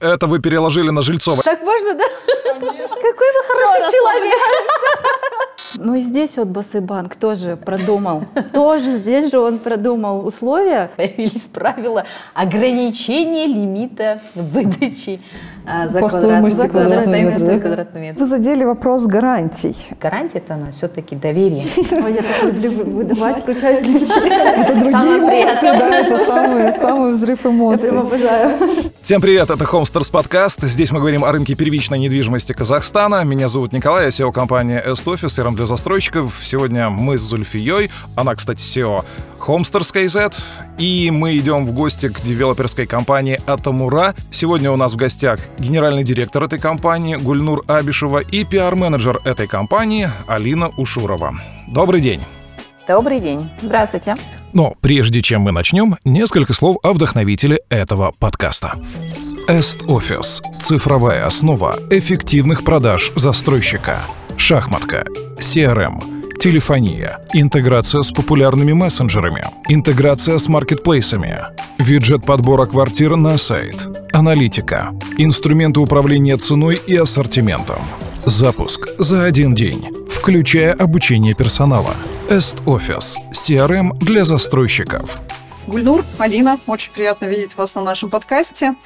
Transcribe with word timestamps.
Это 0.00 0.26
вы 0.26 0.40
переложили 0.40 0.90
на 0.90 1.02
Жильцова. 1.02 1.42
Так 1.42 1.62
можно, 1.62 1.94
да? 1.94 2.04
Какой 2.54 3.32
вы 3.32 3.42
хороший 3.46 3.92
человек. 3.92 4.38
Ну 5.78 5.94
и 5.94 6.00
здесь 6.00 6.36
вот 6.36 6.48
Басыбанк 6.48 7.16
тоже 7.16 7.56
продумал. 7.56 8.24
Тоже 8.52 8.98
здесь 8.98 9.30
же 9.30 9.38
он 9.38 9.58
продумал 9.58 10.26
условия. 10.26 10.90
Появились 10.96 11.42
правила 11.42 12.06
ограничения 12.34 13.46
лимита 13.46 14.20
выдачи 14.34 15.22
за 15.64 16.00
По 16.00 16.06
квадрат- 16.08 16.10
стоимости 16.12 16.58
за 16.60 16.68
квадратного 16.68 17.16
метра, 17.16 17.44
да? 17.46 17.58
квадратный 17.58 18.00
метр. 18.00 18.18
Вы 18.20 18.24
задели 18.26 18.64
вопрос 18.64 19.06
гарантий. 19.06 19.76
Гарантия 20.00 20.38
это 20.38 20.54
она 20.54 20.70
все-таки 20.70 21.14
доверие. 21.16 21.62
Ой, 22.04 22.14
я 22.14 22.22
так 22.22 22.42
люблю 22.44 22.70
выдавать, 22.90 23.42
включать 23.42 23.80
ключи. 23.82 24.28
Это 24.28 24.74
другие 24.74 25.18
эмоции, 25.18 25.78
да, 25.78 25.98
это 26.00 26.18
самый, 26.24 26.72
самый 26.72 27.12
взрыв 27.12 27.38
Я 27.38 27.42
прям 27.42 27.56
эмоций. 27.56 27.98
обожаю. 27.98 28.58
Всем 29.02 29.20
привет, 29.20 29.50
это 29.50 29.64
Homesters 29.64 30.10
подкаст. 30.10 30.62
Здесь 30.62 30.90
мы 30.92 30.98
говорим 31.00 31.24
о 31.24 31.32
рынке 31.32 31.54
первичной 31.54 31.98
недвижимости 31.98 32.52
Казахстана. 32.52 33.24
Меня 33.24 33.48
зовут 33.48 33.72
Николай, 33.72 34.04
я 34.04 34.08
SEO 34.08 34.32
компании 34.32 34.82
Est-Office, 34.84 35.26
CRM 35.26 35.54
для 35.56 35.66
застройщиков. 35.66 36.38
Сегодня 36.42 36.90
мы 36.90 37.16
с 37.16 37.20
Зульфией, 37.20 37.90
она, 38.16 38.34
кстати, 38.34 38.60
SEO 38.62 39.04
Homesters 39.46 39.92
KZ, 39.92 40.34
и 40.78 41.10
мы 41.10 41.36
идем 41.36 41.66
в 41.66 41.72
гости 41.72 42.08
к 42.08 42.20
девелоперской 42.20 42.86
компании 42.86 43.40
Атамура. 43.46 44.14
Сегодня 44.30 44.70
у 44.70 44.76
нас 44.76 44.92
в 44.92 44.96
гостях 44.96 45.40
генеральный 45.58 46.04
директор 46.04 46.44
этой 46.44 46.58
компании 46.58 47.16
Гульнур 47.16 47.64
Абишева 47.66 48.18
и 48.18 48.44
пиар-менеджер 48.44 49.20
этой 49.24 49.46
компании 49.46 50.08
Алина 50.26 50.68
Ушурова. 50.76 51.34
Добрый 51.68 52.00
день. 52.00 52.20
Добрый 52.86 53.20
день. 53.20 53.50
Здравствуйте. 53.62 54.16
Но 54.52 54.74
прежде 54.80 55.22
чем 55.22 55.42
мы 55.42 55.52
начнем, 55.52 55.96
несколько 56.04 56.52
слов 56.52 56.78
о 56.82 56.92
вдохновителе 56.92 57.60
этого 57.68 58.12
подкаста. 58.18 58.74
Est 59.48 59.86
Office– 59.86 60.42
цифровая 60.52 61.24
основа 61.24 61.78
эффективных 61.90 62.64
продаж 62.64 63.12
застройщика. 63.16 63.98
Шахматка, 64.36 65.04
CRM, 65.38 66.19
телефония, 66.40 67.20
интеграция 67.34 68.00
с 68.00 68.12
популярными 68.12 68.72
мессенджерами, 68.72 69.44
интеграция 69.68 70.38
с 70.38 70.48
маркетплейсами, 70.48 71.38
виджет 71.78 72.24
подбора 72.24 72.64
квартир 72.64 73.16
на 73.16 73.36
сайт, 73.36 73.86
аналитика, 74.14 74.94
инструменты 75.18 75.80
управления 75.80 76.38
ценой 76.38 76.76
и 76.76 76.96
ассортиментом, 76.96 77.80
запуск 78.20 78.88
за 78.96 79.24
один 79.24 79.52
день, 79.52 79.90
включая 80.10 80.72
обучение 80.72 81.34
персонала. 81.34 81.94
Est 82.30 82.64
Office– 82.64 83.16
CRM 83.32 83.92
для 83.98 84.24
застройщиков. 84.24 85.20
Гульнур, 85.66 86.06
Алина, 86.16 86.58
очень 86.66 86.92
приятно 86.92 87.26
видеть 87.26 87.54
вас 87.58 87.74
на 87.74 87.82
нашем 87.82 88.08
подкасте. 88.08 88.76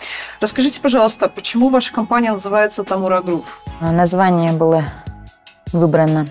Расскажите, 0.40 0.80
пожалуйста, 0.80 1.28
почему 1.28 1.70
ваша 1.70 1.94
компания 1.94 2.32
называется 2.32 2.82
Atamura 2.82 3.20
Group? 3.20 3.46
Название 3.80 4.50
было 4.50 4.86
выбрано 5.72 6.26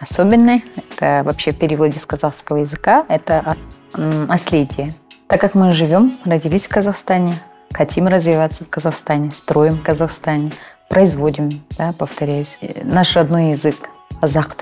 особенное. 0.00 0.62
Это 0.76 1.22
вообще 1.24 1.52
в 1.52 1.58
переводе 1.58 1.98
с 1.98 2.06
казахского 2.06 2.58
языка. 2.58 3.04
Это 3.08 3.56
наследие. 3.94 4.94
Так 5.28 5.40
как 5.40 5.54
мы 5.54 5.72
живем, 5.72 6.12
родились 6.24 6.66
в 6.66 6.68
Казахстане, 6.70 7.34
хотим 7.72 8.08
развиваться 8.08 8.64
в 8.64 8.68
Казахстане, 8.68 9.30
строим 9.30 9.74
в 9.74 9.82
Казахстане, 9.82 10.52
производим, 10.88 11.62
да, 11.76 11.92
повторяюсь. 11.92 12.56
Э, 12.62 12.82
Наш 12.82 13.14
родной 13.14 13.50
язык 13.50 13.76
казах 14.20 14.56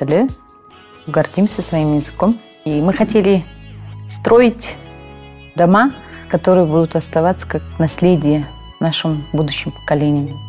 гордимся 1.06 1.62
своим 1.62 1.96
языком. 1.96 2.38
И 2.64 2.80
мы 2.80 2.92
хотели 2.92 3.44
строить 4.10 4.76
дома, 5.54 5.92
которые 6.28 6.66
будут 6.66 6.96
оставаться 6.96 7.46
как 7.46 7.62
наследие 7.78 8.46
нашим 8.80 9.26
будущим 9.32 9.70
поколениям. 9.70 10.45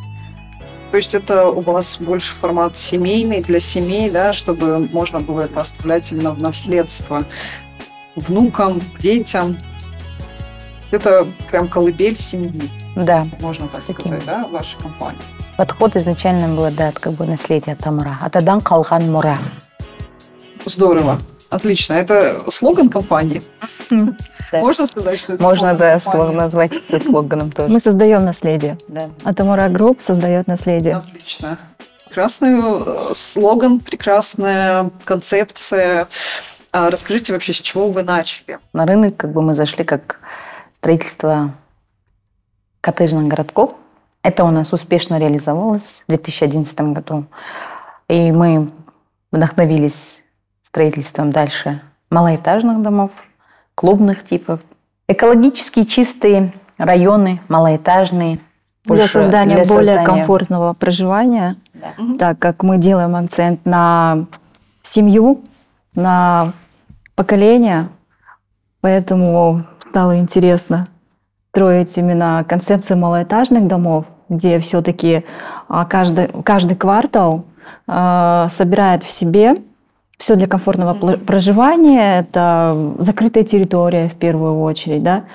То 0.91 0.97
есть 0.97 1.13
это 1.13 1.47
у 1.47 1.61
вас 1.61 1.97
больше 1.99 2.33
формат 2.35 2.77
семейный 2.77 3.41
для 3.41 3.59
семей, 3.59 4.09
да, 4.09 4.33
чтобы 4.33 4.79
можно 4.79 5.19
было 5.19 5.41
это 5.41 5.61
оставлять 5.61 6.11
именно 6.11 6.31
в 6.31 6.41
наследство 6.41 7.23
внукам, 8.15 8.81
детям. 8.99 9.57
Это 10.91 11.27
прям 11.51 11.67
колыбель 11.67 12.17
семьи, 12.17 12.61
Да, 12.95 13.27
можно 13.41 13.67
так 13.67 13.83
Таким. 13.83 14.05
сказать, 14.05 14.25
да, 14.25 14.47
ваша 14.47 14.77
компания. 14.77 15.19
Подход 15.57 15.95
изначально 15.97 16.47
был, 16.55 16.71
да, 16.71 16.93
как 16.93 17.13
бы 17.13 17.25
наследие 17.25 17.75
Атамура. 17.75 18.17
Атадан 18.21 18.61
калган 18.61 19.11
мура. 19.11 19.39
Здорово. 20.65 21.19
Отлично. 21.49 21.93
Это 21.93 22.49
слоган 22.51 22.89
компании? 22.89 23.41
Да. 24.49 24.59
Можно 24.59 24.85
сказать, 24.87 25.19
что 25.19 25.33
это 25.33 25.43
Можно, 25.43 25.59
слоган 25.59 25.77
да, 25.77 25.99
компании? 25.99 26.25
слог 26.25 26.35
назвать 26.35 26.71
это 26.87 27.03
слоганом 27.05 27.51
тоже. 27.51 27.69
Мы 27.69 27.79
создаем 27.81 28.23
наследие. 28.23 28.77
Да. 28.87 29.09
Atamura 29.25 29.67
Group 29.67 29.99
создает 30.01 30.47
наследие. 30.47 30.95
Отлично. 30.95 31.59
Прекрасный 32.05 32.57
э, 32.61 33.13
слоган, 33.13 33.81
прекрасная 33.81 34.89
концепция. 35.03 36.07
А 36.71 36.89
расскажите 36.89 37.33
вообще, 37.33 37.51
с 37.51 37.57
чего 37.57 37.89
вы 37.89 38.03
начали? 38.03 38.59
На 38.71 38.85
рынок 38.85 39.17
как 39.17 39.33
бы 39.33 39.41
мы 39.41 39.53
зашли 39.53 39.83
как 39.83 40.21
строительство 40.79 41.53
коттеджных 42.79 43.27
городков. 43.27 43.75
Это 44.23 44.45
у 44.45 44.51
нас 44.51 44.71
успешно 44.71 45.19
реализовалось 45.19 46.03
в 46.07 46.09
2011 46.09 46.79
году. 46.93 47.25
И 48.07 48.31
мы 48.31 48.71
вдохновились 49.31 50.21
строительством 50.77 51.31
дальше 51.31 51.81
малоэтажных 52.11 52.83
домов, 52.83 53.09
клубных 53.73 54.23
типов, 54.23 54.59
экологически 55.07 55.81
чистые 55.85 56.53
районы, 56.77 57.41
малоэтажные. 57.47 58.37
Для 58.85 59.07
создания 59.07 59.55
для 59.55 59.65
более 59.65 59.95
создания- 59.95 60.05
комфортного 60.05 60.73
проживания, 60.73 61.55
Да. 61.73 61.87
так 62.19 62.37
как 62.39 62.61
мы 62.61 62.77
делаем 62.77 63.15
акцент 63.15 63.65
на 63.65 64.25
семью, 64.83 65.41
на 65.95 66.53
поколение, 67.15 67.89
поэтому 68.81 69.63
стало 69.79 70.19
интересно 70.19 70.85
строить 71.49 71.97
именно 71.97 72.45
концепцию 72.47 72.99
малоэтажных 72.99 73.65
домов, 73.65 74.05
где 74.29 74.59
все-таки 74.59 75.25
каждый, 75.89 76.27
каждый 76.43 76.77
квартал 76.77 77.45
а, 77.87 78.47
собирает 78.49 79.03
в 79.03 79.09
себе 79.09 79.55
все 80.17 80.35
для 80.35 80.47
комфортного 80.47 80.93
пл- 80.93 81.17
проживания. 81.17 82.19
Это 82.19 82.95
закрытая 82.99 83.43
территория 83.43 84.09
в 84.09 84.15
первую 84.15 84.59
очередь, 84.61 85.03
да? 85.03 85.25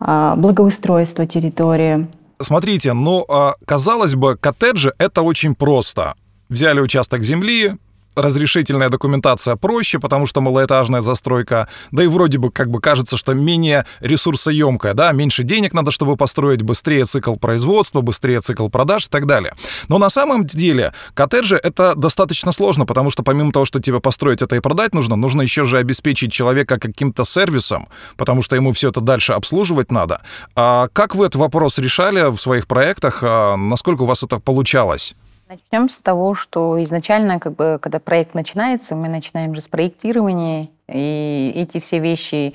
а, 0.00 0.36
благоустройство 0.36 1.26
территории. 1.26 2.06
Смотрите, 2.40 2.92
ну, 2.92 3.24
а, 3.28 3.54
казалось 3.64 4.14
бы, 4.14 4.36
коттеджи— 4.36 4.92
это 4.98 5.22
очень 5.22 5.54
просто. 5.54 6.14
Взяли 6.48 6.80
участок 6.80 7.22
земли, 7.22 7.74
разрешительная 8.16 8.88
документация 8.88 9.56
проще, 9.56 9.98
потому 9.98 10.26
что 10.26 10.40
малоэтажная 10.40 11.02
застройка, 11.02 11.68
да 11.92 12.02
и 12.02 12.06
вроде 12.06 12.38
бы 12.38 12.50
как 12.50 12.70
бы 12.70 12.80
кажется, 12.80 13.16
что 13.16 13.34
менее 13.34 13.86
ресурсоемкая, 14.00 14.94
да, 14.94 15.12
меньше 15.12 15.42
денег 15.42 15.74
надо, 15.74 15.90
чтобы 15.90 16.16
построить, 16.16 16.62
быстрее 16.62 17.04
цикл 17.04 17.36
производства, 17.36 18.00
быстрее 18.00 18.40
цикл 18.40 18.68
продаж 18.68 19.06
и 19.06 19.08
так 19.10 19.26
далее. 19.26 19.52
Но 19.88 19.98
на 19.98 20.08
самом 20.08 20.46
деле 20.46 20.92
коттеджи— 21.14 21.60
это 21.62 21.94
достаточно 21.94 22.52
сложно, 22.52 22.86
потому 22.86 23.10
что 23.10 23.22
помимо 23.22 23.52
того, 23.52 23.66
что 23.66 23.80
тебе 23.80 24.00
построить 24.00 24.42
это 24.42 24.56
и 24.56 24.60
продать 24.60 24.94
нужно, 24.94 25.16
нужно 25.16 25.42
еще 25.42 25.64
же 25.64 25.78
обеспечить 25.78 26.32
человека 26.32 26.80
каким-то 26.80 27.24
сервисом, 27.24 27.88
потому 28.16 28.42
что 28.42 28.56
ему 28.56 28.72
все 28.72 28.88
это 28.88 29.00
дальше 29.00 29.34
обслуживать 29.34 29.90
надо. 29.90 30.22
А 30.54 30.88
как 30.92 31.14
вы 31.14 31.26
этот 31.26 31.36
вопрос 31.36 31.78
решали 31.78 32.30
в 32.30 32.38
своих 32.38 32.66
проектах? 32.66 33.18
А 33.22 33.56
насколько 33.56 34.02
у 34.02 34.06
вас 34.06 34.22
это 34.22 34.38
получалось? 34.38 35.14
Начнем 35.48 35.88
с 35.88 35.98
того, 35.98 36.34
что 36.34 36.82
изначально, 36.82 37.38
как 37.38 37.54
бы, 37.54 37.78
когда 37.80 38.00
проект 38.00 38.34
начинается, 38.34 38.96
мы 38.96 39.08
начинаем 39.08 39.54
же 39.54 39.60
с 39.60 39.68
проектирования, 39.68 40.70
и 40.88 41.52
эти 41.54 41.78
все 41.78 42.00
вещи 42.00 42.54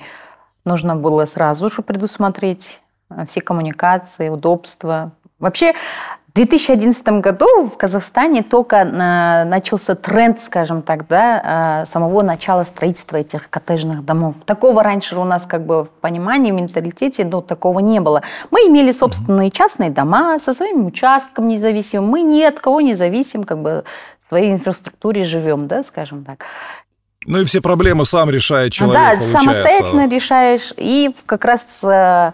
нужно 0.66 0.94
было 0.94 1.24
сразу 1.24 1.70
же 1.70 1.80
предусмотреть, 1.80 2.82
э, 3.08 3.24
все 3.24 3.40
коммуникации, 3.40 4.28
удобства. 4.28 5.12
Вообще, 5.38 5.72
в 6.32 6.34
2011 6.34 7.20
году 7.20 7.46
в 7.66 7.76
Казахстане 7.76 8.42
только 8.42 8.84
на- 8.84 9.44
начался 9.44 9.94
тренд, 9.94 10.40
скажем 10.42 10.80
так, 10.80 11.06
да, 11.06 11.82
э, 11.82 11.90
самого 11.90 12.22
начала 12.22 12.64
строительства 12.64 13.18
этих 13.18 13.50
коттеджных 13.50 14.02
домов. 14.02 14.36
Такого 14.46 14.82
раньше 14.82 15.14
у 15.16 15.24
нас 15.24 15.42
как 15.46 15.66
бы 15.66 15.84
в 15.84 15.88
понимании, 16.00 16.50
в 16.50 16.54
менталитете, 16.54 17.26
ну, 17.26 17.42
такого 17.42 17.80
не 17.80 18.00
было. 18.00 18.22
Мы 18.50 18.60
имели 18.60 18.92
собственные 18.92 19.50
частные 19.50 19.90
дома 19.90 20.38
со 20.38 20.54
своим 20.54 20.86
участком 20.86 21.48
независимым. 21.48 22.08
Мы 22.08 22.22
ни 22.22 22.42
от 22.42 22.60
кого 22.60 22.80
не 22.80 22.94
зависим, 22.94 23.44
как 23.44 23.58
бы 23.60 23.84
в 24.18 24.26
своей 24.26 24.52
инфраструктуре 24.52 25.24
живем, 25.24 25.66
да, 25.66 25.82
скажем 25.82 26.24
так. 26.24 26.46
Ну 27.26 27.42
и 27.42 27.44
все 27.44 27.60
проблемы 27.60 28.06
сам 28.06 28.30
решает 28.30 28.72
человек, 28.72 28.96
да, 28.96 29.10
получается. 29.10 29.38
самостоятельно 29.38 30.08
решаешь. 30.08 30.72
И 30.78 31.14
как 31.26 31.44
раз 31.44 31.66
э, 31.84 32.32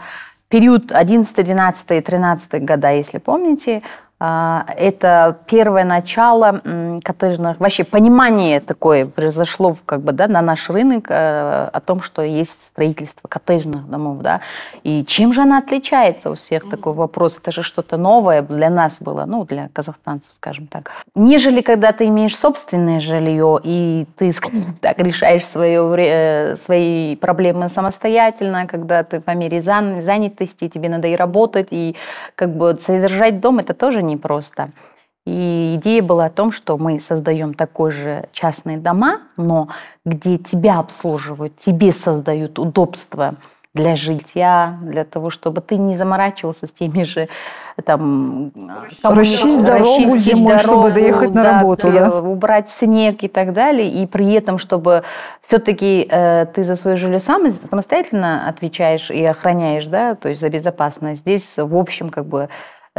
период 0.49 0.93
11, 0.93 1.45
12, 1.45 2.01
13 2.01 2.65
года, 2.65 2.91
если 2.93 3.19
помните, 3.19 3.83
это 4.21 5.39
первое 5.47 5.85
начало 5.85 6.61
коттеджных, 7.05 7.61
вообще 7.61 7.85
понимание 7.85 8.61
такое 8.61 9.07
произошло 9.07 9.77
как 9.87 10.01
бы, 10.01 10.13
да, 10.13 10.27
на 10.27 10.43
наш 10.43 10.69
рынок 10.71 11.07
э, 11.09 11.71
о 11.73 11.81
том, 11.81 12.03
что 12.03 12.23
есть 12.23 12.67
строительство 12.67 13.29
коттеджных 13.29 13.89
домов. 13.89 14.19
Да, 14.23 14.41
и 14.83 15.05
чем 15.05 15.33
же 15.33 15.43
она 15.43 15.59
отличается 15.59 16.31
у 16.31 16.35
всех 16.35 16.65
mm-hmm. 16.65 16.71
такой 16.71 16.93
вопрос. 16.95 17.39
Это 17.39 17.53
же 17.53 17.63
что-то 17.63 17.97
новое 17.97 18.43
для 18.43 18.71
нас 18.71 19.01
было, 19.01 19.25
ну, 19.25 19.45
для 19.45 19.69
казахстанцев, 19.73 20.33
скажем 20.35 20.67
так. 20.67 20.91
Нежели 21.15 21.61
когда 21.61 21.93
ты 21.93 22.07
имеешь 22.07 22.37
собственное 22.37 22.99
жилье, 22.99 23.61
и 23.63 24.07
ты, 24.17 24.33
так, 24.81 24.99
решаешь 24.99 25.47
свое, 25.47 25.95
э, 25.97 26.57
свои 26.57 27.15
проблемы 27.17 27.69
самостоятельно, 27.69 28.67
когда 28.67 29.05
ты 29.05 29.21
по 29.21 29.33
мере 29.33 29.61
занятости, 29.61 30.69
тебе 30.69 30.89
надо 30.89 31.07
и 31.07 31.15
работать, 31.15 31.69
и 31.71 31.95
как 32.35 32.51
бы 32.57 32.77
содержать 32.85 33.41
дом, 33.41 33.61
это 33.61 33.75
тоже 33.75 34.03
непросто. 34.09 34.71
И 35.27 35.75
идея 35.77 36.03
была 36.03 36.27
о 36.27 36.31
том, 36.31 36.51
что 36.51 36.79
мы 36.79 37.01
создаем 37.01 37.53
такой 37.53 37.91
же 37.91 38.29
частные 38.33 38.79
дома, 38.79 39.21
но 39.37 39.69
где 40.07 40.39
тебя 40.39 40.79
обслуживают, 40.79 41.59
тебе 41.59 41.93
создают 41.93 42.59
удобства 42.59 43.35
для 43.75 43.95
жилья, 43.95 44.79
для 44.83 45.05
того, 45.05 45.29
чтобы 45.29 45.61
ты 45.61 45.77
не 45.77 45.97
заморачивался 45.97 46.67
с 46.67 46.71
теми 46.71 47.05
же 47.05 47.29
там 47.85 48.51
расчистить 49.05 49.65
дорогу 49.65 50.17
зимой, 50.17 50.57
дорогу, 50.57 50.59
чтобы 50.59 50.91
доехать 50.91 51.33
да, 51.33 51.43
на 51.43 51.53
работу, 51.53 51.93
да? 51.93 52.21
убрать 52.21 52.71
снег 52.71 53.23
и 53.23 53.29
так 53.29 53.53
далее, 53.53 54.03
и 54.03 54.07
при 54.07 54.33
этом, 54.33 54.59
чтобы 54.59 55.05
все-таки 55.43 56.09
э, 56.11 56.47
ты 56.55 56.65
за 56.65 56.75
свое 56.75 56.97
жилье 56.97 57.21
сам 57.21 57.49
самостоятельно 57.53 58.49
отвечаешь 58.49 59.11
и 59.11 59.23
охраняешь, 59.25 59.85
да, 59.85 60.15
то 60.17 60.29
есть 60.29 60.41
за 60.41 60.49
безопасность. 60.49 61.21
Здесь 61.21 61.55
в 61.57 61.77
общем 61.77 62.09
как 62.11 62.27
бы 62.27 62.49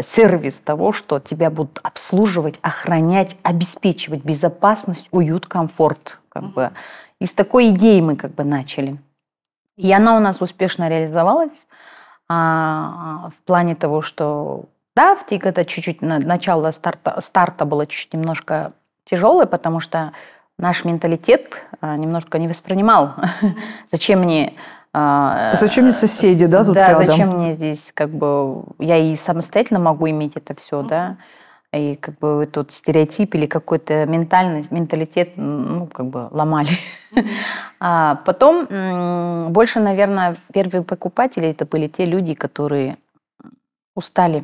сервис 0.02 0.56
того, 0.56 0.92
что 0.92 1.20
тебя 1.20 1.50
будут 1.50 1.80
обслуживать, 1.84 2.60
охранять, 2.62 3.38
обеспечивать 3.44 4.24
безопасность, 4.24 5.08
уют, 5.12 5.46
комфорт. 5.46 6.20
Как 6.30 6.44
бы. 6.54 6.72
И 7.20 7.26
с 7.26 7.32
такой 7.32 7.70
идеей 7.70 8.02
мы 8.02 8.16
как 8.16 8.34
бы 8.34 8.44
начали. 8.44 8.98
И 9.76 9.92
она 9.92 10.18
у 10.18 10.20
нас 10.20 10.42
успешно 10.42 10.90
реализовалась 10.90 11.68
а, 12.28 13.32
в 13.38 13.46
плане 13.46 13.76
того, 13.76 14.02
что 14.02 14.66
да, 14.96 15.16
в 15.16 15.26
ТИК 15.26 15.46
это 15.46 15.64
чуть-чуть 15.66 16.02
начало 16.02 16.72
старта, 16.72 17.22
старта 17.22 17.66
было 17.66 17.88
чуть-чуть 17.88 18.14
немножко 18.14 18.74
тяжелое, 19.06 19.46
потому 19.46 19.80
что 19.80 20.12
наш 20.58 20.84
менталитет 20.84 21.64
а, 21.80 21.96
немножко 21.96 22.38
не 22.38 22.48
воспринимал, 22.48 23.16
зачем 23.92 24.20
мне 24.20 24.54
а, 24.94 25.54
зачем 25.54 25.86
мне 25.86 25.94
соседи, 25.94 26.48
да, 26.48 26.64
тут 26.64 26.74
да, 26.74 26.90
рядом? 26.90 27.08
зачем 27.08 27.30
мне 27.30 27.54
здесь, 27.54 27.92
как 27.94 28.10
бы, 28.10 28.64
я 28.80 28.98
и 28.98 29.16
самостоятельно 29.16 29.80
могу 29.80 30.10
иметь 30.10 30.34
это 30.36 30.56
все, 30.56 30.82
да, 30.82 31.18
и 31.72 31.96
как 31.96 32.18
бы 32.18 32.50
тут 32.52 32.72
стереотип 32.72 33.36
или 33.36 33.46
какой-то 33.46 34.06
ментальный 34.08 34.66
менталитет, 34.72 35.34
ну, 35.38 35.88
как 35.88 36.08
бы 36.08 36.28
ломали. 36.32 36.72
А 37.82 38.16
потом 38.26 39.54
больше, 39.54 39.80
наверное, 39.80 40.36
первые 40.52 40.84
покупатели 40.84 41.48
это 41.48 41.66
были 41.66 41.88
те 41.88 42.04
люди, 42.04 42.34
которые 42.34 42.98
устали 43.96 44.44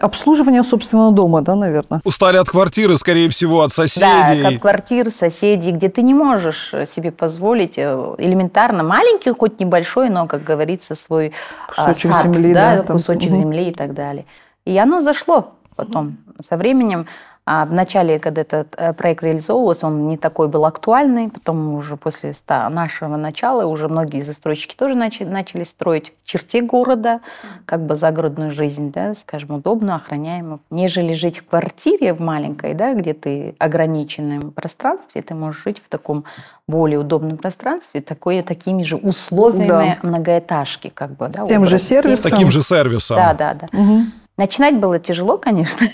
Обслуживание 0.00 0.62
собственного 0.62 1.12
дома, 1.12 1.42
да, 1.42 1.54
наверное? 1.54 2.00
Устали 2.04 2.38
от 2.38 2.48
квартиры, 2.48 2.96
скорее 2.96 3.28
всего, 3.28 3.60
от 3.60 3.72
соседей. 3.72 4.42
Да, 4.42 4.48
от 4.48 4.58
квартир, 4.58 5.10
соседей, 5.10 5.70
где 5.70 5.90
ты 5.90 6.02
не 6.02 6.14
можешь 6.14 6.72
себе 6.86 7.12
позволить 7.12 7.74
э, 7.76 8.14
элементарно, 8.16 8.82
маленький, 8.82 9.32
хоть 9.32 9.60
небольшой, 9.60 10.08
но, 10.08 10.26
как 10.26 10.44
говорится, 10.44 10.94
свой 10.94 11.32
а, 11.76 11.84
кусочек 11.92 12.12
сад, 12.12 12.22
земли, 12.24 12.54
да, 12.54 12.82
да 12.82 12.94
кусочек 12.94 13.30
угу. 13.30 13.40
земли 13.40 13.68
и 13.68 13.74
так 13.74 13.92
далее. 13.92 14.24
И 14.64 14.76
оно 14.78 15.02
зашло 15.02 15.52
потом. 15.76 16.16
Со 16.48 16.56
временем 16.56 17.06
а 17.44 17.64
в 17.66 17.72
начале, 17.72 18.20
когда 18.20 18.42
этот 18.42 18.74
э, 18.76 18.92
проект 18.92 19.24
реализовывался, 19.24 19.88
он 19.88 20.06
не 20.06 20.16
такой 20.16 20.46
был 20.46 20.64
актуальный. 20.64 21.28
Потом 21.28 21.74
уже 21.74 21.96
после 21.96 22.34
нашего 22.48 23.16
начала 23.16 23.66
уже 23.66 23.88
многие 23.88 24.22
застройщики 24.22 24.76
тоже 24.76 24.94
начали, 24.94 25.28
начали 25.28 25.64
строить 25.64 26.12
в 26.22 26.26
черте 26.26 26.62
города, 26.62 27.20
как 27.66 27.84
бы 27.84 27.96
загородную 27.96 28.52
жизнь, 28.52 28.92
да, 28.92 29.14
скажем, 29.14 29.56
удобно, 29.56 29.96
охраняемо. 29.96 30.60
Нежели 30.70 31.14
жить 31.14 31.38
в 31.38 31.46
квартире 31.46 32.14
в 32.14 32.20
маленькой, 32.20 32.74
да, 32.74 32.94
где 32.94 33.12
ты 33.12 33.56
ограниченном 33.58 34.52
пространстве, 34.52 35.22
ты 35.22 35.34
можешь 35.34 35.64
жить 35.64 35.82
в 35.84 35.88
таком 35.88 36.24
более 36.68 37.00
удобном 37.00 37.38
пространстве, 37.38 38.02
такое, 38.02 38.44
такими 38.44 38.84
же 38.84 38.94
условиями 38.94 39.98
да. 40.00 40.08
многоэтажки. 40.08 40.92
Как 40.94 41.16
бы, 41.16 41.28
да, 41.28 41.44
тем 41.48 41.64
же 41.64 41.78
сервисом. 41.78 42.28
С 42.28 42.30
таким 42.30 42.52
же 42.52 42.62
сервисом. 42.62 43.16
Да, 43.16 43.34
да, 43.34 43.54
да. 43.54 43.66
Угу. 43.76 44.02
Начинать 44.38 44.78
было 44.78 44.98
тяжело, 44.98 45.36
конечно, 45.36 45.88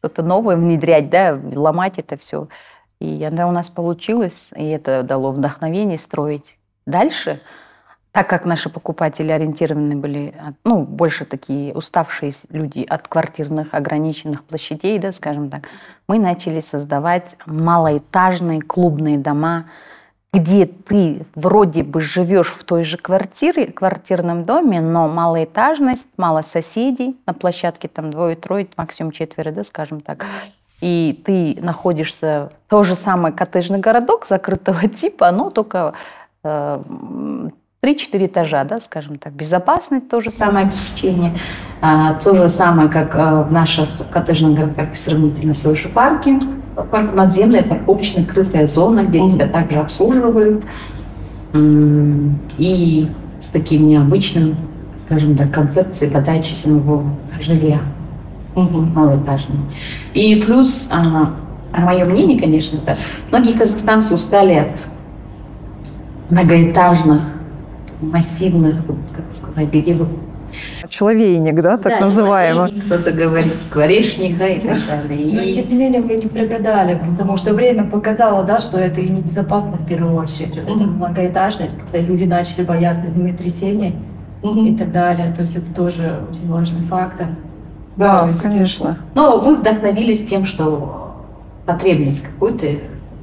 что-то 0.00 0.22
новое 0.22 0.56
внедрять, 0.56 1.10
да, 1.10 1.38
ломать 1.54 1.98
это 1.98 2.16
все. 2.16 2.48
И 3.00 3.22
она 3.22 3.48
у 3.48 3.52
нас 3.52 3.70
получилась, 3.70 4.48
и 4.56 4.66
это 4.68 5.02
дало 5.02 5.30
вдохновение 5.30 5.98
строить 5.98 6.58
дальше, 6.86 7.40
так 8.12 8.28
как 8.28 8.44
наши 8.44 8.68
покупатели 8.70 9.30
ориентированы 9.30 9.96
были, 9.96 10.34
ну, 10.64 10.82
больше 10.82 11.24
такие 11.24 11.72
уставшие 11.74 12.32
люди 12.48 12.84
от 12.88 13.06
квартирных 13.08 13.72
ограниченных 13.72 14.42
площадей, 14.42 14.98
да, 14.98 15.12
скажем 15.12 15.48
так, 15.48 15.68
мы 16.08 16.18
начали 16.18 16.60
создавать 16.60 17.36
малоэтажные 17.46 18.62
клубные 18.62 19.18
дома, 19.18 19.66
где 20.32 20.66
ты 20.66 21.26
вроде 21.34 21.82
бы 21.82 22.00
живешь 22.00 22.52
в 22.52 22.62
той 22.64 22.84
же 22.84 22.96
квартире, 22.96 23.66
квартирном 23.66 24.44
доме, 24.44 24.80
но 24.80 25.08
малоэтажность, 25.08 26.06
мало 26.16 26.42
соседей, 26.42 27.16
на 27.26 27.34
площадке 27.34 27.88
там 27.88 28.10
двое-трое, 28.10 28.68
максимум 28.76 29.10
четверо, 29.10 29.50
да, 29.50 29.64
скажем 29.64 30.00
так. 30.00 30.24
И 30.80 31.20
ты 31.26 31.58
находишься, 31.60 32.52
то 32.68 32.84
же 32.84 32.94
самое 32.94 33.34
коттеджный 33.34 33.80
городок 33.80 34.26
закрытого 34.28 34.88
типа, 34.88 35.30
но 35.32 35.50
только 35.50 35.94
э, 36.44 36.82
3-4 37.82 38.26
этажа, 38.26 38.64
да, 38.64 38.80
скажем 38.80 39.18
так. 39.18 39.32
Безопасность, 39.32 40.08
то 40.08 40.20
же 40.20 40.30
самое 40.30 40.66
обеспечение. 40.66 41.32
А, 41.82 42.14
то 42.14 42.34
же 42.34 42.48
самое, 42.48 42.88
как 42.88 43.16
а, 43.16 43.42
в 43.42 43.52
наших 43.52 43.88
коттеджных 44.10 44.54
городках 44.56 44.96
сравнительно 44.96 45.54
с 45.54 45.88
парке 45.92 46.38
надземная 47.14 47.62
парковочная 47.62 48.24
крытая 48.24 48.66
зона, 48.66 49.04
где 49.04 49.18
тебя 49.18 49.46
также 49.46 49.78
обслуживают. 49.78 50.64
И 52.58 53.08
с 53.40 53.48
таким 53.48 53.88
необычным, 53.88 54.54
скажем 55.06 55.36
так, 55.36 55.50
концепцией 55.50 56.10
подачи 56.10 56.52
самого 56.52 57.04
жилья 57.40 57.80
угу. 58.54 58.80
малоэтажным. 58.80 59.66
И 60.14 60.36
плюс, 60.36 60.88
а, 60.92 61.30
а 61.72 61.80
мое 61.80 62.04
мнение, 62.04 62.38
конечно, 62.38 62.78
это 62.78 62.96
многие 63.30 63.52
казахстанцы 63.52 64.14
устали 64.14 64.54
от 64.54 64.88
многоэтажных, 66.30 67.22
массивных, 68.00 68.76
как 68.86 69.24
сказать, 69.34 69.72
где 69.72 69.94
вы 69.94 70.06
человейник, 70.90 71.62
да, 71.62 71.78
так 71.78 71.94
да, 71.94 72.00
называемый. 72.00 72.72
Кто-то 72.72 73.12
говорит 73.12 73.54
скворечник, 73.68 74.36
да, 74.36 74.48
и 74.48 74.60
так 74.60 74.78
далее. 74.86 75.32
Но, 75.32 75.52
тем 75.52 75.68
не 75.70 75.76
менее, 75.76 76.02
вы 76.02 76.16
не 76.16 76.26
прогадали, 76.26 77.00
потому 77.10 77.36
что 77.38 77.54
время 77.54 77.84
показало, 77.84 78.44
да, 78.44 78.60
что 78.60 78.78
это 78.78 79.00
и 79.00 79.08
небезопасно 79.08 79.78
в 79.78 79.86
первую 79.86 80.16
очередь. 80.16 80.56
Вот 80.56 80.68
mm-hmm. 80.68 80.76
Это 80.76 80.86
многоэтажность, 80.86 81.76
когда 81.78 82.06
люди 82.06 82.24
начали 82.24 82.64
бояться 82.64 83.08
землетрясений 83.08 83.94
mm-hmm. 84.42 84.68
и 84.68 84.76
так 84.76 84.92
далее. 84.92 85.32
То 85.34 85.42
есть 85.42 85.56
это 85.56 85.72
тоже 85.74 86.20
очень 86.30 86.50
важный 86.50 86.86
фактор. 86.88 87.28
Да, 87.96 88.26
да 88.26 88.32
конечно. 88.40 88.98
Но 89.14 89.40
мы 89.40 89.56
вдохновились 89.56 90.24
тем, 90.24 90.44
что 90.44 91.16
потребность 91.66 92.24
какую-то 92.24 92.66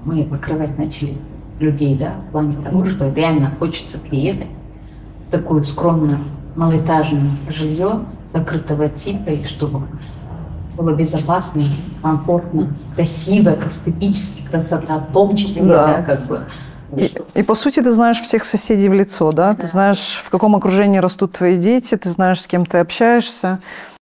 мы 0.06 0.24
покрывать 0.24 0.78
начали 0.78 1.18
людей, 1.60 1.96
да, 1.96 2.14
в 2.30 2.32
плане 2.32 2.56
того, 2.64 2.86
что 2.86 3.12
реально 3.14 3.52
хочется 3.60 3.98
приехать 4.00 4.48
в 5.28 5.32
такую 5.32 5.66
скромную 5.66 6.20
малоэтажное 6.58 7.32
жилье 7.50 8.02
закрытого 8.34 8.90
типа, 8.90 9.30
и 9.30 9.46
чтобы 9.46 9.84
было 10.76 10.94
безопасно, 10.94 11.64
комфортно, 12.02 12.68
красиво, 12.96 13.58
эстетически 13.70 14.44
красота, 14.50 15.00
в 15.00 15.14
том 15.14 15.36
числе, 15.36 15.64
да, 15.64 15.88
да 15.88 16.02
как 16.04 16.26
бы. 16.26 16.42
И, 16.96 17.12
и 17.34 17.44
по 17.44 17.54
сути 17.54 17.82
ты 17.82 17.92
знаешь 17.92 18.20
всех 18.22 18.46
соседей 18.46 18.88
в 18.90 18.94
лицо, 18.94 19.32
да? 19.32 19.54
да? 19.54 19.62
Ты 19.62 19.68
знаешь, 19.68 20.22
в 20.24 20.30
каком 20.30 20.56
окружении 20.56 21.00
растут 21.00 21.34
твои 21.34 21.58
дети, 21.58 21.96
ты 21.96 22.10
знаешь, 22.10 22.42
с 22.42 22.48
кем 22.48 22.66
ты 22.66 22.78
общаешься. 22.78 23.60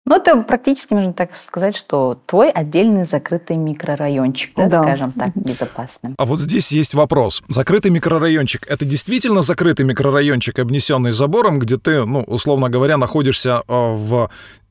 Ну, 0.07 0.15
это 0.15 0.43
практически 0.43 0.93
можно 0.93 1.13
так 1.13 1.35
сказать, 1.35 1.75
что 1.75 2.19
твой 2.27 2.51
отдельный 2.51 3.05
закрытый 3.05 3.57
микрорайончик, 3.57 4.53
да, 4.55 4.69
да. 4.69 4.83
скажем 4.83 5.11
так, 5.13 5.31
безопасным. 5.35 6.13
А 6.19 6.25
вот 6.25 6.39
здесь 6.39 6.71
есть 6.71 6.93
вопрос. 6.93 7.41
Закрытый 7.47 7.89
микрорайончик– 7.89 8.67
это 8.69 8.85
действительно 8.85 9.41
закрытый 9.41 9.83
микрорайончик, 9.85 10.59
обнесенный 10.59 11.11
забором, 11.11 11.57
где 11.57 11.77
ты, 11.77 12.05
ну, 12.05 12.21
условно 12.21 12.69
говоря, 12.69 12.97
находишься 12.97 13.63
э, 13.67 13.73
в 13.73 14.29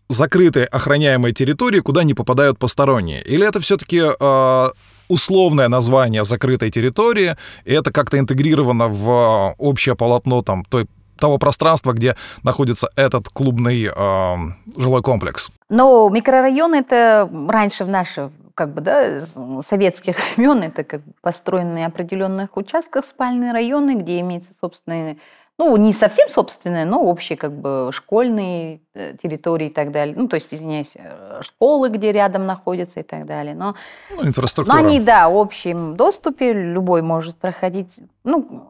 закрытой 0.08 0.66
охраняемой 0.66 1.32
территории, 1.32 1.80
куда 1.80 2.04
не 2.04 2.14
попадают 2.14 2.58
посторонние? 2.58 3.20
Или 3.22 3.44
это 3.44 3.58
все-таки 3.58 4.02
э, 4.02 4.68
условное 5.08 5.68
название 5.68 6.24
закрытой 6.24 6.70
территории, 6.70 7.36
и 7.64 7.72
это 7.72 7.90
как-то 7.90 8.18
интегрировано 8.18 8.86
в 8.86 9.54
общее 9.58 9.96
полотно 9.96 10.42
там 10.42 10.64
той 10.64 10.86
того 11.18 11.38
пространства, 11.38 11.92
где 11.92 12.16
находится 12.42 12.88
этот 12.96 13.28
клубный 13.28 13.84
э, 13.84 14.36
жилой 14.76 15.02
комплекс? 15.02 15.50
Но 15.68 16.08
микрорайон 16.08 16.74
это 16.74 17.28
раньше 17.48 17.84
в 17.84 17.88
наши 17.88 18.30
как 18.54 18.72
бы, 18.72 18.80
да, 18.80 19.20
советских 19.62 20.16
времен, 20.36 20.62
это 20.62 20.84
как 20.84 21.02
построенные 21.20 21.86
определенных 21.86 22.56
участках 22.56 23.04
спальные 23.04 23.52
районы, 23.52 23.96
где 23.96 24.20
имеется 24.20 24.52
собственные 24.60 25.18
ну, 25.58 25.76
не 25.76 25.92
совсем 25.92 26.28
собственные, 26.28 26.84
но 26.84 27.02
общие, 27.04 27.38
как 27.38 27.52
бы, 27.52 27.90
школьные 27.92 28.80
э, 28.94 29.14
территории 29.22 29.68
и 29.68 29.72
так 29.72 29.92
далее. 29.92 30.16
Ну, 30.16 30.26
то 30.26 30.34
есть, 30.34 30.52
извиняюсь, 30.52 30.92
э, 30.94 31.40
школы, 31.42 31.90
где 31.90 32.10
рядом 32.10 32.46
находятся 32.46 33.00
и 33.00 33.02
так 33.04 33.24
далее. 33.24 33.54
Но, 33.54 33.76
ну, 34.10 34.26
инфраструктура. 34.26 34.76
Но 34.76 34.84
они, 34.84 35.00
да, 35.00 35.28
в 35.28 35.36
общем 35.36 35.96
доступе, 35.96 36.52
любой 36.52 37.02
может 37.02 37.36
проходить, 37.36 38.00
ну, 38.24 38.68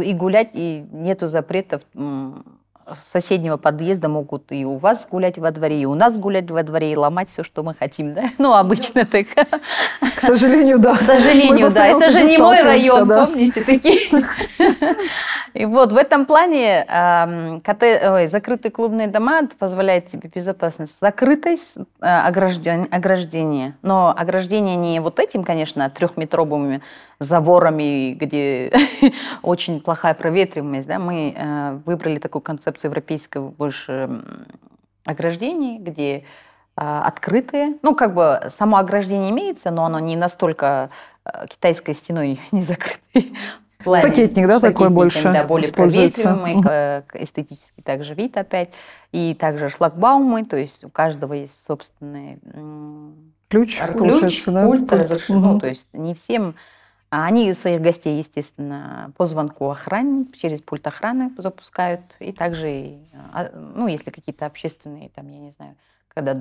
и 0.00 0.12
гулять, 0.14 0.50
и 0.52 0.86
нету 0.92 1.26
запретов 1.26 1.82
с 2.94 3.12
соседнего 3.12 3.56
подъезда 3.56 4.08
могут 4.08 4.52
и 4.52 4.64
у 4.64 4.76
вас 4.76 5.08
гулять 5.10 5.38
во 5.38 5.50
дворе, 5.50 5.82
и 5.82 5.84
у 5.86 5.94
нас 5.94 6.16
гулять 6.16 6.50
во 6.50 6.62
дворе, 6.62 6.92
и 6.92 6.96
ломать 6.96 7.28
все, 7.30 7.42
что 7.42 7.62
мы 7.62 7.74
хотим, 7.74 8.14
да? 8.14 8.24
Ну, 8.38 8.52
обычно 8.52 9.04
так. 9.04 9.26
К 10.00 10.20
сожалению, 10.20 10.78
да. 10.78 10.94
К 10.94 11.00
сожалению, 11.00 11.68
да. 11.70 11.86
Это 11.86 12.12
же 12.12 12.24
не 12.24 12.38
мой 12.38 12.62
район, 12.62 13.08
да. 13.08 13.26
помните, 13.26 13.64
такие. 13.64 14.08
И 15.56 15.64
вот 15.64 15.90
в 15.90 15.96
этом 15.96 16.26
плане 16.26 16.84
э, 16.86 17.60
КТ, 17.64 17.82
ой, 17.82 18.26
закрытые 18.26 18.70
клубные 18.70 19.08
дома 19.08 19.48
позволяют 19.58 20.08
тебе 20.08 20.30
безопасность. 20.32 20.98
Закрытость, 21.00 21.78
э, 21.78 22.06
ограждение, 22.06 22.86
ограждение. 22.90 23.74
Но 23.80 24.14
ограждение 24.14 24.76
не 24.76 25.00
вот 25.00 25.18
этим, 25.18 25.44
конечно, 25.44 25.88
трехметровыми 25.88 26.82
заборами, 27.20 28.12
где 28.12 28.70
очень 29.42 29.80
плохая 29.80 30.12
проветриваемость. 30.12 30.88
Да? 30.88 30.98
Мы 30.98 31.34
э, 31.34 31.78
выбрали 31.86 32.18
такую 32.18 32.42
концепцию 32.42 32.75
европейского 32.84 33.48
больше 33.48 34.22
ограждений, 35.04 35.78
где 35.78 36.18
э, 36.18 36.22
открытые. 36.76 37.74
Ну, 37.82 37.94
как 37.94 38.14
бы 38.14 38.48
само 38.56 38.78
ограждение 38.78 39.30
имеется, 39.30 39.70
но 39.70 39.84
оно 39.84 39.98
не 39.98 40.16
настолько 40.16 40.90
э, 41.24 41.46
китайской 41.48 41.94
стеной 41.94 42.40
не 42.52 42.62
закрытый 42.62 43.32
плане. 43.86 44.08
Пакетник, 44.08 44.46
да, 44.46 44.58
такой 44.58 44.90
больше 44.90 45.32
Да, 45.32 45.44
более 45.44 45.72
проветриваемый, 45.72 46.56
эстетический 47.14 47.82
также 47.82 48.14
вид 48.14 48.36
опять. 48.36 48.70
И 49.12 49.34
также 49.34 49.70
шлагбаумы, 49.70 50.44
то 50.44 50.56
есть 50.56 50.84
у 50.84 50.90
каждого 50.90 51.32
есть 51.32 51.64
собственный 51.64 52.38
ключ, 53.48 53.78
ключ 53.78 53.96
получается, 53.96 54.50
да? 54.50 54.66
пульт, 54.66 54.92
угу. 54.92 55.38
ну, 55.38 55.60
то 55.60 55.68
есть 55.68 55.88
не 55.92 56.14
всем... 56.14 56.56
А 57.10 57.26
они 57.26 57.54
своих 57.54 57.80
гостей, 57.80 58.18
естественно, 58.18 59.12
по 59.16 59.26
звонку 59.26 59.70
охране, 59.70 60.26
через 60.40 60.60
пульт 60.60 60.86
охраны 60.86 61.30
запускают. 61.38 62.00
И 62.18 62.32
также, 62.32 62.94
а, 63.32 63.50
ну, 63.54 63.86
если 63.86 64.10
какие-то 64.10 64.46
общественные, 64.46 65.10
там, 65.10 65.28
я 65.28 65.38
не 65.38 65.52
знаю, 65.52 65.76
когда 66.12 66.34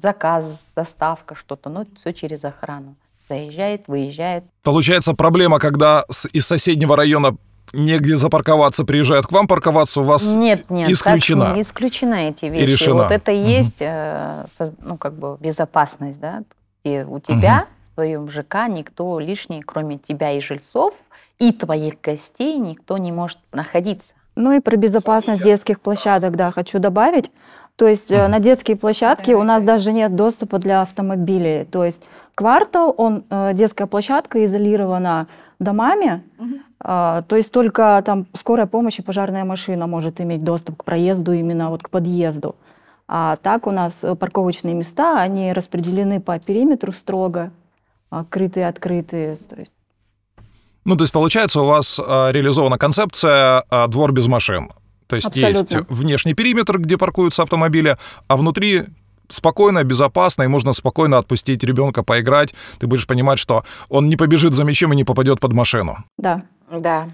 заказ, 0.00 0.60
доставка, 0.76 1.34
что-то, 1.34 1.70
ну, 1.70 1.86
все 1.96 2.12
через 2.12 2.44
охрану 2.44 2.94
заезжает, 3.28 3.88
выезжает. 3.88 4.44
Получается 4.62 5.14
проблема, 5.14 5.58
когда 5.58 6.04
из 6.32 6.46
соседнего 6.46 6.96
района 6.96 7.36
негде 7.72 8.16
запарковаться, 8.16 8.84
приезжают 8.84 9.26
к 9.26 9.32
вам 9.32 9.46
парковаться, 9.46 10.02
у 10.02 10.04
вас 10.04 10.36
нет, 10.36 10.70
нет, 10.70 10.88
исключена. 10.88 11.54
Не 11.54 11.62
исключены 11.62 12.28
эти 12.28 12.46
вещи. 12.46 12.62
И 12.62 12.66
решена. 12.66 13.02
Вот 13.04 13.12
это 13.12 13.32
и 13.32 13.38
есть, 13.38 13.80
угу. 13.80 14.74
ну, 14.80 14.96
как 14.98 15.14
бы 15.14 15.36
безопасность, 15.40 16.20
да, 16.20 16.42
и 16.84 17.04
у 17.08 17.18
тебя 17.20 17.62
угу. 17.62 17.81
Твоем 17.94 18.28
ЖК 18.28 18.68
никто 18.68 19.18
лишний, 19.18 19.62
кроме 19.62 19.98
тебя 19.98 20.32
и 20.32 20.40
жильцов, 20.40 20.94
и 21.38 21.52
твоих 21.52 22.00
гостей 22.00 22.58
никто 22.58 22.98
не 22.98 23.12
может 23.12 23.38
находиться. 23.52 24.14
Ну 24.34 24.52
и 24.52 24.60
про 24.60 24.76
безопасность 24.76 25.42
детских 25.42 25.80
площадок, 25.80 26.36
да, 26.36 26.50
хочу 26.50 26.78
добавить. 26.78 27.30
То 27.76 27.86
есть 27.86 28.10
угу. 28.10 28.28
на 28.28 28.38
детские 28.38 28.76
площадки 28.76 29.32
у 29.32 29.42
нас 29.42 29.62
даже 29.62 29.92
нет 29.92 30.14
доступа 30.14 30.58
для 30.58 30.82
автомобилей. 30.82 31.64
То 31.64 31.84
есть 31.84 32.00
квартал, 32.34 32.94
он, 32.96 33.24
э, 33.28 33.52
детская 33.54 33.86
площадка 33.86 34.44
изолирована 34.44 35.26
домами, 35.58 36.22
угу. 36.38 36.54
то 36.80 37.36
есть 37.36 37.52
только 37.52 38.02
там 38.04 38.26
скорая 38.34 38.66
помощь 38.66 38.98
и 38.98 39.02
пожарная 39.02 39.44
машина 39.44 39.86
может 39.86 40.20
иметь 40.20 40.42
доступ 40.42 40.78
к 40.78 40.84
проезду 40.84 41.32
именно 41.32 41.70
вот 41.70 41.82
к 41.84 41.90
подъезду. 41.90 42.56
А 43.06 43.36
так 43.36 43.66
у 43.66 43.70
нас 43.70 43.98
э, 44.02 44.14
парковочные 44.14 44.74
места, 44.74 45.20
они 45.20 45.52
распределены 45.52 46.20
по 46.20 46.38
периметру 46.38 46.92
строго, 46.92 47.50
открытые, 48.20 48.68
открытые. 48.68 49.36
То 49.36 49.56
есть 49.56 49.72
ну, 50.84 50.96
то 50.96 51.04
есть, 51.04 51.12
получается, 51.12 51.60
у 51.60 51.66
вас 51.66 52.00
э, 52.04 52.32
реализована 52.32 52.76
концепция 52.76 53.64
э, 53.70 53.86
«двор 53.86 54.12
без 54.12 54.26
машин». 54.26 54.70
То 55.06 55.16
есть 55.16 55.28
Абсолютно. 55.28 55.76
есть 55.76 55.90
внешний 55.90 56.34
периметр, 56.34 56.78
где 56.78 56.96
паркуются 56.96 57.42
автомобили, 57.42 57.96
а 58.28 58.36
внутри 58.36 58.86
спокойно, 59.28 59.84
безопасно, 59.84 60.42
и 60.42 60.46
можно 60.46 60.72
спокойно 60.72 61.18
отпустить 61.18 61.62
ребенка 61.62 62.02
поиграть. 62.02 62.54
Ты 62.78 62.86
будешь 62.86 63.06
понимать, 63.06 63.38
что 63.38 63.64
он 63.88 64.08
не 64.08 64.16
побежит 64.16 64.54
за 64.54 64.64
мячом 64.64 64.92
и 64.92 64.96
не 64.96 65.04
попадет 65.04 65.38
под 65.38 65.52
машину. 65.52 65.98
Да. 66.18 66.42
Да. 66.70 67.08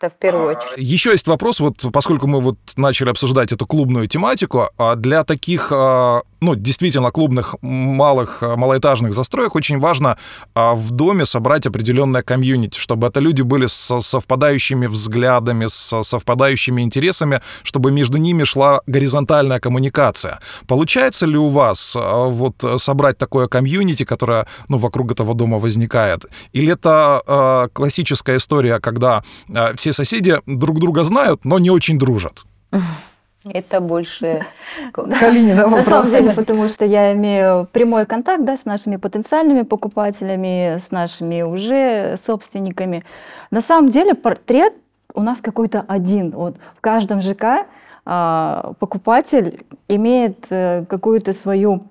Это 0.00 0.10
в 0.10 0.18
первую 0.18 0.56
очередь. 0.56 0.72
Еще 0.76 1.10
есть 1.10 1.26
вопрос, 1.26 1.60
вот 1.60 1.84
поскольку 1.92 2.26
мы 2.26 2.40
вот 2.40 2.58
начали 2.76 3.10
обсуждать 3.10 3.52
эту 3.52 3.66
клубную 3.66 4.06
тематику, 4.06 4.68
а 4.76 4.94
для 4.94 5.24
таких 5.24 5.72
а, 5.72 6.20
ну, 6.40 6.54
действительно 6.54 7.10
клубных 7.10 7.56
малых 7.62 8.42
э, 8.42 8.56
малоэтажных 8.56 9.12
застроек 9.12 9.54
очень 9.56 9.78
важно 9.78 10.18
а, 10.54 10.74
в 10.74 10.90
доме 10.90 11.24
собрать 11.24 11.66
определенное 11.66 12.22
комьюнити, 12.22 12.78
чтобы 12.78 13.08
это 13.08 13.20
люди 13.20 13.42
были 13.42 13.66
с 13.66 14.00
совпадающими 14.00 14.86
взглядами, 14.86 15.66
с 15.68 16.02
совпадающими 16.02 16.82
интересами, 16.82 17.40
чтобы 17.62 17.90
между 17.90 18.18
ними 18.18 18.44
шла 18.44 18.80
горизонтальная 18.86 19.60
коммуникация. 19.60 20.40
Получается 20.66 21.26
ли 21.26 21.36
у 21.36 21.48
вас 21.48 21.96
а, 21.96 22.26
вот 22.26 22.64
собрать 22.78 23.18
такое 23.18 23.48
комьюнити, 23.48 24.04
которое 24.04 24.46
ну, 24.68 24.78
вокруг 24.78 25.12
этого 25.12 25.34
дома 25.34 25.58
возникает? 25.58 26.24
Или 26.52 26.72
это 26.72 27.22
а, 27.26 27.68
классическая 27.72 28.36
история, 28.36 28.80
когда 28.80 29.22
а, 29.54 29.74
все 29.74 29.92
соседи 29.92 30.36
друг 30.46 30.78
друга 30.78 31.04
знают, 31.04 31.44
но 31.44 31.58
не 31.58 31.70
очень 31.70 31.98
дружат? 31.98 32.44
Это 33.52 33.80
больше 33.80 34.44
Калинина 34.92 35.68
вопрос. 35.68 35.86
На 35.86 36.02
самом 36.04 36.24
деле, 36.24 36.34
потому 36.34 36.68
что 36.68 36.84
я 36.84 37.12
имею 37.12 37.66
прямой 37.72 38.06
контакт 38.06 38.44
да, 38.44 38.56
с 38.56 38.64
нашими 38.64 38.96
потенциальными 38.96 39.62
покупателями, 39.62 40.78
с 40.78 40.90
нашими 40.90 41.42
уже 41.42 42.16
собственниками. 42.22 43.02
На 43.50 43.60
самом 43.60 43.88
деле 43.88 44.14
портрет 44.14 44.74
у 45.14 45.22
нас 45.22 45.40
какой-то 45.40 45.84
один. 45.88 46.30
Вот 46.30 46.56
в 46.76 46.80
каждом 46.80 47.22
ЖК 47.22 47.66
а, 48.04 48.72
покупатель 48.78 49.64
имеет 49.88 50.46
э, 50.50 50.84
какую-то 50.88 51.32
свою 51.32 51.84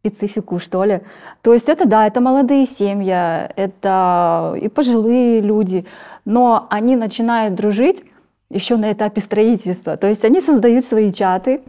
специфику, 0.00 0.58
что 0.58 0.84
ли. 0.84 1.00
То 1.42 1.52
есть 1.52 1.68
это, 1.68 1.86
да, 1.86 2.06
это 2.06 2.20
молодые 2.20 2.66
семьи, 2.66 3.12
это 3.56 4.54
и 4.60 4.68
пожилые 4.68 5.40
люди, 5.40 5.84
но 6.24 6.66
они 6.70 6.96
начинают 6.96 7.54
дружить 7.54 8.02
еще 8.50 8.76
на 8.76 8.92
этапе 8.92 9.20
строительства. 9.20 9.96
То 9.96 10.08
есть 10.08 10.24
они 10.24 10.40
создают 10.40 10.84
свои 10.84 11.12
чаты, 11.12 11.60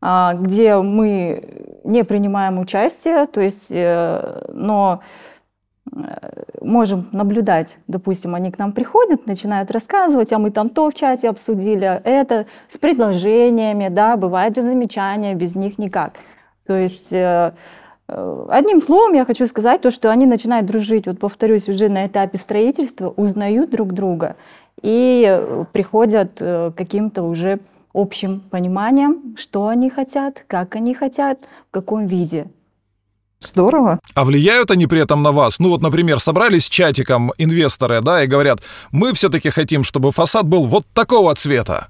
а, 0.00 0.34
где 0.34 0.76
мы 0.76 1.78
не 1.84 2.04
принимаем 2.04 2.58
участие, 2.58 3.26
то 3.26 3.40
есть, 3.40 3.68
э, 3.70 4.42
но 4.52 5.00
э, 5.92 5.98
можем 6.60 7.08
наблюдать, 7.12 7.78
допустим, 7.88 8.34
они 8.34 8.52
к 8.52 8.58
нам 8.58 8.72
приходят, 8.72 9.26
начинают 9.26 9.70
рассказывать, 9.70 10.32
а 10.32 10.38
мы 10.38 10.50
там 10.50 10.68
то 10.68 10.88
в 10.90 10.94
чате 10.94 11.28
обсудили, 11.28 12.00
это 12.04 12.46
с 12.68 12.78
предложениями, 12.78 13.88
да, 13.88 14.16
бывает 14.16 14.54
без 14.54 14.64
замечания, 14.64 15.34
без 15.34 15.56
них 15.56 15.78
никак. 15.78 16.12
То 16.66 16.76
есть 16.76 17.12
э, 17.12 17.52
Одним 18.08 18.80
словом, 18.80 19.12
я 19.12 19.26
хочу 19.26 19.44
сказать 19.44 19.82
то, 19.82 19.90
что 19.90 20.10
они 20.10 20.24
начинают 20.24 20.64
дружить, 20.64 21.06
вот 21.06 21.18
повторюсь, 21.18 21.68
уже 21.68 21.90
на 21.90 22.06
этапе 22.06 22.38
строительства, 22.38 23.10
узнают 23.10 23.68
друг 23.68 23.92
друга 23.92 24.36
и 24.82 25.24
э, 25.28 25.64
приходят 25.72 26.40
э, 26.40 26.70
к 26.74 26.78
каким-то 26.78 27.22
уже 27.22 27.60
общим 27.92 28.40
пониманием, 28.40 29.36
что 29.36 29.68
они 29.68 29.90
хотят, 29.90 30.44
как 30.46 30.76
они 30.76 30.94
хотят, 30.94 31.38
в 31.68 31.70
каком 31.72 32.06
виде. 32.06 32.46
Здорово. 33.40 34.00
А 34.14 34.24
влияют 34.24 34.70
они 34.70 34.86
при 34.86 35.00
этом 35.00 35.22
на 35.22 35.30
вас? 35.30 35.60
Ну 35.60 35.68
вот, 35.68 35.80
например, 35.80 36.18
собрались 36.18 36.64
с 36.64 36.68
чатиком 36.68 37.32
инвесторы, 37.38 38.00
да, 38.00 38.24
и 38.24 38.26
говорят, 38.26 38.60
мы 38.90 39.12
все-таки 39.12 39.50
хотим, 39.50 39.84
чтобы 39.84 40.10
фасад 40.10 40.46
был 40.46 40.66
вот 40.66 40.84
такого 40.92 41.34
цвета. 41.34 41.88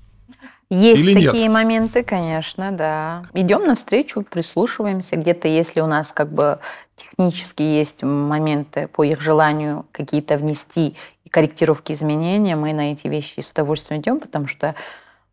Есть 0.70 1.02
Или 1.02 1.14
такие 1.14 1.44
нет? 1.44 1.52
моменты, 1.52 2.02
конечно, 2.02 2.72
да. 2.72 3.22
Идем 3.32 3.66
навстречу, 3.66 4.22
прислушиваемся. 4.22 5.16
Где-то, 5.16 5.48
если 5.48 5.80
у 5.80 5.86
нас 5.86 6.12
как 6.12 6.30
бы 6.30 6.58
технически 6.96 7.62
есть 7.62 8.02
моменты 8.02 8.86
по 8.88 9.02
их 9.02 9.20
желанию 9.22 9.86
какие-то 9.92 10.36
внести 10.36 10.94
и 11.24 11.28
корректировки 11.30 11.92
изменения, 11.92 12.54
мы 12.54 12.74
на 12.74 12.92
эти 12.92 13.06
вещи 13.06 13.40
с 13.40 13.50
удовольствием 13.50 14.02
идем, 14.02 14.20
потому 14.20 14.46
что 14.46 14.74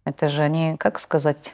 это 0.06 0.28
же 0.30 0.48
не, 0.48 0.78
как 0.78 1.00
сказать, 1.02 1.54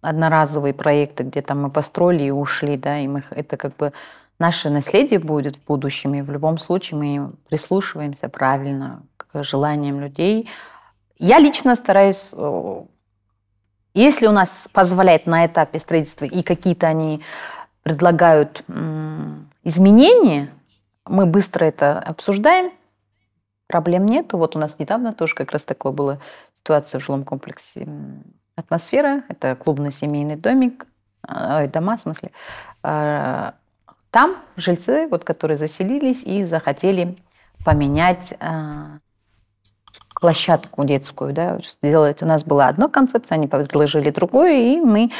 одноразовые 0.00 0.74
проекты, 0.74 1.22
где 1.22 1.40
там 1.40 1.62
мы 1.62 1.70
построили 1.70 2.24
и 2.24 2.30
ушли, 2.30 2.76
да, 2.76 2.98
и 2.98 3.06
мы, 3.06 3.22
это 3.30 3.56
как 3.56 3.76
бы 3.76 3.92
наше 4.40 4.70
наследие 4.70 5.20
будет 5.20 5.56
в 5.56 5.64
будущем, 5.66 6.14
и 6.14 6.22
в 6.22 6.30
любом 6.30 6.58
случае 6.58 6.98
мы 6.98 7.32
прислушиваемся 7.48 8.28
правильно 8.28 9.02
к 9.16 9.42
желаниям 9.44 10.00
людей, 10.00 10.48
Я 11.18 11.38
лично 11.38 11.76
стараюсь, 11.76 12.30
э, 12.32 12.82
если 13.94 14.26
у 14.26 14.32
нас 14.32 14.68
позволяет 14.72 15.26
на 15.26 15.46
этапе 15.46 15.78
строительства 15.78 16.24
и 16.24 16.42
какие-то 16.42 16.86
они 16.88 17.22
предлагают 17.82 18.64
изменения, 19.62 20.50
мы 21.06 21.26
быстро 21.26 21.64
это 21.64 21.98
обсуждаем, 21.98 22.72
проблем 23.66 24.06
нету. 24.06 24.38
Вот 24.38 24.56
у 24.56 24.58
нас 24.58 24.78
недавно 24.78 25.12
тоже 25.12 25.34
как 25.34 25.52
раз 25.52 25.62
такое 25.64 25.92
была 25.92 26.18
ситуация 26.56 26.98
в 26.98 27.04
жилом 27.04 27.24
комплексе 27.24 27.86
«Атмосфера». 28.56 29.24
Это 29.28 29.54
клубно-семейный 29.56 30.36
домик, 30.36 30.86
а, 31.26 31.58
ой, 31.58 31.68
дома, 31.68 31.96
в 31.96 32.00
смысле. 32.00 32.30
А, 32.82 33.54
там 34.10 34.36
жильцы, 34.56 35.08
вот, 35.08 35.24
которые 35.24 35.58
заселились 35.58 36.22
и 36.22 36.44
захотели 36.44 37.16
поменять 37.64 38.34
а, 38.40 38.98
площадку 40.24 40.84
детскую, 40.84 41.34
да, 41.34 41.58
сделать. 41.82 42.22
У 42.22 42.26
нас 42.26 42.44
была 42.44 42.68
одна 42.68 42.88
концепция, 42.88 43.36
они 43.36 43.46
предложили 43.46 44.08
другую, 44.08 44.52
и 44.54 44.80
мы 44.80 45.10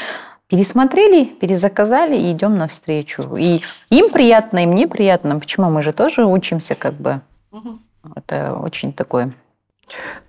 пересмотрели, 0.47 1.25
перезаказали 1.25 2.17
и 2.17 2.31
идем 2.31 2.57
навстречу. 2.57 3.35
И 3.35 3.61
им 3.91 4.09
приятно, 4.09 4.63
и 4.63 4.65
мне 4.65 4.87
приятно. 4.87 5.39
Почему? 5.39 5.69
Мы 5.69 5.83
же 5.83 5.93
тоже 5.93 6.25
учимся 6.25 6.73
как 6.73 6.95
бы. 6.95 7.21
Угу. 7.51 7.79
Это 8.15 8.55
очень 8.55 8.93
такое 8.93 9.31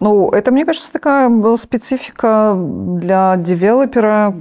ну, 0.01 0.31
это, 0.31 0.51
мне 0.51 0.65
кажется, 0.65 0.93
такая 0.93 1.57
специфика 1.57 2.55
для 2.57 3.37
девелопера 3.37 4.35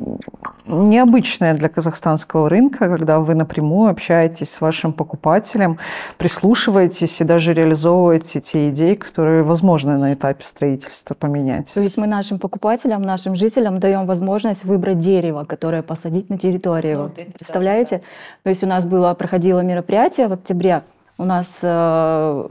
необычная 0.67 1.53
для 1.53 1.69
казахстанского 1.69 2.49
рынка, 2.49 2.89
когда 2.89 3.19
вы 3.19 3.35
напрямую 3.35 3.91
общаетесь 3.91 4.51
с 4.51 4.61
вашим 4.61 4.93
покупателем, 4.93 5.77
прислушиваетесь 6.17 7.21
и 7.21 7.23
даже 7.23 7.53
реализовываете 7.53 8.41
те 8.41 8.69
идеи, 8.69 8.95
которые 8.95 9.43
возможно 9.43 9.97
на 9.97 10.13
этапе 10.13 10.43
строительства 10.43 11.13
поменять. 11.13 11.71
То 11.73 11.81
есть 11.81 11.97
мы 11.97 12.07
нашим 12.07 12.39
покупателям, 12.39 13.01
нашим 13.03 13.35
жителям 13.35 13.79
даем 13.79 14.05
возможность 14.05 14.65
выбрать 14.65 14.99
дерево, 14.99 15.45
которое 15.45 15.83
посадить 15.83 16.29
на 16.29 16.37
территории. 16.37 16.95
Ну, 16.95 17.09
Представляете? 17.09 18.01
То 18.43 18.49
есть 18.49 18.63
у 18.63 18.67
нас 18.67 18.85
было, 18.85 19.13
проходило 19.13 19.59
мероприятие 19.59 20.27
в 20.27 20.33
октябре, 20.33 20.83
у 21.17 21.23
нас 21.23 21.59
э, 21.61 22.47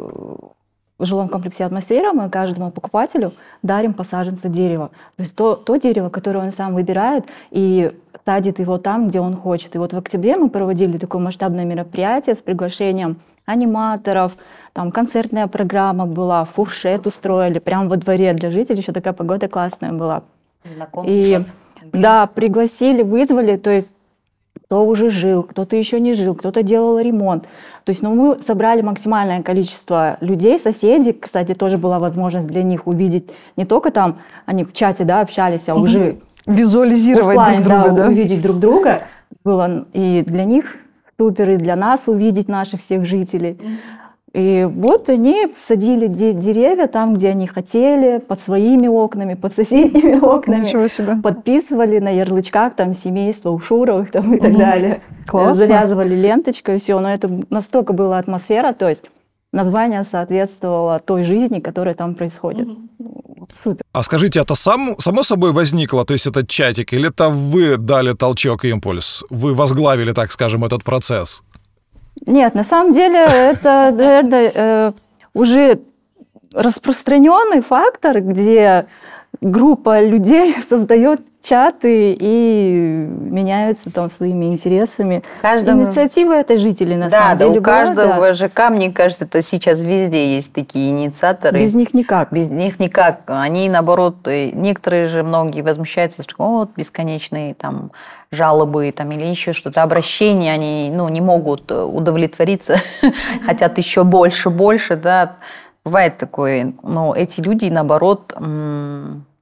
в 0.98 1.04
жилом 1.06 1.28
комплексе 1.28 1.64
«Атмосфера» 1.64 2.12
мы 2.12 2.30
каждому 2.30 2.70
покупателю 2.70 3.32
дарим 3.62 3.94
посаженца 3.94 4.48
дерева. 4.48 4.90
То 5.16 5.22
есть 5.22 5.34
то, 5.34 5.56
то 5.56 5.76
дерево, 5.76 6.08
которое 6.08 6.40
он 6.40 6.52
сам 6.52 6.74
выбирает 6.74 7.26
и 7.50 7.92
садит 8.24 8.60
его 8.60 8.78
там, 8.78 9.08
где 9.08 9.20
он 9.20 9.36
хочет. 9.36 9.74
И 9.74 9.78
вот 9.78 9.92
в 9.92 9.98
октябре 9.98 10.36
мы 10.36 10.48
проводили 10.48 10.96
такое 10.96 11.20
масштабное 11.20 11.64
мероприятие 11.64 12.36
с 12.36 12.42
приглашением 12.42 13.18
аниматоров, 13.44 14.36
там 14.72 14.90
концертная 14.90 15.46
программа 15.48 16.06
была, 16.06 16.44
фуршет 16.44 17.06
устроили 17.06 17.58
прямо 17.58 17.88
во 17.88 17.96
дворе 17.96 18.32
для 18.32 18.50
жителей, 18.50 18.78
еще 18.78 18.92
такая 18.92 19.12
погода 19.12 19.48
классная 19.48 19.92
была. 19.92 20.22
Знакомство. 20.64 21.12
И 21.12 21.44
да, 21.92 22.26
пригласили, 22.26 23.02
вызвали, 23.02 23.56
то 23.56 23.70
есть 23.70 23.90
кто 24.62 24.86
уже 24.86 25.10
жил, 25.10 25.42
кто-то 25.42 25.76
еще 25.76 26.00
не 26.00 26.14
жил, 26.14 26.34
кто-то 26.34 26.62
делал 26.62 26.98
ремонт. 26.98 27.44
То 27.84 27.90
есть 27.90 28.02
ну, 28.02 28.14
мы 28.14 28.42
собрали 28.42 28.80
максимальное 28.82 29.42
количество 29.42 30.16
людей, 30.20 30.58
соседей. 30.58 31.12
Кстати, 31.12 31.54
тоже 31.54 31.78
была 31.78 31.98
возможность 31.98 32.48
для 32.48 32.62
них 32.62 32.86
увидеть 32.86 33.30
не 33.56 33.64
только 33.64 33.90
там, 33.90 34.20
они 34.46 34.64
в 34.64 34.72
чате 34.72 35.04
да, 35.04 35.20
общались, 35.20 35.68
а 35.68 35.74
уже 35.74 36.18
визуализировать 36.46 37.36
офлайн, 37.36 37.62
друг 37.62 37.74
друга, 37.74 37.90
да, 37.90 38.02
да? 38.02 38.08
увидеть 38.08 38.40
друг 38.40 38.58
друга. 38.58 39.02
Было 39.44 39.86
и 39.92 40.22
для 40.26 40.44
них 40.44 40.76
супер, 41.18 41.50
и 41.50 41.56
для 41.56 41.76
нас 41.76 42.08
увидеть 42.08 42.48
наших 42.48 42.80
всех 42.80 43.04
жителей. 43.04 43.58
И 44.34 44.68
вот 44.68 45.08
они 45.08 45.46
садили 45.56 46.08
деревья 46.08 46.88
там, 46.88 47.14
где 47.14 47.28
они 47.28 47.46
хотели, 47.46 48.18
под 48.18 48.40
своими 48.40 48.88
окнами, 48.88 49.34
под 49.34 49.54
соседними 49.54 50.18
окнами. 50.22 50.66
Ничего 50.66 50.88
себе. 50.88 51.16
Подписывали 51.22 52.00
на 52.00 52.10
ярлычках 52.10 52.74
там 52.74 52.94
семейство 52.94 53.50
Ушуровых 53.50 54.10
там, 54.10 54.34
и 54.34 54.40
так 54.40 54.58
далее. 54.58 55.02
Классно. 55.28 55.54
Завязывали 55.54 56.16
ленточкой, 56.16 56.78
все. 56.78 56.98
Но 56.98 57.14
это 57.14 57.30
настолько 57.48 57.92
была 57.92 58.18
атмосфера, 58.18 58.72
то 58.72 58.88
есть 58.88 59.04
название 59.52 60.02
соответствовало 60.02 60.98
той 60.98 61.22
жизни, 61.22 61.60
которая 61.60 61.94
там 61.94 62.16
происходит. 62.16 62.68
Супер. 63.54 63.84
А 63.92 64.02
скажите, 64.02 64.40
это 64.40 64.56
сам, 64.56 64.96
само 64.98 65.22
собой 65.22 65.52
возникло, 65.52 66.04
то 66.04 66.12
есть 66.12 66.26
этот 66.26 66.48
чатик, 66.48 66.92
или 66.92 67.08
это 67.08 67.28
вы 67.28 67.76
дали 67.76 68.14
толчок 68.14 68.64
и 68.64 68.70
импульс? 68.70 69.22
Вы 69.30 69.54
возглавили, 69.54 70.12
так 70.12 70.32
скажем, 70.32 70.64
этот 70.64 70.82
процесс? 70.82 71.44
Нет, 72.26 72.54
на 72.54 72.64
самом 72.64 72.92
деле 72.92 73.18
это, 73.24 73.90
наверное, 73.92 74.52
э, 74.54 74.92
уже 75.34 75.80
распространенный 76.52 77.60
фактор, 77.60 78.20
где 78.20 78.86
группа 79.44 80.02
людей 80.02 80.56
создает 80.68 81.20
чаты 81.42 82.16
и 82.18 83.06
меняются 83.20 83.90
там 83.90 84.08
своими 84.08 84.46
интересами. 84.46 85.22
Каждому... 85.42 85.82
Инициатива 85.82 86.32
это 86.32 86.56
жителей 86.56 86.96
на 86.96 87.10
да, 87.10 87.18
самом 87.18 87.36
да, 87.36 87.46
деле. 87.46 87.60
у 87.60 87.62
каждого 87.62 88.14
была, 88.14 88.28
да. 88.28 88.32
ЖК, 88.32 88.70
мне 88.70 88.90
кажется, 88.90 89.26
это 89.26 89.42
сейчас 89.42 89.80
везде 89.80 90.36
есть 90.36 90.54
такие 90.54 90.88
инициаторы. 90.88 91.60
Без 91.60 91.74
них 91.74 91.92
никак. 91.92 92.32
Без 92.32 92.48
них 92.48 92.80
никак. 92.80 93.24
Они 93.26 93.68
наоборот, 93.68 94.26
некоторые 94.26 95.08
же 95.08 95.22
многие 95.22 95.60
возмущаются, 95.60 96.22
что 96.22 96.36
вот 96.38 96.70
бесконечные 96.76 97.52
там 97.52 97.90
жалобы 98.30 98.90
там, 98.96 99.12
или 99.12 99.26
еще 99.26 99.52
что-то, 99.52 99.82
обращения, 99.82 100.50
они 100.50 100.90
ну, 100.92 101.10
не 101.10 101.20
могут 101.20 101.70
удовлетвориться, 101.70 102.78
хотят 103.46 103.76
еще 103.76 104.02
больше, 104.02 104.48
больше, 104.48 104.96
да, 104.96 105.36
бывает 105.84 106.16
такое, 106.16 106.72
но 106.82 107.14
эти 107.14 107.40
люди, 107.40 107.66
наоборот, 107.66 108.34
Э, 108.36 109.33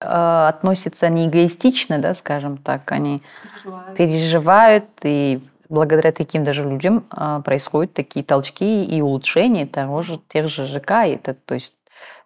относятся 0.00 1.08
не 1.08 1.28
эгоистично, 1.28 1.98
да, 1.98 2.14
скажем 2.14 2.56
так, 2.58 2.90
они 2.92 3.22
переживают, 3.54 3.96
переживают 3.96 4.84
и 5.02 5.40
благодаря 5.68 6.12
таким 6.12 6.44
даже 6.44 6.62
людям 6.62 7.04
э, 7.10 7.40
происходят 7.44 7.92
такие 7.92 8.24
толчки 8.24 8.84
и 8.84 9.00
улучшения 9.00 9.66
того 9.66 10.02
же, 10.02 10.20
тех 10.28 10.48
же 10.48 10.66
ЖК. 10.66 10.90
Это, 11.04 11.34
то 11.34 11.54
есть 11.54 11.74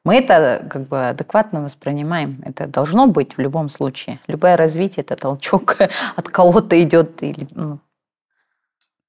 мы 0.05 0.17
это 0.17 0.67
как 0.69 0.89
бы 0.89 1.09
адекватно 1.09 1.63
воспринимаем. 1.63 2.43
Это 2.45 2.67
должно 2.67 3.07
быть 3.07 3.37
в 3.37 3.41
любом 3.41 3.69
случае. 3.69 4.19
Любое 4.27 4.57
развитие– 4.57 5.05
это 5.07 5.17
толчок 5.17 5.77
от 6.17 6.29
кого-то 6.29 6.81
идет 6.83 7.23
или 7.23 7.47
ну, 7.53 7.79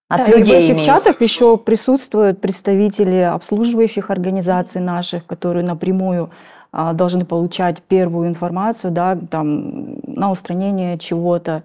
от 0.07 0.25
да, 0.25 0.37
людей. 0.37 0.69
И 0.69 0.73
в 0.73 0.81
чатах 0.81 1.21
еще 1.21 1.57
присутствуют 1.57 2.41
представители 2.41 3.17
обслуживающих 3.17 4.09
организаций 4.09 4.81
наших, 4.81 5.25
которые 5.25 5.65
напрямую 5.65 6.31
должны 6.73 7.23
получать 7.23 7.81
первую 7.83 8.27
информацию, 8.27 8.91
да, 8.91 9.15
там, 9.15 9.99
на 10.07 10.31
устранение 10.31 10.97
чего-то, 10.97 11.63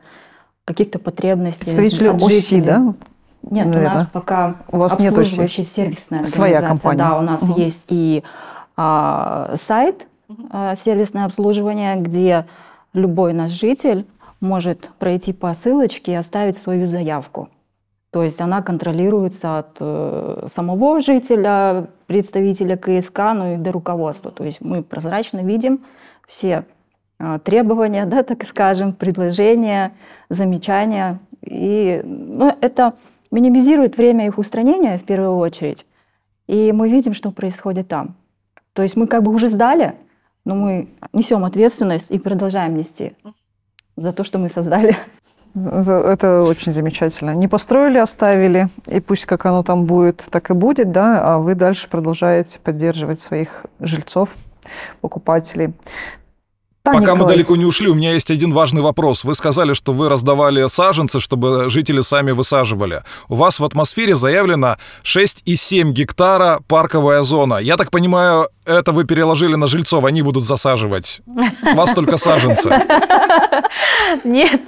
каких-то 0.65 0.99
потребностей. 0.99 1.65
Представители 1.65 2.09
от 2.09 2.23
ОСИ, 2.23 2.61
да? 2.61 2.95
Нет, 3.43 3.67
Наверное. 3.67 3.81
у 3.81 3.95
нас 3.95 4.07
пока 4.13 4.57
у 4.71 4.77
вас 4.77 4.93
обслуживающая 4.93 5.65
нет 5.65 5.73
сервисная 5.73 6.21
организация. 6.21 6.37
Своя 6.37 6.61
компания. 6.61 6.99
Да, 6.99 7.19
у 7.19 7.23
нас 7.23 7.43
угу. 7.43 7.59
есть 7.59 7.85
и 7.89 8.23
а, 8.77 9.55
сайт 9.55 10.07
а, 10.51 10.75
сервисное 10.75 11.25
обслуживание, 11.25 11.97
где 11.97 12.47
любой 12.93 13.33
наш 13.33 13.51
житель 13.51 14.07
может 14.41 14.91
пройти 14.99 15.33
по 15.33 15.55
ссылочке 15.55 16.13
и 16.13 16.15
оставить 16.17 16.59
свою 16.59 16.87
заявку. 16.87 17.49
То 18.11 18.23
есть 18.23 18.41
она 18.41 18.63
контролируется 18.63 19.59
от 19.59 19.77
э, 19.81 20.47
самого 20.47 21.01
жителя, 21.01 21.89
представителя 22.07 22.77
КСК, 22.77 23.19
ну 23.35 23.55
и 23.55 23.57
до 23.59 23.71
руководства. 23.71 24.31
То 24.31 24.45
есть 24.45 24.63
мы 24.63 24.83
прозрачно 24.83 25.45
видим 25.45 25.85
все 26.27 26.65
э, 27.19 27.39
требования, 27.45 28.07
да, 28.07 28.23
так 28.23 28.45
скажем, 28.47 28.95
предложения, 28.95 29.93
замечания. 30.31 31.19
И 31.43 32.01
ну, 32.03 32.57
это 32.63 32.95
минимизирует 33.31 33.99
время 33.99 34.27
их 34.27 34.39
устранения 34.39 34.97
в 34.97 35.05
первую 35.05 35.37
очередь. 35.37 35.87
И 36.47 36.73
мы 36.73 36.89
видим, 36.89 37.13
что 37.13 37.31
происходит 37.31 37.89
там. 37.89 38.17
То 38.73 38.83
есть 38.83 38.97
мы 38.97 39.07
как 39.07 39.23
бы 39.23 39.35
уже 39.35 39.51
сдали, 39.51 39.97
но 40.47 40.55
мы 40.55 40.89
несем 41.13 41.45
ответственность 41.45 42.11
и 42.11 42.19
продолжаем 42.19 42.75
нести 42.75 43.13
за 43.97 44.15
то, 44.15 44.25
что 44.25 44.39
мы 44.39 44.49
создали. 44.49 44.97
Это 45.55 46.43
очень 46.43 46.73
замечательно. 46.73 47.35
Не 47.35 47.49
построили, 47.49 47.99
оставили, 47.99 48.69
и 48.87 49.01
пусть 49.01 49.27
как 49.27 49.47
оно 49.47 49.63
там 49.63 49.85
будет, 49.85 50.25
так 50.31 50.51
и 50.51 50.55
будет, 50.55 50.91
да, 50.91 51.21
а 51.23 51.39
вы 51.39 51.55
дальше 51.55 51.89
продолжаете 51.89 52.59
поддерживать 52.59 53.21
своих 53.21 53.65
жильцов, 53.81 54.31
покупателей. 55.01 55.73
Пока 56.93 57.01
Николай. 57.01 57.23
мы 57.23 57.29
далеко 57.29 57.57
не 57.57 57.65
ушли, 57.65 57.89
у 57.89 57.95
меня 57.95 58.13
есть 58.13 58.31
один 58.31 58.53
важный 58.53 58.83
вопрос. 58.83 59.25
Вы 59.25 59.35
сказали, 59.35 59.73
что 59.75 59.93
вы 59.93 60.09
раздавали 60.09 60.67
саженцы, 60.69 61.21
чтобы 61.21 61.69
жители 61.69 62.01
сами 62.01 62.33
высаживали. 62.33 63.03
У 63.29 63.35
вас 63.35 63.61
в 63.61 63.65
атмосфере 63.65 64.15
заявлено 64.15 64.77
6,7 65.05 65.93
гектара 65.93 66.61
парковая 66.67 67.23
зона. 67.23 67.57
Я 67.57 67.77
так 67.77 67.91
понимаю, 67.91 68.49
это 68.65 68.93
вы 68.93 69.05
переложили 69.05 69.55
на 69.55 69.67
жильцов, 69.67 70.05
они 70.05 70.23
будут 70.23 70.45
засаживать. 70.45 71.21
С 71.63 71.75
вас 71.75 71.95
только 71.95 72.17
саженцы. 72.17 72.71
Нет, 74.25 74.61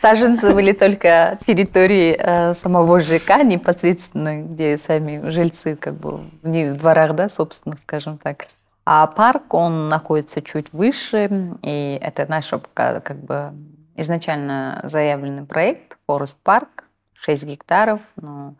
саженцы 0.00 0.52
были 0.52 0.72
только 0.72 1.38
территории 1.46 2.16
э, 2.18 2.54
самого 2.54 3.00
ЖК, 3.00 3.42
непосредственно, 3.42 4.42
где 4.42 4.78
сами 4.78 5.30
жильцы 5.30 5.76
как 5.76 5.94
бы 5.94 6.20
в 6.42 6.74
дворах, 6.76 7.14
да, 7.14 7.28
собственно, 7.28 7.76
скажем 7.86 8.18
так. 8.18 8.48
А 8.88 9.08
парк, 9.08 9.52
он 9.52 9.88
находится 9.88 10.40
чуть 10.40 10.72
выше, 10.72 11.28
и 11.62 11.98
это 12.00 12.24
наш 12.28 12.52
как 12.72 13.18
бы 13.18 13.52
изначально 13.96 14.80
заявленный 14.84 15.44
проект 15.44 15.98
Forest 16.08 16.36
Park, 16.44 16.68
6 17.14 17.44
гектаров, 17.44 18.00
но 18.14 18.54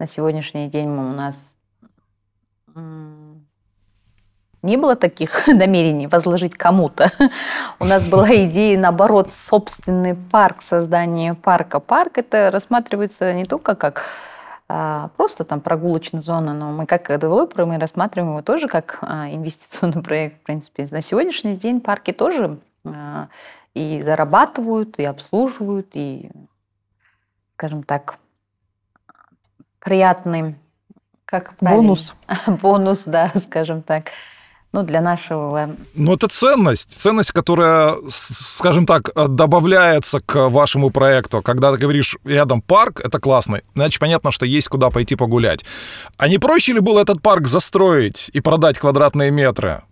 на 0.00 0.08
сегодняшний 0.08 0.68
день 0.68 0.88
у 0.88 1.12
нас 1.12 1.36
не 4.62 4.76
было 4.76 4.96
таких 4.96 5.46
намерений 5.46 6.08
возложить 6.08 6.54
кому-то. 6.54 7.12
У 7.78 7.84
нас 7.84 8.04
была 8.04 8.28
идея, 8.46 8.76
наоборот, 8.76 9.30
собственный 9.44 10.16
парк, 10.16 10.62
создание 10.62 11.34
парка. 11.34 11.78
Парк 11.78 12.18
это 12.18 12.50
рассматривается 12.50 13.32
не 13.32 13.44
только 13.44 13.76
как 13.76 14.04
просто 15.16 15.44
там 15.44 15.60
прогулочная 15.60 16.22
зона, 16.22 16.54
но 16.54 16.70
мы 16.70 16.86
как 16.86 17.08
девелоперы 17.08 17.66
мы 17.66 17.78
рассматриваем 17.78 18.32
его 18.32 18.42
тоже 18.42 18.68
как 18.68 18.98
а, 19.02 19.28
инвестиционный 19.28 20.02
проект, 20.02 20.40
в 20.40 20.44
принципе. 20.44 20.86
На 20.90 21.00
сегодняшний 21.02 21.56
день 21.56 21.80
парки 21.80 22.12
тоже 22.12 22.58
а, 22.84 23.28
и 23.74 24.02
зарабатывают, 24.04 24.98
и 24.98 25.04
обслуживают, 25.04 25.88
и, 25.94 26.30
скажем 27.54 27.82
так, 27.82 28.18
приятный 29.80 30.56
как 31.24 31.54
бонус. 31.60 32.14
бонус, 32.46 33.04
да, 33.04 33.30
скажем 33.38 33.82
так 33.82 34.10
ну, 34.72 34.82
для 34.82 35.00
нашего... 35.00 35.76
Ну, 35.94 36.14
это 36.14 36.28
ценность, 36.28 36.90
ценность, 36.90 37.32
которая, 37.32 37.96
скажем 38.08 38.86
так, 38.86 39.10
добавляется 39.14 40.20
к 40.20 40.48
вашему 40.48 40.90
проекту. 40.90 41.42
Когда 41.42 41.72
ты 41.72 41.78
говоришь, 41.78 42.16
рядом 42.24 42.62
парк, 42.62 43.00
это 43.04 43.18
классно, 43.18 43.60
значит, 43.74 44.00
понятно, 44.00 44.30
что 44.30 44.46
есть 44.46 44.68
куда 44.68 44.90
пойти 44.90 45.16
погулять. 45.16 45.64
А 46.18 46.28
не 46.28 46.38
проще 46.38 46.72
ли 46.72 46.80
было 46.80 47.00
этот 47.00 47.20
парк 47.20 47.46
застроить 47.46 48.30
и 48.32 48.40
продать 48.40 48.78
квадратные 48.78 49.30
метры? 49.30 49.82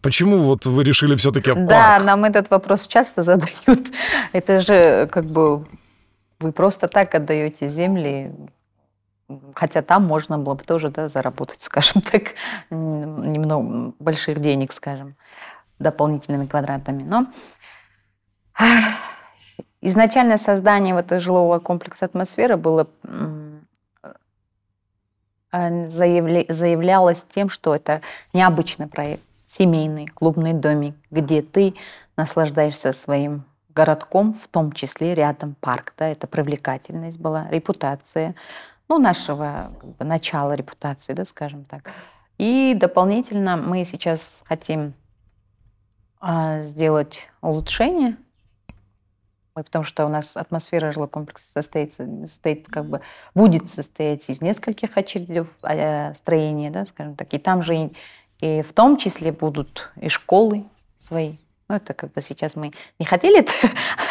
Почему 0.00 0.38
вот 0.38 0.64
вы 0.64 0.84
решили 0.84 1.14
все-таки 1.16 1.50
парк? 1.50 1.68
Да, 1.68 1.98
нам 1.98 2.24
этот 2.24 2.48
вопрос 2.50 2.86
часто 2.86 3.22
задают. 3.24 3.90
Это 4.32 4.62
же 4.62 5.08
как 5.12 5.26
бы 5.26 5.66
вы 6.40 6.52
просто 6.52 6.88
так 6.88 7.14
отдаете 7.14 7.68
земли 7.68 8.32
Хотя 9.54 9.82
там 9.82 10.04
можно 10.04 10.38
было 10.38 10.54
бы 10.54 10.64
тоже 10.64 10.90
да, 10.90 11.08
заработать, 11.08 11.60
скажем 11.62 12.02
так, 12.02 12.34
немного 12.70 13.94
больших 13.98 14.40
денег, 14.40 14.72
скажем, 14.72 15.16
дополнительными 15.78 16.46
квадратами. 16.46 17.02
Но 17.02 17.26
изначальное 19.80 20.38
создание 20.38 20.94
вот 20.94 21.06
этого 21.06 21.20
жилого 21.20 21.58
комплекса 21.58 22.04
«Атмосфера» 22.06 22.56
было 22.56 22.86
а, 25.50 25.88
заявлялось 25.88 27.24
тем, 27.34 27.50
что 27.50 27.74
это 27.74 28.00
необычный 28.32 28.86
проект, 28.86 29.22
семейный 29.46 30.06
клубный 30.06 30.54
домик, 30.54 30.94
где 31.10 31.42
ты 31.42 31.74
наслаждаешься 32.16 32.92
своим 32.92 33.44
городком, 33.74 34.34
в 34.34 34.48
том 34.48 34.72
числе 34.72 35.14
рядом 35.14 35.54
парк. 35.60 35.92
Да, 35.98 36.08
это 36.08 36.26
привлекательность 36.26 37.18
была, 37.18 37.48
репутация, 37.50 38.34
ну, 38.92 38.98
нашего 38.98 39.72
как 39.80 39.96
бы, 39.96 40.04
начала 40.04 40.54
репутации, 40.54 41.14
да, 41.14 41.24
скажем 41.24 41.64
так. 41.64 41.90
И 42.36 42.76
дополнительно 42.78 43.56
мы 43.56 43.86
сейчас 43.86 44.42
хотим 44.44 44.92
а, 46.20 46.62
сделать 46.64 47.20
улучшение, 47.40 48.18
потому 49.54 49.82
что 49.82 50.04
у 50.04 50.10
нас 50.10 50.36
атмосфера 50.36 50.92
жилого 50.92 51.08
комплекса 51.08 51.46
состоит, 51.54 51.94
состоит 51.94 52.68
как 52.68 52.84
бы, 52.84 53.00
будет 53.34 53.70
состоять 53.70 54.28
из 54.28 54.42
нескольких 54.42 54.98
очередей 54.98 55.44
а, 55.62 56.12
строения, 56.14 56.70
да, 56.70 56.84
скажем 56.84 57.16
так, 57.16 57.32
и 57.32 57.38
там 57.38 57.62
же 57.62 57.74
и, 57.74 57.92
и 58.40 58.60
в 58.60 58.74
том 58.74 58.98
числе 58.98 59.32
будут 59.32 59.90
и 59.96 60.10
школы 60.10 60.64
свои, 60.98 61.36
ну, 61.72 61.76
это 61.78 61.94
как 61.94 62.12
бы 62.12 62.20
сейчас 62.20 62.54
мы 62.54 62.70
не 62.98 63.06
хотели 63.06 63.40
это 63.40 63.52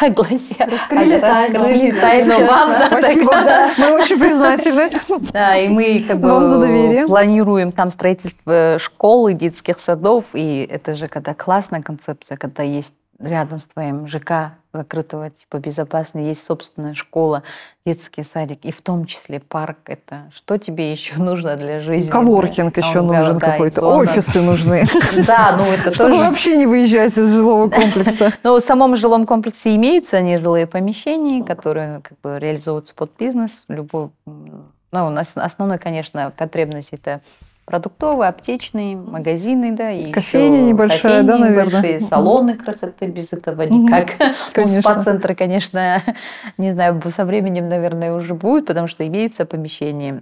огласить. 0.00 0.58
Раскрыли 0.58 1.20
тайну. 1.20 1.60
Раскрыли 1.60 1.90
тайну 1.92 2.44
вам. 2.44 2.70
Да, 2.70 2.86
Спасибо, 2.88 3.30
да. 3.30 3.74
Мы 3.78 3.92
очень 3.92 4.18
признательны. 4.18 4.90
Да, 5.32 5.56
и 5.56 5.68
мы 5.68 6.04
как 6.06 6.18
бы 6.18 7.04
планируем 7.06 7.70
там 7.70 7.90
строительство 7.90 8.78
школ 8.80 9.28
и 9.28 9.34
детских 9.34 9.78
садов, 9.78 10.24
и 10.32 10.66
это 10.68 10.96
же 10.96 11.06
когда 11.06 11.34
классная 11.34 11.82
концепция, 11.82 12.36
когда 12.36 12.64
есть 12.64 12.94
рядом 13.22 13.58
с 13.58 13.64
твоим 13.64 14.08
ЖК 14.08 14.52
закрытого 14.72 15.30
типа 15.30 15.58
безопасно, 15.58 16.18
есть 16.18 16.44
собственная 16.44 16.94
школа, 16.94 17.42
детский 17.84 18.24
садик, 18.24 18.64
и 18.64 18.72
в 18.72 18.80
том 18.80 19.06
числе 19.06 19.40
парк. 19.40 19.78
Это 19.86 20.30
что 20.34 20.58
тебе 20.58 20.92
еще 20.92 21.16
нужно 21.16 21.56
для 21.56 21.80
жизни? 21.80 22.10
Коворкинг 22.10 22.76
еще 22.76 23.02
нужен 23.02 23.38
какой-то, 23.38 23.86
офисы 23.86 24.40
нужны. 24.40 24.84
Да, 25.26 25.56
ну 25.58 25.64
это 25.64 25.94
Чтобы 25.94 26.16
вообще 26.16 26.56
не 26.56 26.66
выезжать 26.66 27.16
из 27.18 27.32
жилого 27.32 27.68
комплекса. 27.68 28.32
Ну, 28.42 28.58
в 28.58 28.60
самом 28.60 28.96
жилом 28.96 29.26
комплексе 29.26 29.74
имеются 29.76 30.20
нежилые 30.20 30.66
помещения, 30.66 31.44
которые 31.44 32.00
как 32.00 32.18
бы 32.20 32.38
реализуются 32.38 32.94
под 32.94 33.10
бизнес. 33.18 33.64
Любой, 33.68 34.10
ну, 34.26 35.06
у 35.06 35.10
нас 35.10 35.32
основной, 35.34 35.78
конечно, 35.78 36.32
потребность 36.36 36.88
это 36.92 37.20
продуктовые, 37.64 38.28
аптечные, 38.28 38.96
магазины, 38.96 39.72
да, 39.72 39.90
и 39.90 40.10
кофейня 40.10 40.62
небольшая, 40.62 41.22
кофейни 41.22 41.26
да, 41.26 41.38
наверное, 41.38 41.80
большие, 41.82 42.00
салоны 42.00 42.54
красоты 42.56 43.06
без 43.06 43.32
этого 43.32 43.62
никак. 43.62 44.10
Конечно. 44.52 44.82
спа-центра, 44.82 45.34
конечно, 45.34 46.02
не 46.58 46.72
знаю, 46.72 47.00
со 47.14 47.24
временем, 47.24 47.68
наверное, 47.68 48.14
уже 48.14 48.34
будет, 48.34 48.66
потому 48.66 48.88
что 48.88 49.06
имеется 49.06 49.46
помещение 49.46 50.20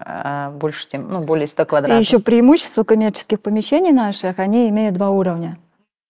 а, 0.00 0.50
больше, 0.50 0.88
чем, 0.88 1.08
ну, 1.10 1.20
более 1.22 1.46
100 1.46 1.64
квадратов. 1.66 1.98
И 1.98 2.00
еще 2.00 2.18
преимущество 2.18 2.82
коммерческих 2.82 3.40
помещений 3.40 3.92
наших, 3.92 4.38
они 4.38 4.68
имеют 4.70 4.94
два 4.94 5.10
уровня. 5.10 5.58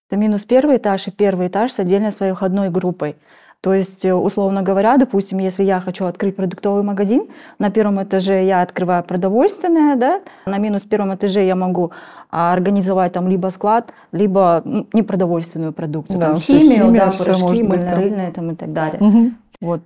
Это 0.08 0.18
минус 0.18 0.44
первый 0.44 0.76
этаж 0.76 1.08
и 1.08 1.10
первый 1.10 1.48
этаж 1.48 1.72
с 1.72 1.78
отдельной 1.78 2.12
своей 2.12 2.32
входной 2.32 2.70
группой. 2.70 3.16
То 3.62 3.74
есть, 3.74 4.06
э, 4.06 4.14
условно 4.14 4.62
говоря, 4.62 4.96
допустим, 4.96 5.38
если 5.38 5.64
я 5.64 5.80
хочу 5.80 6.06
открыть 6.06 6.34
продуктовый 6.34 6.82
магазин, 6.82 7.28
на 7.58 7.70
первом 7.70 8.02
этаже 8.02 8.44
я 8.44 8.62
открываю 8.62 9.04
продовольственное, 9.04 9.96
да, 9.96 10.22
на 10.46 10.56
минус 10.56 10.84
первом 10.84 11.14
этаже 11.14 11.44
я 11.44 11.54
могу 11.56 11.92
а, 12.30 12.54
организовать 12.54 13.12
там 13.12 13.28
либо 13.28 13.48
склад, 13.48 13.92
либо 14.12 14.62
ну, 14.64 14.86
непродовольственную 14.94 15.74
продукцию, 15.74 16.18
да, 16.18 16.26
там, 16.28 16.36
химию, 16.38 16.86
химия, 16.86 17.04
да, 17.04 17.12
порошки, 17.12 17.62
мыльно-рыльные 17.62 18.32
там 18.32 18.50
и 18.52 18.54
так 18.54 18.72
далее. 18.72 19.00
Угу. 19.00 19.30
Вот. 19.60 19.82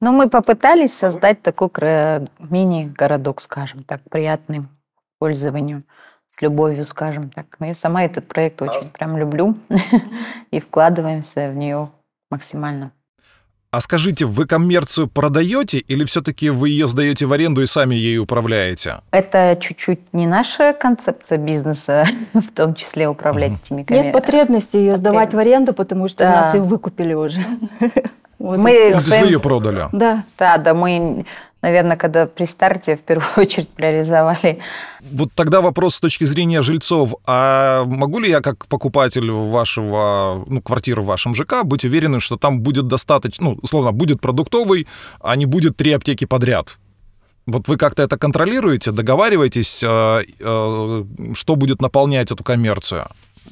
Но 0.00 0.12
мы 0.12 0.30
попытались 0.30 0.94
создать 0.94 1.42
такой 1.42 1.68
мини-городок, 2.38 3.42
скажем 3.42 3.82
так, 3.82 4.00
приятный 4.08 4.60
к 4.60 5.18
пользованию 5.18 5.82
с 6.30 6.40
любовью, 6.40 6.86
скажем 6.86 7.28
так. 7.30 7.46
Я 7.60 7.74
сама 7.74 8.04
этот 8.04 8.28
проект 8.28 8.62
очень 8.62 8.92
прям 8.94 9.18
люблю 9.18 9.56
и 10.52 10.60
вкладываемся 10.60 11.50
в 11.50 11.56
нее 11.56 11.90
максимально. 12.30 12.92
А 13.70 13.82
скажите, 13.82 14.24
вы 14.24 14.46
коммерцию 14.46 15.08
продаете 15.08 15.78
или 15.78 16.04
все-таки 16.04 16.48
вы 16.48 16.70
ее 16.70 16.88
сдаете 16.88 17.26
в 17.26 17.32
аренду 17.34 17.60
и 17.60 17.66
сами 17.66 17.94
ею 17.94 18.22
управляете? 18.22 19.00
Это 19.10 19.58
чуть-чуть 19.60 20.14
не 20.14 20.26
наша 20.26 20.72
концепция 20.72 21.36
бизнеса, 21.36 22.06
в 22.32 22.50
том 22.50 22.74
числе 22.74 23.08
управлять 23.08 23.52
угу. 23.52 23.60
этими 23.62 23.82
коммерциями. 23.82 24.04
Нет 24.06 24.12
потребности 24.12 24.76
ее 24.76 24.96
сдавать 24.96 25.34
в 25.34 25.38
аренду, 25.38 25.74
потому 25.74 26.08
что 26.08 26.24
да. 26.24 26.36
нас 26.36 26.54
ее 26.54 26.62
выкупили 26.62 27.12
уже. 27.14 27.40
Вот 28.38 28.58
мы 28.58 28.94
вы 28.94 29.16
ее 29.26 29.40
продали? 29.40 29.88
Да. 29.90 30.22
Да, 30.38 30.58
да, 30.58 30.72
мы 30.72 31.26
наверное, 31.68 31.96
когда 31.96 32.26
при 32.26 32.46
старте 32.46 32.96
в 32.96 33.00
первую 33.00 33.28
очередь 33.36 33.68
реализовали. 33.76 34.58
Вот 35.12 35.30
тогда 35.34 35.60
вопрос 35.60 35.94
с 35.94 36.00
точки 36.00 36.24
зрения 36.24 36.62
жильцов. 36.62 37.14
А 37.26 37.84
могу 37.84 38.20
ли 38.20 38.30
я, 38.30 38.40
как 38.40 38.66
покупатель 38.66 39.30
вашего, 39.30 40.44
ну, 40.46 40.62
квартиры 40.62 41.02
в 41.02 41.06
вашем 41.06 41.34
ЖК, 41.34 41.64
быть 41.64 41.84
уверенным, 41.84 42.20
что 42.20 42.36
там 42.36 42.60
будет 42.60 42.86
достаточно, 42.86 43.50
ну, 43.50 43.58
условно, 43.62 43.92
будет 43.92 44.20
продуктовый, 44.20 44.86
а 45.20 45.36
не 45.36 45.46
будет 45.46 45.76
три 45.76 45.92
аптеки 45.92 46.26
подряд? 46.26 46.78
Вот 47.46 47.68
вы 47.68 47.76
как-то 47.76 48.02
это 48.02 48.18
контролируете, 48.18 48.90
договариваетесь, 48.90 49.82
э, 49.82 50.22
э, 50.40 51.04
что 51.34 51.56
будет 51.56 51.80
наполнять 51.80 52.30
эту 52.30 52.44
коммерцию? 52.44 53.06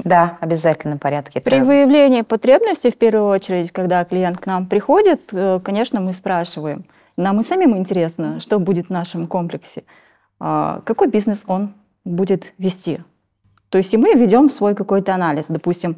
Да, 0.05 0.37
обязательно 0.42 0.98
порядке. 0.98 1.40
При 1.40 1.61
выявлении 1.61 2.20
потребностей, 2.20 2.90
в 2.90 2.98
первую 2.98 3.29
очередь, 3.31 3.72
когда 3.72 4.05
клиент 4.05 4.38
к 4.38 4.46
нам 4.46 4.66
приходит, 4.66 5.20
э, 5.33 5.61
конечно, 5.64 6.00
мы 6.00 6.12
спрашиваем– 6.12 6.85
нам 7.16 7.40
и 7.40 7.42
самим 7.42 7.76
интересно, 7.76 8.40
что 8.40 8.59
будет 8.59 8.87
в 8.87 8.90
нашем 8.90 9.26
комплексе, 9.26 9.85
а, 10.38 10.83
какой 10.85 11.09
бизнес 11.09 11.44
он 11.46 11.74
будет 12.05 12.52
вести. 12.59 13.00
То 13.70 13.79
есть 13.79 13.92
и 13.94 13.96
мы 13.96 14.14
ведем 14.14 14.48
свой 14.50 14.74
какой-то 14.74 15.14
анализ. 15.14 15.46
Допустим, 15.48 15.96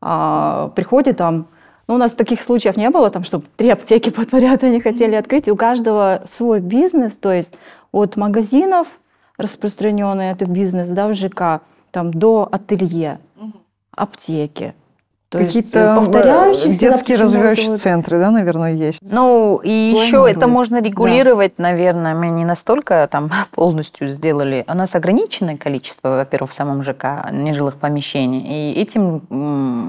а, 0.00 0.68
приходит 0.74 1.18
там, 1.18 1.48
ну, 1.86 1.94
у 1.94 1.98
нас 1.98 2.12
таких 2.12 2.40
случаев 2.40 2.76
не 2.76 2.88
было, 2.90 3.10
там, 3.10 3.24
чтобы 3.24 3.46
три 3.56 3.70
аптеки 3.70 4.10
подряд 4.30 4.62
они 4.64 4.80
хотели 4.80 5.14
открыть. 5.14 5.48
у 5.48 5.56
каждого 5.56 6.22
свой 6.28 6.60
бизнес, 6.60 7.16
то 7.16 7.32
есть 7.32 7.52
от 7.92 8.16
магазинов 8.16 8.88
распространенный 9.36 10.30
это 10.30 10.44
бизнес, 10.44 10.88
да, 10.88 11.08
в 11.08 11.14
ЖК, 11.14 11.62
там, 11.90 12.12
до 12.12 12.48
ателье, 12.50 13.18
аптеки. 13.90 14.74
Какие-то 15.38 15.94
повторяющиеся 15.96 16.68
э, 16.68 16.90
детские 16.90 17.16
почему-то 17.16 17.22
развивающие 17.22 17.68
вот- 17.68 17.80
центры, 17.80 18.18
да, 18.18 18.30
наверное, 18.30 18.74
есть. 18.74 19.00
Ну, 19.02 19.60
и 19.62 19.92
Планируем. 19.92 20.06
еще 20.06 20.30
это 20.30 20.48
можно 20.48 20.82
регулировать, 20.82 21.58
наверное, 21.58 22.14
мы 22.14 22.28
не 22.30 22.44
настолько 22.44 23.08
там 23.10 23.30
полностью 23.52 24.08
сделали. 24.08 24.64
У 24.66 24.74
нас 24.74 24.94
ограниченное 24.94 25.56
количество, 25.56 26.16
во-первых, 26.16 26.50
в 26.50 26.54
самом 26.54 26.82
ЖК 26.82 27.30
нежилых 27.30 27.76
помещений, 27.76 28.72
и 28.74 28.80
этим 28.80 29.18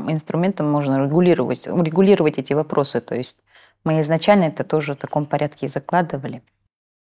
инструментом 0.09 0.71
можно 0.71 1.03
регулировать, 1.03 1.65
регулировать 1.65 2.37
эти 2.37 2.53
вопросы. 2.53 3.01
То 3.01 3.15
есть 3.15 3.37
мы 3.83 3.99
изначально 4.01 4.45
это 4.45 4.63
тоже 4.63 4.93
в 4.93 4.97
таком 4.97 5.25
порядке 5.25 5.65
и 5.65 5.69
закладывали. 5.69 6.43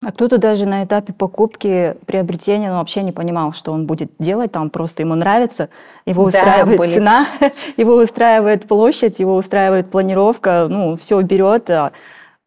А 0.05 0.11
кто-то 0.11 0.37
даже 0.37 0.65
на 0.65 0.83
этапе 0.83 1.13
покупки, 1.13 1.95
приобретения, 2.05 2.71
он 2.71 2.77
вообще 2.77 3.03
не 3.03 3.11
понимал, 3.11 3.53
что 3.53 3.71
он 3.71 3.85
будет 3.85 4.11
делать, 4.19 4.51
там 4.51 4.69
просто 4.69 5.03
ему 5.03 5.15
нравится, 5.15 5.69
его 6.05 6.23
Да, 6.23 6.27
устраивает 6.27 6.77
были. 6.77 6.93
цена, 6.93 7.25
его 7.77 7.95
устраивает 7.95 8.67
площадь, 8.67 9.19
его 9.19 9.35
устраивает 9.35 9.89
планировка, 9.89 10.67
ну, 10.69 10.97
все 10.97 11.21
берет. 11.21 11.69
а 11.69 11.91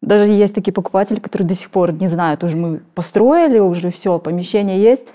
Даже 0.01 0.31
есть 0.31 0.53
такие 0.55 0.73
покупатели, 0.73 1.19
которые 1.19 1.47
до 1.47 1.55
сих 1.55 1.69
пор 1.69 1.91
не 1.93 2.07
знают, 2.07 2.43
уже 2.43 2.57
мы 2.57 2.81
построили, 2.95 3.59
уже 3.59 3.89
все, 3.91 4.19
помещение 4.19 4.81
есть, 4.81 5.05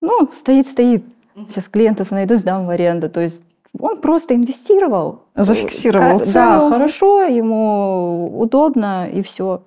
ну, 0.00 0.28
стоит, 0.32 0.68
стоит. 0.68 1.04
Сейчас 1.48 1.68
клиентов 1.68 2.10
найду, 2.10 2.36
сдам 2.36 2.66
в 2.66 2.70
аренду. 2.70 3.10
То 3.10 3.20
есть 3.20 3.42
он 3.78 3.98
просто 4.00 4.34
инвестировал. 4.34 5.20
Зафиксировал 5.34 6.18
Ка- 6.18 6.24
цену. 6.24 6.32
Да, 6.32 6.70
хорошо, 6.70 7.22
ему 7.24 8.38
удобно, 8.40 9.06
и 9.06 9.20
все. 9.22 9.60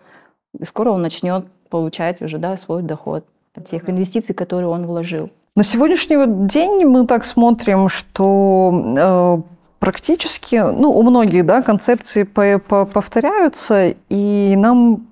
И 0.58 0.66
скоро 0.66 0.90
он 0.92 1.04
начнет 1.04 1.46
получать 1.70 2.22
уже 2.22 2.38
да, 2.38 2.58
свой 2.58 2.82
доход 2.82 3.26
от 3.56 3.66
тех 3.66 3.90
инвестиций, 3.90 4.36
которые 4.36 4.68
он 4.68 4.86
вложил. 4.86 5.30
На 5.56 5.64
сегодняшний 5.64 6.18
день 6.48 6.86
мы 6.86 7.06
так 7.06 7.26
смотрим, 7.26 7.90
что 7.90 8.72
э, 8.98 9.42
практически, 9.80 10.56
ну, 10.56 10.92
у 10.92 11.04
многих, 11.04 11.46
да, 11.46 11.62
концепции 11.62 12.24
по- 12.24 12.60
по- 12.60 12.86
повторяются, 12.86 13.96
и 14.10 14.56
нам 14.56 15.08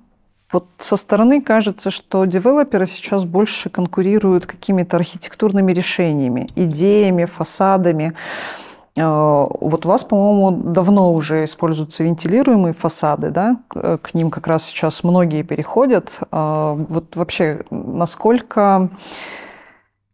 вот 0.52 0.66
со 0.78 0.96
стороны 0.96 1.42
кажется, 1.42 1.92
что 1.92 2.24
девелоперы 2.26 2.88
сейчас 2.88 3.26
больше 3.26 3.70
конкурируют 3.70 4.46
какими-то 4.46 4.96
архитектурными 4.96 5.74
решениями, 5.74 6.48
идеями, 6.56 7.26
фасадами. 7.26 8.14
Э, 8.14 8.67
Вот 8.98 9.86
у 9.86 9.90
вас, 9.90 10.04
по-моему, 10.04 10.74
давно 10.74 11.14
уже 11.14 11.46
используются 11.46 12.04
вентилируемые 12.04 12.74
фасады, 12.74 13.30
да? 13.30 13.58
К 13.68 14.00
к 14.00 14.14
ним 14.16 14.32
как 14.32 14.48
раз 14.48 14.66
сейчас 14.66 15.04
многие 15.04 15.44
переходят. 15.44 16.20
А 16.32 16.74
Вот 16.74 17.16
вообще, 17.16 17.62
насколько 17.70 18.90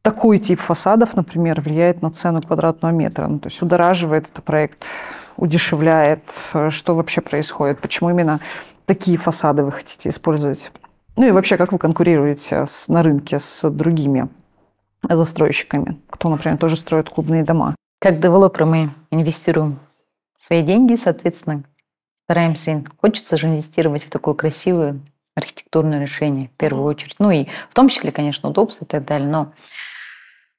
такой 0.01 0.37
тип 0.37 0.59
фасадов, 0.59 1.15
например, 1.15 1.61
влияет 1.61 2.01
на 2.01 2.11
цену 2.11 2.41
квадратного 2.41 2.91
метра? 2.91 3.27
Ну, 3.27 3.39
то 3.39 3.47
есть 3.47 3.61
удораживает 3.61 4.29
этот 4.29 4.43
проект, 4.43 4.85
удешевляет? 5.37 6.23
Э, 6.53 6.69
Что 6.69 6.95
вообще 6.95 7.21
происходит? 7.21 7.79
Почему 7.79 8.09
именно 8.09 8.39
такие 8.85 9.17
фасады 9.17 9.63
вы 9.63 9.71
хотите 9.71 10.09
использовать? 10.09 10.71
Ну 11.15 11.25
и 11.25 11.31
вообще, 11.31 11.57
как 11.57 11.71
вы 11.71 11.77
конкурируете 11.77 12.65
с, 12.65 12.87
на 12.89 13.01
рынке 13.01 13.39
с 13.39 13.69
другими 13.69 14.27
застройщиками, 15.07 15.99
кто, 16.09 16.29
например, 16.29 16.57
тоже 16.57 16.75
строит 16.75 17.09
клубные 17.09 17.43
дома? 17.43 17.75
Как 18.03 18.19
девелоперы 18.19 18.65
мы 18.65 18.89
инвестируем 19.11 19.79
свои 20.45 20.61
деньги, 20.61 20.95
соответственно, 20.95 21.63
стараемся, 22.25 22.83
хочется 22.99 23.37
же 23.37 23.47
инвестировать 23.47 24.03
в 24.03 24.09
такое 24.09 24.33
красивое 24.33 24.99
архитектурное 25.37 26.01
решение 26.01 26.49
в 26.49 26.57
первую 26.57 26.83
очередь. 26.83 27.15
Ну 27.19 27.31
и 27.31 27.45
в 27.69 27.73
том 27.73 27.87
числе, 27.87 28.11
конечно, 28.11 28.49
удобство 28.49 28.83
и 28.83 28.87
так 28.89 29.05
далее, 29.05 29.29
но 29.29 29.53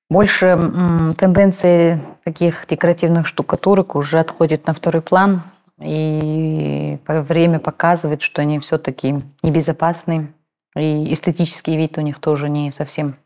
больше 0.09 0.47
м, 0.47 1.13
тенденции 1.19 2.01
таких 2.25 2.65
декоративных 2.67 3.27
штукатурок 3.27 3.95
уже 3.95 4.21
отходит 4.21 4.67
на 4.67 4.73
второй 4.73 5.03
план, 5.03 5.43
и 5.79 6.97
время 7.07 7.59
показывает, 7.59 8.23
что 8.23 8.41
они 8.41 8.59
все-таки 8.59 9.23
небезопасны, 9.43 10.33
и 10.75 11.13
эстетический 11.13 11.77
вид 11.77 11.99
у 11.99 12.01
них 12.01 12.21
тоже 12.21 12.49
не 12.49 12.73
совсем 12.73 13.17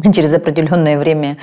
через 0.14 0.32
определенное 0.34 0.98
время 0.98 1.38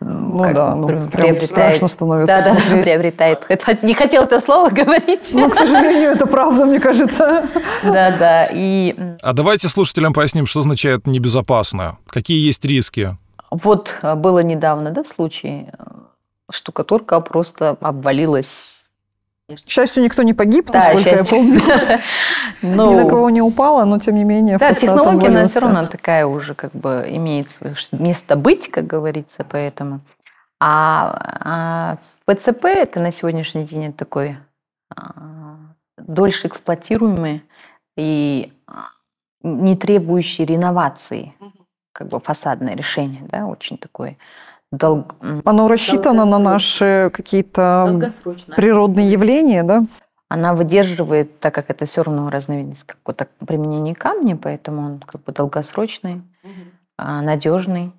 Ну 0.00 0.42
как 0.42 0.54
да, 0.54 0.74
ну, 0.74 0.86
пр- 0.86 1.08
прям 1.10 1.36
страшно 1.40 1.88
становится 1.88 2.42
Да, 2.44 2.54
да, 2.54 2.76
приобретает. 2.82 3.44
Это- 3.48 3.78
Не 3.86 3.94
хотел 3.94 4.24
это 4.24 4.40
слово 4.40 4.70
говорить. 4.70 5.28
Ну, 5.32 5.48
к 5.50 5.54
сожалению, 5.54 6.10
это 6.10 6.26
правда, 6.26 6.64
мне 6.64 6.80
кажется. 6.80 7.48
Да, 7.82 8.10
да. 8.18 8.48
И 8.52 8.94
А 9.22 9.32
давайте 9.32 9.68
слушателям 9.68 10.12
поясним, 10.12 10.46
что 10.46 10.60
означает 10.60 11.06
небезопасно. 11.06 11.98
Какие 12.08 12.44
есть 12.46 12.64
риски? 12.64 13.16
вот 13.50 13.94
э, 14.02 14.14
было 14.16 14.40
недавно, 14.40 14.90
да, 14.90 15.04
случай, 15.04 15.68
э, 15.72 15.82
штукатурка 16.50 17.20
просто 17.20 17.76
обвалилась. 17.80 18.72
К 19.48 19.68
счастью, 19.68 20.02
никто 20.02 20.22
не 20.24 20.34
погиб, 20.34 20.70
Да, 20.72 20.80
насколько 20.80 21.08
я 21.08 21.16
счастью. 21.18 21.36
помню. 21.36 21.60
Ну, 22.62 22.90
Ни 22.90 22.94
на 22.96 23.08
кого 23.08 23.30
не 23.30 23.40
упало, 23.40 23.84
но 23.84 24.00
тем 24.00 24.16
не 24.16 24.24
менее 24.24 24.58
Да, 24.58 24.74
технология, 24.74 25.28
она 25.28 25.46
все 25.46 25.60
равно 25.60 25.86
такая 25.86 26.26
уже 26.26 26.54
как 26.54 26.72
бы 26.72 27.06
имеет 27.08 27.46
место 27.92 28.34
быть, 28.34 28.68
как 28.68 28.88
говорится, 28.88 29.46
поэтому. 29.48 30.00
А, 30.58 31.16
а 31.44 31.96
ПЦП 32.24 32.64
это 32.64 32.98
на 32.98 33.12
сегодняшний 33.12 33.64
день 33.64 33.92
такой 33.92 34.36
а, 34.96 35.58
дольше 35.96 36.48
эксплуатируемый 36.48 37.44
и 37.96 38.52
а, 38.66 38.88
не 39.42 39.76
требующий 39.76 40.44
реновации, 40.44 41.34
как 41.92 42.08
бы 42.08 42.18
фасадное 42.18 42.74
решение, 42.74 43.22
да, 43.28 43.46
очень 43.46 43.78
такое 43.78 44.16
долг... 44.76 45.14
Оно 45.44 45.68
рассчитано 45.68 46.24
на 46.24 46.38
наши 46.38 47.10
какие-то 47.12 48.12
природные 48.56 49.10
явления, 49.10 49.62
да? 49.62 49.84
она 50.28 50.54
выдерживает, 50.54 51.38
так 51.40 51.54
как 51.54 51.70
это 51.70 51.86
все 51.86 52.02
равно 52.02 52.30
разновидность 52.30 52.84
какого-то 52.84 53.28
применения 53.46 53.94
камня, 53.94 54.36
поэтому 54.36 54.82
он 54.82 54.98
как 55.00 55.22
бы 55.22 55.32
долгосрочный, 55.32 56.22
а, 56.98 57.22
надежный. 57.22 57.92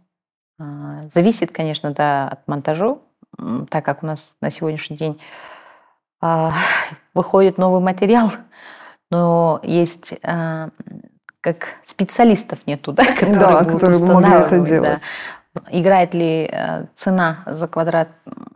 А, 0.60 1.04
Зависит, 1.14 1.52
конечно, 1.52 1.92
да, 1.92 2.28
от 2.28 2.48
монтажа, 2.48 2.98
так 3.70 3.86
как 3.86 4.04
у 4.04 4.06
нас 4.08 4.36
на 4.42 4.50
сегодняшний 4.50 4.98
день 4.98 5.22
а, 6.22 6.52
выходит 7.14 7.58
новый 7.58 7.80
материал, 7.80 8.32
но 9.10 9.62
есть 9.64 10.20
как 11.40 11.68
специалистов 11.86 12.60
нету, 12.66 12.92
да, 12.92 13.06
которые, 13.06 13.40
Да, 13.40 13.64
будут 13.64 13.74
которые 13.76 14.14
могли 14.14 14.34
это 14.34 14.60
делать. 14.60 14.90
да. 14.90 15.00
Играет 15.70 16.14
ли 16.14 16.50
э, 16.52 16.86
цена 16.96 17.44
за 17.46 17.68
квадрат 17.68 18.10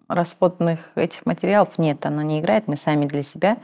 расходных 0.08 0.80
этих 0.96 1.26
материалов? 1.26 1.78
Нет, 1.78 2.06
она 2.06 2.24
не 2.24 2.40
играет. 2.40 2.68
Мы 2.68 2.78
сами 2.78 3.06
для 3.06 3.24
себя, 3.24 3.58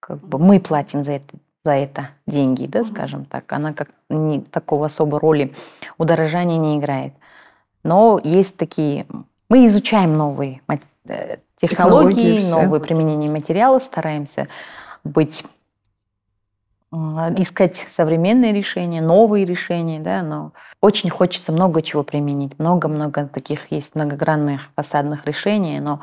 как 0.00 0.18
бы 0.18 0.38
мы 0.38 0.60
платим 0.60 1.04
за 1.04 1.12
это, 1.12 1.36
за 1.64 1.72
это 1.72 2.08
деньги, 2.26 2.66
да, 2.66 2.84
скажем 2.84 3.24
так. 3.24 3.52
Она 3.52 3.72
как 3.72 3.88
не, 4.08 4.40
такого 4.40 4.86
особой 4.86 5.20
роли 5.20 5.54
удорожания 5.98 6.58
не 6.58 6.78
играет. 6.78 7.14
Но 7.84 8.20
есть 8.22 8.56
такие... 8.56 9.06
Мы 9.48 9.66
изучаем 9.66 10.14
новые 10.14 10.62
э, 10.68 11.36
технологии, 11.60 12.14
Технологии 12.16 12.38
все. 12.40 12.62
новые 12.62 12.80
применения 12.80 13.30
материалов, 13.30 13.82
стараемся 13.82 14.48
быть 15.04 15.44
искать 16.92 17.86
современные 17.90 18.52
решения, 18.52 19.00
новые 19.00 19.46
решения, 19.46 19.98
да, 20.00 20.22
но 20.22 20.52
очень 20.80 21.10
хочется 21.10 21.50
много 21.52 21.80
чего 21.82 22.02
применить, 22.02 22.58
много-много 22.58 23.26
таких 23.32 23.70
есть 23.70 23.94
многогранных 23.94 24.62
фасадных 24.76 25.26
решений, 25.26 25.80
но 25.80 26.00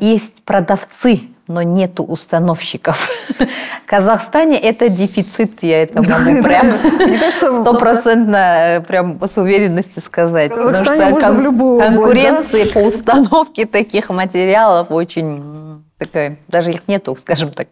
есть 0.00 0.42
продавцы, 0.44 1.20
но 1.46 1.62
нету 1.62 2.02
установщиков. 2.04 3.08
В 3.84 3.86
Казахстане 3.86 4.58
это 4.58 4.88
дефицит, 4.88 5.62
я 5.62 5.82
это 5.82 6.00
могу 6.00 6.42
прям 6.42 6.78
стопроцентно 7.30 8.36
э, 8.36 8.80
прям 8.80 9.20
с 9.22 9.36
уверенностью 9.36 10.00
сказать. 10.02 10.52
в 10.52 10.54
Казахстане 10.54 11.10
можно 11.10 11.32
в 11.32 11.40
любую? 11.40 11.80
Конкуренция 11.80 12.72
по 12.72 12.78
установке 12.78 13.66
таких 13.66 14.08
материалов 14.08 14.90
очень 14.90 15.84
такая, 15.98 16.38
даже 16.48 16.70
их 16.70 16.88
нету, 16.88 17.16
скажем 17.16 17.50
так. 17.50 17.66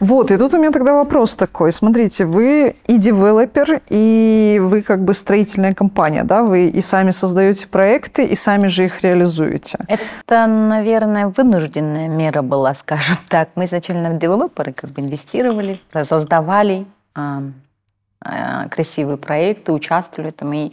Вот, 0.00 0.30
и 0.30 0.36
тут 0.36 0.54
у 0.54 0.58
меня 0.58 0.70
тогда 0.70 0.94
вопрос 0.94 1.34
такой. 1.34 1.72
Смотрите, 1.72 2.24
вы 2.24 2.76
и 2.86 2.98
девелопер, 2.98 3.82
и 3.88 4.60
вы 4.62 4.82
как 4.82 5.04
бы 5.04 5.14
строительная 5.14 5.74
компания, 5.74 6.24
да? 6.24 6.42
Вы 6.42 6.68
и 6.68 6.80
сами 6.80 7.10
создаете 7.10 7.66
проекты, 7.66 8.24
и 8.24 8.34
сами 8.36 8.66
же 8.68 8.84
их 8.84 9.02
реализуете. 9.02 9.78
Это, 9.88 10.46
наверное, 10.46 11.28
вынужденная 11.28 12.08
мера 12.08 12.42
была, 12.42 12.74
скажем 12.74 13.18
так. 13.28 13.50
Мы 13.54 13.64
изначально 13.64 14.10
в 14.10 14.18
девелоперы 14.18 14.72
как 14.72 14.90
бы 14.90 15.02
инвестировали, 15.02 15.80
создавали 16.02 16.86
а, 17.14 18.68
красивые 18.70 19.16
проекты, 19.16 19.72
участвовали 19.72 20.30
там 20.30 20.52
и 20.52 20.72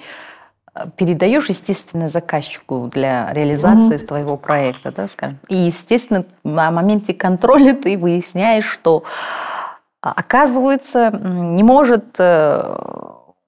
передаешь, 0.96 1.50
естественно, 1.50 2.08
заказчику 2.08 2.90
для 2.94 3.32
реализации 3.34 3.98
твоего 3.98 4.38
проекта, 4.38 4.92
да, 4.92 5.08
скажем. 5.08 5.40
И, 5.50 5.56
естественно, 5.56 6.26
на 6.44 6.72
моменте 6.72 7.14
контроля 7.14 7.74
ты 7.74 7.98
выясняешь, 7.98 8.66
что 8.66 9.04
а, 10.02 10.14
оказывается 10.14 11.12
не 11.12 11.64
может 11.64 12.16
э, 12.18 12.76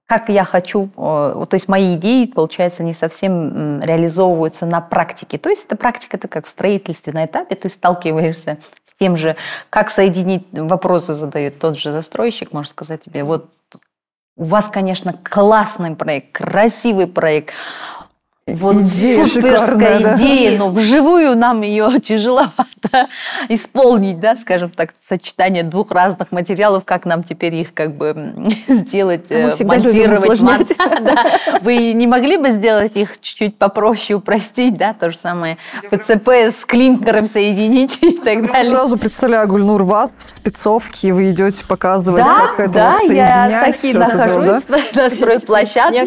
как 0.06 0.30
я 0.30 0.44
хочу, 0.44 0.90
то 0.96 1.48
есть 1.54 1.68
мои 1.68 1.96
идеи, 1.96 2.26
получается, 2.26 2.84
не 2.84 2.94
совсем 2.94 3.82
реализовываются 3.82 4.68
на 4.68 4.80
практике. 4.80 5.40
То 5.40 5.50
есть 5.50 5.66
эта 5.66 5.76
практика, 5.76 6.18
это 6.18 6.28
как 6.28 6.46
в 6.46 6.50
строительстве 6.50 7.14
на 7.14 7.26
этапе, 7.26 7.56
ты 7.56 7.70
сталкиваешься 7.70 8.60
с 8.86 8.94
тем 8.94 9.18
же, 9.18 9.36
как 9.72 9.90
соединить, 9.90 10.46
вопросы 10.52 11.14
задает 11.14 11.58
тот 11.58 11.80
же 11.80 11.92
застройщик, 11.92 12.52
может 12.52 12.72
сказать 12.72 13.02
тебе, 13.02 13.24
вот 13.24 13.50
у 14.36 14.46
вас, 14.46 14.68
конечно, 14.68 15.14
классный 15.24 15.96
проект, 15.96 16.32
красивый 16.32 17.08
проект, 17.08 17.54
вот 18.46 18.76
идея 18.76 19.26
суперская 19.26 20.00
да? 20.02 20.16
идея, 20.18 20.58
но 20.58 20.70
вживую 20.70 21.38
нам 21.38 21.62
ее 21.62 21.90
тяжеловато 22.04 23.08
исполнить, 23.48 24.20
да, 24.20 24.36
скажем 24.36 24.70
так, 24.70 24.94
сочетание 25.08 25.64
двух 25.64 25.92
разных 25.92 26.32
материалов, 26.34 26.84
как 26.84 27.06
нам 27.06 27.24
теперь 27.24 27.56
их 27.56 27.74
как 27.74 27.96
бы 27.96 28.34
сделать, 28.68 29.30
Мы 29.30 29.36
э, 29.36 29.64
монтировать. 29.64 30.42
Мон... 30.42 30.66
да. 30.78 31.60
Вы 31.62 31.94
не 31.94 32.06
могли 32.06 32.36
бы 32.36 32.50
сделать 32.50 32.98
их 32.98 33.20
чуть-чуть 33.22 33.58
попроще, 33.58 34.18
упростить, 34.18 34.76
да, 34.76 34.94
то 34.94 35.10
же 35.10 35.18
самое 35.18 35.58
ПЦП 35.90 36.30
с 36.30 36.66
клинкером 36.66 37.28
соединить 37.28 38.00
и 38.02 38.18
так 38.18 38.46
далее. 38.46 38.64
Я 38.66 38.70
сразу 38.70 38.98
представляю, 38.98 39.48
Гульнур, 39.48 39.84
вас 39.84 40.22
в 40.26 40.32
спецовке, 40.32 41.14
вы 41.14 41.30
идете 41.32 41.66
показывать, 41.66 42.24
да, 42.24 42.48
как 42.48 42.60
это 42.60 42.74
да, 42.74 42.92
вот 42.92 43.00
соединять. 43.00 43.52
я 43.52 43.72
таки 43.72 43.94
нахожусь 43.94 44.64
да? 44.68 44.78
на 45.02 45.10
стройплощадке. 45.10 46.04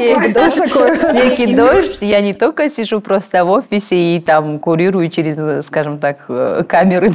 Некий 1.14 1.55
дождь, 1.55 2.03
я 2.03 2.25
не 2.26 2.34
только 2.34 2.68
сижу 2.70 3.00
просто 3.00 3.44
в 3.44 3.50
офисе 3.50 4.16
и 4.16 4.20
там 4.20 4.58
курирую 4.58 5.08
через, 5.08 5.66
скажем 5.66 5.98
так, 5.98 6.24
э, 6.28 6.64
камеры. 6.68 7.10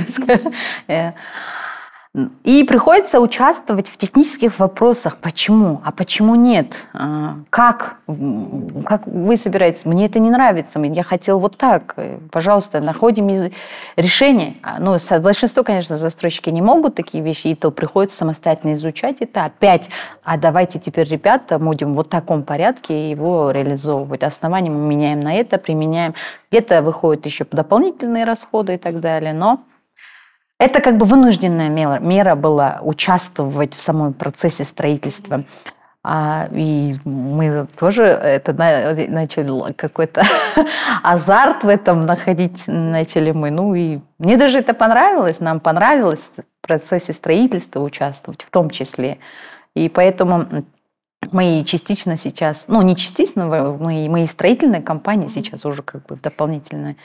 Э, 2.13 2.27
и 2.43 2.63
приходится 2.63 3.19
участвовать 3.19 3.87
в 3.87 3.97
технических 3.97 4.59
вопросах. 4.59 5.17
Почему? 5.17 5.81
А 5.85 5.91
почему 5.91 6.35
нет? 6.35 6.87
А, 6.93 7.37
как? 7.49 7.97
Как 8.85 9.07
вы 9.07 9.37
собираетесь? 9.37 9.85
Мне 9.85 10.07
это 10.07 10.19
не 10.19 10.29
нравится. 10.29 10.79
Я 10.79 11.03
хотел 11.03 11.39
вот 11.39 11.57
так. 11.57 11.95
Пожалуйста, 12.31 12.81
находим 12.81 13.51
решение. 13.95 14.57
А, 14.61 14.79
ну, 14.79 14.97
большинство, 15.21 15.63
конечно, 15.63 15.97
застройщики 15.97 16.49
не 16.49 16.61
могут 16.61 16.95
такие 16.95 17.23
вещи, 17.23 17.47
и 17.47 17.55
то 17.55 17.71
приходится 17.71 18.17
самостоятельно 18.17 18.73
изучать 18.73 19.17
это. 19.21 19.45
Опять, 19.45 19.87
а 20.23 20.37
давайте 20.37 20.79
теперь, 20.79 21.07
ребята, 21.07 21.59
будем 21.59 21.93
вот 21.93 22.07
в 22.07 22.09
таком 22.09 22.43
порядке 22.43 23.09
его 23.09 23.51
реализовывать. 23.51 24.23
Основание 24.23 24.71
мы 24.71 24.85
меняем 24.85 25.21
на 25.21 25.33
это, 25.33 25.57
применяем. 25.57 26.13
Где-то 26.51 26.81
выходят 26.81 27.25
еще 27.25 27.45
дополнительные 27.49 28.25
расходы 28.25 28.75
и 28.75 28.77
так 28.77 28.99
далее. 28.99 29.33
Но 29.33 29.61
это 30.61 30.79
как 30.79 30.97
бы 30.97 31.07
вынужденная 31.07 31.69
мера, 31.69 31.97
мера 31.99 32.35
была 32.35 32.81
участвовать 32.83 33.73
в 33.73 33.81
самом 33.81 34.13
процессе 34.13 34.63
строительства. 34.63 35.43
А, 36.03 36.47
и 36.51 36.95
мы 37.03 37.65
тоже 37.79 38.03
это 38.03 38.53
начали 38.53 39.73
какой-то 39.73 40.21
азарт 41.03 41.63
в 41.63 41.67
этом 41.67 42.03
находить 42.03 42.67
начали 42.67 43.31
мы. 43.31 43.49
Ну 43.49 43.73
и 43.73 44.01
мне 44.19 44.37
даже 44.37 44.59
это 44.59 44.75
понравилось, 44.75 45.39
нам 45.39 45.59
понравилось 45.59 46.31
в 46.37 46.67
процессе 46.67 47.13
строительства 47.13 47.79
участвовать 47.79 48.43
в 48.43 48.51
том 48.51 48.69
числе. 48.69 49.17
И 49.75 49.89
поэтому 49.89 50.45
мы 51.31 51.63
частично 51.65 52.17
сейчас, 52.17 52.65
ну 52.67 52.83
не 52.83 52.95
частично, 52.95 53.47
мы, 53.47 54.09
мы 54.09 54.23
и 54.23 54.27
строительная 54.27 54.81
компания 54.83 55.29
сейчас 55.29 55.65
уже 55.65 55.81
как 55.81 56.05
бы 56.05 56.17
в 56.17 56.21
дополнительную 56.21 56.97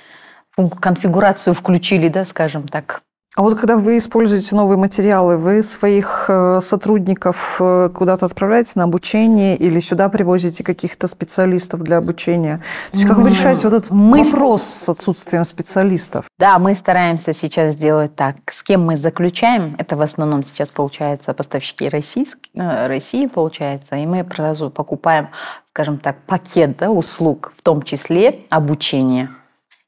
конфигурацию 0.78 1.54
включили, 1.54 2.08
да, 2.08 2.26
скажем 2.26 2.68
так. 2.68 3.02
А 3.36 3.42
вот 3.42 3.58
когда 3.58 3.76
вы 3.76 3.98
используете 3.98 4.56
новые 4.56 4.78
материалы, 4.78 5.36
вы 5.36 5.62
своих 5.62 6.24
э, 6.28 6.58
сотрудников 6.62 7.58
э, 7.60 7.90
куда-то 7.94 8.24
отправляете 8.24 8.72
на 8.76 8.84
обучение 8.84 9.58
или 9.58 9.78
сюда 9.80 10.08
привозите 10.08 10.64
каких-то 10.64 11.06
специалистов 11.06 11.82
для 11.82 11.98
обучения? 11.98 12.62
То 12.92 12.96
есть 12.96 13.06
как 13.06 13.18
вы 13.18 13.28
решаете 13.28 13.68
вот 13.68 13.76
этот 13.76 13.90
мы 13.90 14.22
вопрос 14.22 14.62
с 14.62 14.88
отсутствием 14.88 15.44
специалистов? 15.44 16.24
Да, 16.38 16.58
мы 16.58 16.72
стараемся 16.72 17.34
сейчас 17.34 17.74
сделать 17.74 18.16
так. 18.16 18.36
С 18.50 18.62
кем 18.62 18.86
мы 18.86 18.96
заключаем, 18.96 19.76
это 19.76 19.96
в 19.96 20.00
основном 20.00 20.42
сейчас 20.42 20.70
получается 20.70 21.34
поставщики 21.34 21.90
России, 21.90 22.26
э, 22.54 22.86
России 22.86 23.26
получается, 23.26 23.96
и 23.96 24.06
мы 24.06 24.26
сразу 24.34 24.70
покупаем, 24.70 25.28
скажем 25.72 25.98
так, 25.98 26.16
пакет 26.26 26.78
да, 26.78 26.90
услуг, 26.90 27.52
в 27.58 27.62
том 27.62 27.82
числе 27.82 28.46
обучение. 28.48 29.28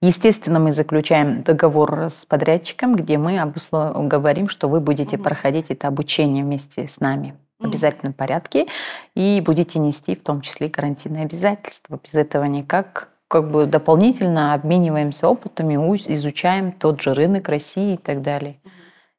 Естественно, 0.01 0.61
мы 0.61 0.73
заключаем 0.73 1.43
договор 1.43 2.05
с 2.05 2.25
подрядчиком, 2.25 2.95
где 2.95 3.19
мы 3.19 3.41
обуслов... 3.41 4.07
говорим, 4.07 4.49
что 4.49 4.69
вы 4.69 4.81
будете 4.81 5.19
проходить 5.19 5.67
это 5.71 5.89
обучение 5.89 6.45
вместе 6.45 6.87
с 6.87 7.01
нами 7.01 7.37
в 7.59 7.67
обязательном 7.67 8.13
порядке 8.13 8.69
и 9.17 9.43
будете 9.45 9.81
нести 9.81 10.15
в 10.15 10.23
том 10.23 10.43
числе 10.43 10.69
гарантийные 10.69 11.25
обязательства. 11.25 11.99
Без 12.03 12.15
этого 12.15 12.45
никак 12.45 13.09
как 13.27 13.51
бы 13.51 13.67
дополнительно 13.67 14.55
обмениваемся 14.55 15.27
опытами, 15.29 15.75
изучаем 16.15 16.71
тот 16.71 17.03
же 17.03 17.13
рынок 17.13 17.49
России 17.49 17.95
и 17.95 17.99
так 17.99 18.23
далее. 18.23 18.61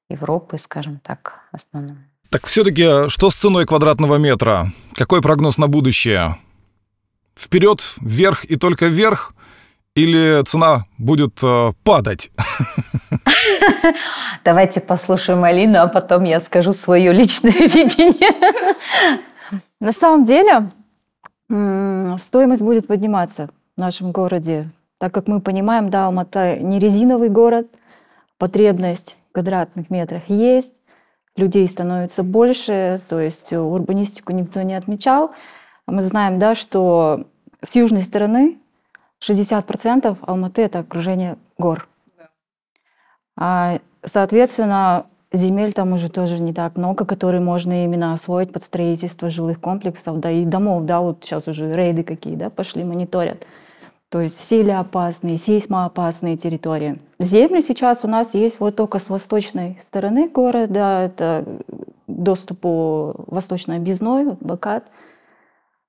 Европы, 0.09 0.57
скажем 0.57 0.99
так, 1.03 1.41
в 1.51 1.57
основном. 1.57 1.97
Так 2.29 2.45
все-таки 2.45 3.09
что 3.09 3.29
с 3.29 3.35
ценой 3.35 3.65
квадратного 3.65 4.15
метра? 4.15 4.71
Какой 4.95 5.21
прогноз 5.21 5.57
на 5.57 5.67
будущее? 5.67 6.37
Вперед, 7.37 7.95
вверх 7.99 8.45
и 8.45 8.55
только 8.55 8.87
вверх? 8.87 9.33
Или 9.95 10.43
цена 10.43 10.85
будет 10.97 11.39
э, 11.43 11.71
падать? 11.83 12.31
Давайте 14.45 14.79
послушаем 14.79 15.43
Алину, 15.43 15.79
а 15.79 15.87
потом 15.87 16.23
я 16.23 16.39
скажу 16.39 16.71
свое 16.73 17.11
личное 17.13 17.51
видение. 17.51 18.75
На 19.79 19.91
самом 19.91 20.25
деле 20.25 20.71
стоимость 21.49 22.61
будет 22.61 22.87
подниматься 22.87 23.49
в 23.75 23.81
нашем 23.81 24.11
городе, 24.11 24.69
так 24.99 25.13
как 25.13 25.27
мы 25.27 25.41
понимаем, 25.41 25.89
да, 25.89 26.05
Алмата 26.05 26.57
не 26.57 26.79
резиновый 26.79 27.29
город, 27.29 27.67
потребность 28.37 29.17
в 29.29 29.33
квадратных 29.33 29.89
метрах 29.89 30.23
есть, 30.27 30.71
людей 31.35 31.67
становится 31.67 32.23
больше, 32.23 33.01
то 33.07 33.19
есть 33.19 33.51
урбанистику 33.53 34.33
никто 34.33 34.61
не 34.61 34.75
отмечал. 34.75 35.31
Мы 35.87 36.03
знаем, 36.03 36.37
да, 36.37 36.53
что 36.53 37.25
с 37.67 37.75
южной 37.75 38.03
стороны 38.03 38.59
60% 39.21 40.17
Алматы– 40.21 40.61
это 40.63 40.79
окружение 40.79 41.37
гор. 41.57 41.87
А, 43.37 43.79
соответственно, 44.03 45.05
земель 45.31 45.73
там 45.73 45.93
уже 45.93 46.09
тоже 46.09 46.39
не 46.41 46.53
так 46.53 46.75
много, 46.77 47.05
которые 47.05 47.41
можно 47.41 47.83
именно 47.85 48.13
освоить 48.13 48.51
под 48.51 48.63
строительство 48.63 49.29
жилых 49.29 49.59
комплексов, 49.59 50.19
да 50.19 50.31
и 50.31 50.45
домов, 50.45 50.85
да, 50.85 51.01
вот 51.01 51.23
сейчас 51.23 51.47
уже 51.47 51.71
рейды 51.71 52.03
какие, 52.03 52.35
да, 52.35 52.49
пошли, 52.49 52.83
мониторят. 52.83 53.45
То 54.09 54.21
есть 54.21 54.37
силе 54.37 54.75
опасные, 54.75 55.37
сейсмоопасные 55.37 56.35
территории. 56.35 56.99
Земли 57.19 57.61
сейчас 57.61 58.03
у 58.03 58.07
нас 58.07 58.33
есть 58.33 58.59
вот 58.59 58.75
только 58.75 58.97
с 58.97 59.09
восточной 59.09 59.79
стороны 59.83 60.27
города, 60.27 61.03
это 61.03 61.45
доступ 62.07 62.59
по 62.61 63.15
восточной 63.27 63.77
объездной, 63.77 64.35
Бакат. 64.39 64.85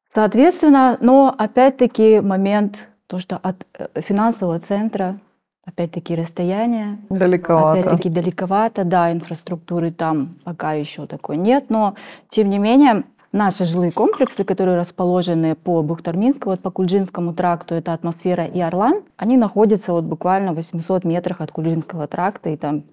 Соответственно, 0.09 0.99
но 1.01 1.35
опять-таки 1.37 2.21
момент 2.21 2.91
то, 3.11 3.19
что 3.19 3.37
от 3.37 3.67
э, 3.75 4.01
финансового 4.01 4.61
центра, 4.61 5.19
опять-таки, 5.65 6.15
расстояние. 6.15 6.99
Далековато. 7.11 7.81
Опять-таки, 7.81 8.09
далековато, 8.09 8.85
да, 8.85 9.11
инфраструктуры 9.11 9.91
там 9.91 10.37
пока 10.45 10.75
еще 10.75 11.07
такой 11.07 11.37
нет, 11.37 11.71
но, 11.71 11.97
тем 12.29 12.49
не 12.49 12.59
менее, 12.59 13.03
наши 13.33 13.65
жилые 13.65 13.91
комплексы, 13.91 14.45
которые 14.45 14.79
расположены 14.79 15.57
по 15.57 15.83
Бухтарминскому, 15.83 16.53
вот 16.53 16.61
по 16.61 16.71
Кульджинскому 16.71 17.35
тракту, 17.35 17.75
это 17.75 17.93
атмосфера 17.93 18.45
и 18.45 18.61
Орлан, 18.61 19.03
они 19.17 19.37
находятся 19.37 19.93
вот 19.93 20.05
буквально 20.05 20.53
в 20.53 20.57
800 20.57 21.05
метрах 21.05 21.41
от 21.41 21.51
Кульджинского 21.51 22.07
тракта 22.07 22.51
и 22.51 22.57
там 22.57 22.85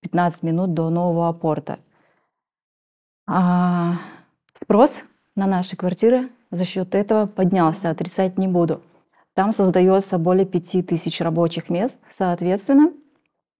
15 0.00 0.42
минут 0.44 0.72
до 0.72 0.88
нового 0.88 1.30
порта. 1.34 1.78
А 3.26 3.96
спрос 4.54 4.94
на 5.36 5.46
наши 5.46 5.76
квартиры 5.76 6.30
за 6.50 6.64
счет 6.64 6.94
этого 6.94 7.26
поднялся, 7.26 7.90
отрицать 7.90 8.38
не 8.38 8.48
буду. 8.48 8.80
Там 9.38 9.52
создается 9.52 10.18
более 10.18 10.44
5000 10.44 11.20
рабочих 11.20 11.70
мест, 11.70 11.96
соответственно, 12.10 12.90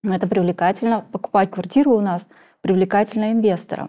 это 0.03 0.27
привлекательно. 0.27 1.07
Покупать 1.13 1.53
квартиру 1.53 1.93
у 1.93 2.01
нас 2.01 2.27
привлекательно 2.63 3.31
инвесторам. 3.31 3.89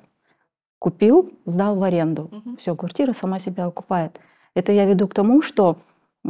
Купил, 0.78 1.32
сдал 1.46 1.76
в 1.78 1.82
аренду. 1.82 2.30
Угу. 2.32 2.58
Все, 2.58 2.76
квартира 2.76 3.12
сама 3.14 3.40
себя 3.40 3.66
окупает. 3.66 4.20
Это 4.54 4.72
я 4.72 4.86
веду 4.86 5.08
к 5.08 5.16
тому, 5.16 5.42
что 5.42 5.78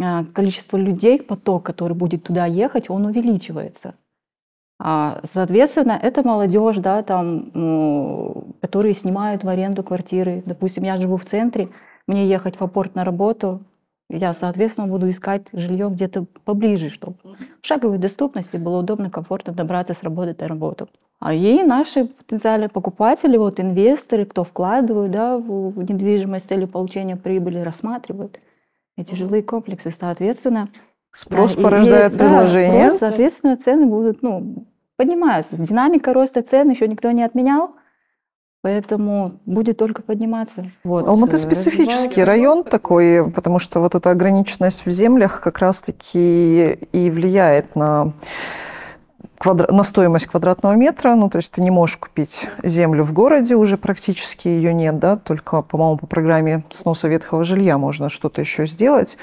а, 0.02 0.24
количество 0.34 0.78
людей, 0.78 1.22
поток, 1.22 1.66
который 1.66 1.94
будет 1.94 2.24
туда 2.24 2.46
ехать, 2.46 2.90
он 2.90 3.08
увеличивается. 3.08 3.96
А, 4.80 5.20
соответственно, 5.26 6.00
это 6.02 6.26
молодежь, 6.26 6.78
да, 6.78 7.04
там, 7.04 8.54
которые 8.62 8.94
снимают 8.94 9.44
в 9.44 9.50
аренду 9.50 9.84
квартиры. 9.84 10.42
Допустим, 10.46 10.86
я 10.86 10.96
живу 10.96 11.18
в 11.18 11.26
центре, 11.26 11.68
мне 12.08 12.30
ехать 12.30 12.58
в 12.58 12.64
апорт 12.64 12.96
на 12.96 13.04
работу, 13.04 13.66
я, 14.10 14.34
соответственно, 14.34 14.88
буду 14.88 15.10
искать 15.10 15.48
жилье 15.54 15.90
где-то 15.90 16.26
поближе, 16.44 16.90
чтобы 16.90 17.18
в 17.62 17.66
шаговой 17.66 18.00
доступности 18.00 18.58
было 18.58 18.80
удобно, 18.80 19.10
комфортно 19.10 19.54
добраться 19.54 19.94
с 19.94 20.04
работы 20.04 20.34
до 20.34 20.48
работы. 20.48 20.88
А 21.20 21.34
и 21.34 21.64
наши 21.64 22.06
потенциальные 22.06 22.70
покупатели, 22.70 23.38
вот 23.38 23.60
инвесторы, 23.60 24.26
кто 24.26 24.44
вкладывают 24.44 25.12
да, 25.12 25.38
в 25.38 25.78
недвижимость 25.84 26.52
или 26.52 26.66
получения 26.66 27.18
прибыли, 27.18 27.60
рассматривают 27.60 28.40
эти 28.98 29.16
жилые 29.16 29.44
комплексы. 29.44 29.92
Соответственно, 29.92 30.70
Спрос 31.12 31.56
да, 31.56 31.62
порождает 31.62 32.12
есть, 32.12 32.20
предложение. 32.20 32.84
Да, 32.84 32.86
спрос, 32.88 33.00
соответственно, 33.00 33.58
цены 33.58 33.86
будут 33.88 34.22
ну, 34.22 34.68
поднимаются. 34.96 35.58
Динамика 35.58 36.14
роста 36.14 36.42
цен 36.42 36.70
еще 36.70 36.88
никто 36.88 37.10
не 37.12 37.24
отменял. 37.24 37.76
Поэтому 38.62 39.40
будет 39.46 39.78
только 39.78 40.02
подниматься. 40.02 40.66
Вот. 40.84 41.08
Алматы 41.08 41.38
э, 41.38 41.40
специфический 41.40 42.26
район 42.26 42.66
такой, 42.66 43.32
потому 43.32 43.58
что 43.58 43.80
вот 43.80 43.96
эта 43.96 44.12
ограниченность 44.12 44.86
в 44.86 44.92
землях 44.92 45.40
как 45.40 45.60
раз-таки 45.60 46.74
и 46.92 47.10
влияет 47.10 47.78
на 47.78 48.12
квадра... 49.38 49.72
на 49.72 49.84
стоимость 49.84 50.26
квадратного 50.26 50.74
метра. 50.74 51.16
Ну, 51.16 51.30
то 51.30 51.38
есть 51.38 51.52
ты 51.52 51.62
не 51.62 51.72
можешь 51.72 51.96
купить 51.96 52.50
землю 52.62 53.06
в 53.06 53.14
городе, 53.14 53.56
уже 53.56 53.78
практически 53.78 54.50
ее 54.50 54.74
нет, 54.74 55.00
да, 55.00 55.16
только, 55.16 55.62
по-моему, 55.62 55.98
по 55.98 56.08
программе 56.08 56.64
сноса 56.70 57.08
ветхого 57.08 57.46
жилья 57.46 57.78
можно 57.78 58.10
что-то 58.10 58.42
еще 58.42 58.68
сделать. 58.68 59.18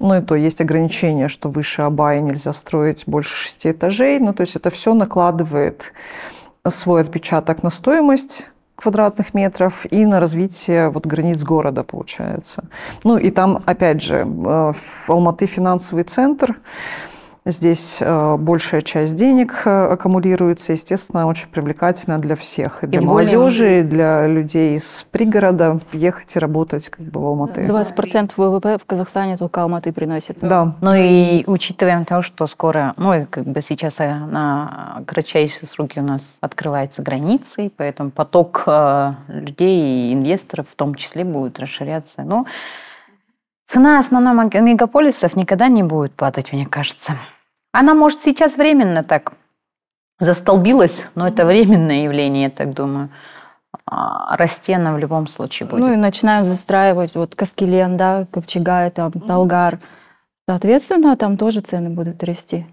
Ну, 0.00 0.16
и 0.16 0.20
то 0.20 0.34
есть 0.34 0.60
ограничение, 0.60 1.28
что 1.28 1.48
выше 1.48 1.82
Абая 1.82 2.18
нельзя 2.18 2.52
строить 2.52 3.04
больше 3.06 3.36
шести 3.36 3.70
этажей. 3.70 4.18
Ну, 4.18 4.34
то 4.34 4.40
есть 4.40 4.56
это 4.56 4.70
все 4.70 4.94
накладывает 4.94 5.92
свой 6.68 7.02
отпечаток 7.02 7.62
на 7.62 7.70
стоимость 7.70 8.48
квадратных 8.80 9.34
метров 9.34 9.86
и 9.90 10.06
на 10.06 10.20
развитие 10.20 10.88
вот 10.88 11.06
границ 11.06 11.42
города, 11.42 11.82
получается. 11.82 12.64
Ну 13.04 13.18
и 13.18 13.30
там, 13.30 13.62
опять 13.66 14.02
же, 14.02 14.26
э, 14.26 14.72
Алматы 15.08 15.46
финансовый 15.46 16.04
центр, 16.04 16.56
Здесь 17.46 17.98
э, 18.00 18.36
большая 18.36 18.82
часть 18.82 19.16
денег 19.16 19.62
э, 19.64 19.92
аккумулируется, 19.92 20.72
естественно, 20.72 21.26
очень 21.26 21.48
привлекательно 21.48 22.18
для 22.18 22.36
всех. 22.36 22.84
И 22.84 22.86
для 22.86 23.00
и 23.00 23.04
молодежи, 23.04 23.64
более... 23.64 23.80
и 23.80 23.82
для 23.82 24.26
людей 24.26 24.76
из 24.76 25.06
пригорода 25.10 25.80
ехать 25.92 26.36
и 26.36 26.38
работать 26.38 26.90
как 26.90 27.06
бы 27.06 27.18
в 27.18 27.24
Алматы. 27.24 27.62
20% 27.62 28.32
ВВП 28.36 28.76
в 28.76 28.84
Казахстане 28.84 29.38
только 29.38 29.62
Алматы 29.62 29.90
приносит. 29.92 30.36
Да. 30.40 30.74
Ну 30.82 30.92
и 30.94 31.44
учитываем 31.46 32.04
то, 32.04 32.20
что 32.20 32.46
скоро, 32.46 32.92
ну 32.98 33.26
как 33.30 33.44
бы 33.44 33.62
сейчас 33.62 34.00
э, 34.00 34.14
на 34.14 35.02
кратчайшие 35.06 35.66
сроки 35.66 35.98
у 35.98 36.02
нас 36.02 36.22
открываются 36.42 37.00
границы, 37.00 37.72
поэтому 37.74 38.10
поток 38.10 38.68
людей 39.28 40.10
и 40.10 40.12
инвесторов 40.12 40.66
в 40.70 40.74
том 40.76 40.94
числе 40.94 41.24
будет 41.24 41.58
расширяться. 41.58 42.22
Но 42.22 42.44
Цена 43.70 44.00
основной 44.00 44.34
мегаполисов 44.60 45.36
никогда 45.36 45.68
не 45.68 45.84
будет 45.84 46.12
падать, 46.12 46.52
мне 46.52 46.66
кажется. 46.66 47.12
Она, 47.70 47.94
может, 47.94 48.20
сейчас 48.20 48.56
временно 48.56 49.04
так 49.04 49.34
застолбилась, 50.18 51.06
но 51.14 51.28
это 51.28 51.46
временное 51.46 52.02
явление, 52.02 52.42
я 52.42 52.50
так 52.50 52.74
думаю. 52.74 53.10
А 53.86 54.36
расти 54.36 54.72
она 54.72 54.92
в 54.92 54.98
любом 54.98 55.28
случае 55.28 55.68
будет. 55.68 55.78
Ну 55.78 55.92
и 55.92 55.96
начинаем 55.96 56.42
застраивать 56.42 57.14
вот 57.14 57.36
Каскелен, 57.36 57.96
да, 57.96 58.26
Копчегай, 58.32 58.90
там, 58.90 59.12
Талгар. 59.12 59.78
Соответственно, 60.48 61.16
там 61.16 61.36
тоже 61.36 61.60
цены 61.60 61.90
будут 61.90 62.24
расти. 62.24 62.66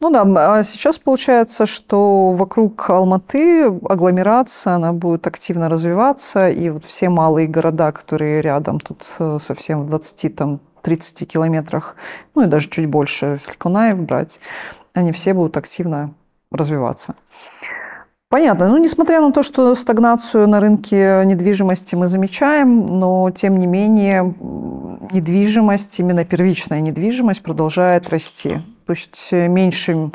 Ну 0.00 0.10
да, 0.10 0.58
а 0.58 0.62
сейчас 0.62 0.98
получается, 0.98 1.66
что 1.66 2.32
вокруг 2.32 2.90
Алматы 2.90 3.64
агломерация, 3.64 4.74
она 4.74 4.92
будет 4.92 5.26
активно 5.26 5.68
развиваться, 5.68 6.48
и 6.48 6.68
вот 6.68 6.84
все 6.84 7.08
малые 7.08 7.48
города, 7.48 7.90
которые 7.92 8.42
рядом, 8.42 8.80
тут 8.80 9.06
э, 9.18 9.38
совсем 9.40 9.84
в 9.84 9.88
20 9.88 10.36
там, 10.36 10.60
30 10.82 11.26
километрах, 11.26 11.96
ну 12.34 12.42
и 12.42 12.46
даже 12.46 12.68
чуть 12.68 12.86
больше, 12.86 13.38
если 13.40 13.56
Кунаев 13.56 13.98
брать, 14.00 14.40
они 14.92 15.12
все 15.12 15.32
будут 15.32 15.56
активно 15.56 16.12
развиваться. 16.50 17.14
Понятно. 18.28 18.68
Ну, 18.68 18.78
несмотря 18.78 19.20
на 19.20 19.32
то, 19.32 19.42
что 19.42 19.74
стагнацию 19.74 20.48
на 20.48 20.58
рынке 20.58 21.22
недвижимости 21.24 21.94
мы 21.94 22.08
замечаем, 22.08 22.84
но, 22.86 23.30
тем 23.30 23.58
не 23.58 23.66
менее, 23.66 24.34
недвижимость, 25.12 26.00
именно 26.00 26.24
первичная 26.24 26.80
недвижимость 26.80 27.42
продолжает 27.42 28.10
расти. 28.10 28.60
То 28.86 28.92
есть 28.92 29.28
э, 29.32 29.48
меньше... 29.48 30.10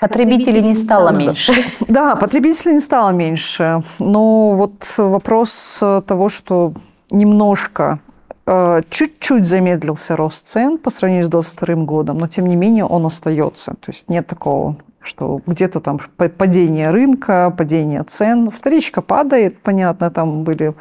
Потребителей 0.00 0.62
не 0.62 0.74
стало 0.74 1.10
меньше. 1.10 1.52
Да, 1.88 2.14
потребителей 2.14 2.74
не 2.74 2.80
стало 2.80 3.10
меньше. 3.10 3.82
Но 3.98 4.54
вот 4.54 4.84
вопрос 4.96 5.82
того, 6.06 6.28
что 6.28 6.72
немножко 7.10 7.98
э, 8.46 8.82
чуть-чуть 8.90 9.46
замедлился 9.46 10.16
рост 10.16 10.46
цен 10.46 10.78
по 10.78 10.90
сравнению 10.90 11.24
с 11.24 11.28
2022 11.28 11.84
годом, 11.84 12.18
но 12.18 12.28
тем 12.28 12.46
не 12.46 12.56
менее 12.56 12.84
он 12.84 13.06
остается. 13.06 13.72
То 13.72 13.90
есть 13.90 14.08
нет 14.08 14.26
такого, 14.26 14.76
что 15.00 15.40
где-то 15.46 15.80
там 15.80 15.98
падение 16.16 16.90
рынка, 16.90 17.52
падение 17.56 18.02
цен. 18.04 18.50
Вторичка 18.50 19.02
падает, 19.02 19.58
понятно, 19.62 20.10
там 20.10 20.44
были 20.44 20.74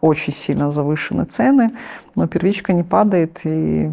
очень 0.00 0.34
сильно 0.34 0.70
завышены 0.70 1.24
цены, 1.24 1.72
но 2.14 2.26
первичка 2.26 2.72
не 2.72 2.82
падает, 2.82 3.40
и 3.44 3.90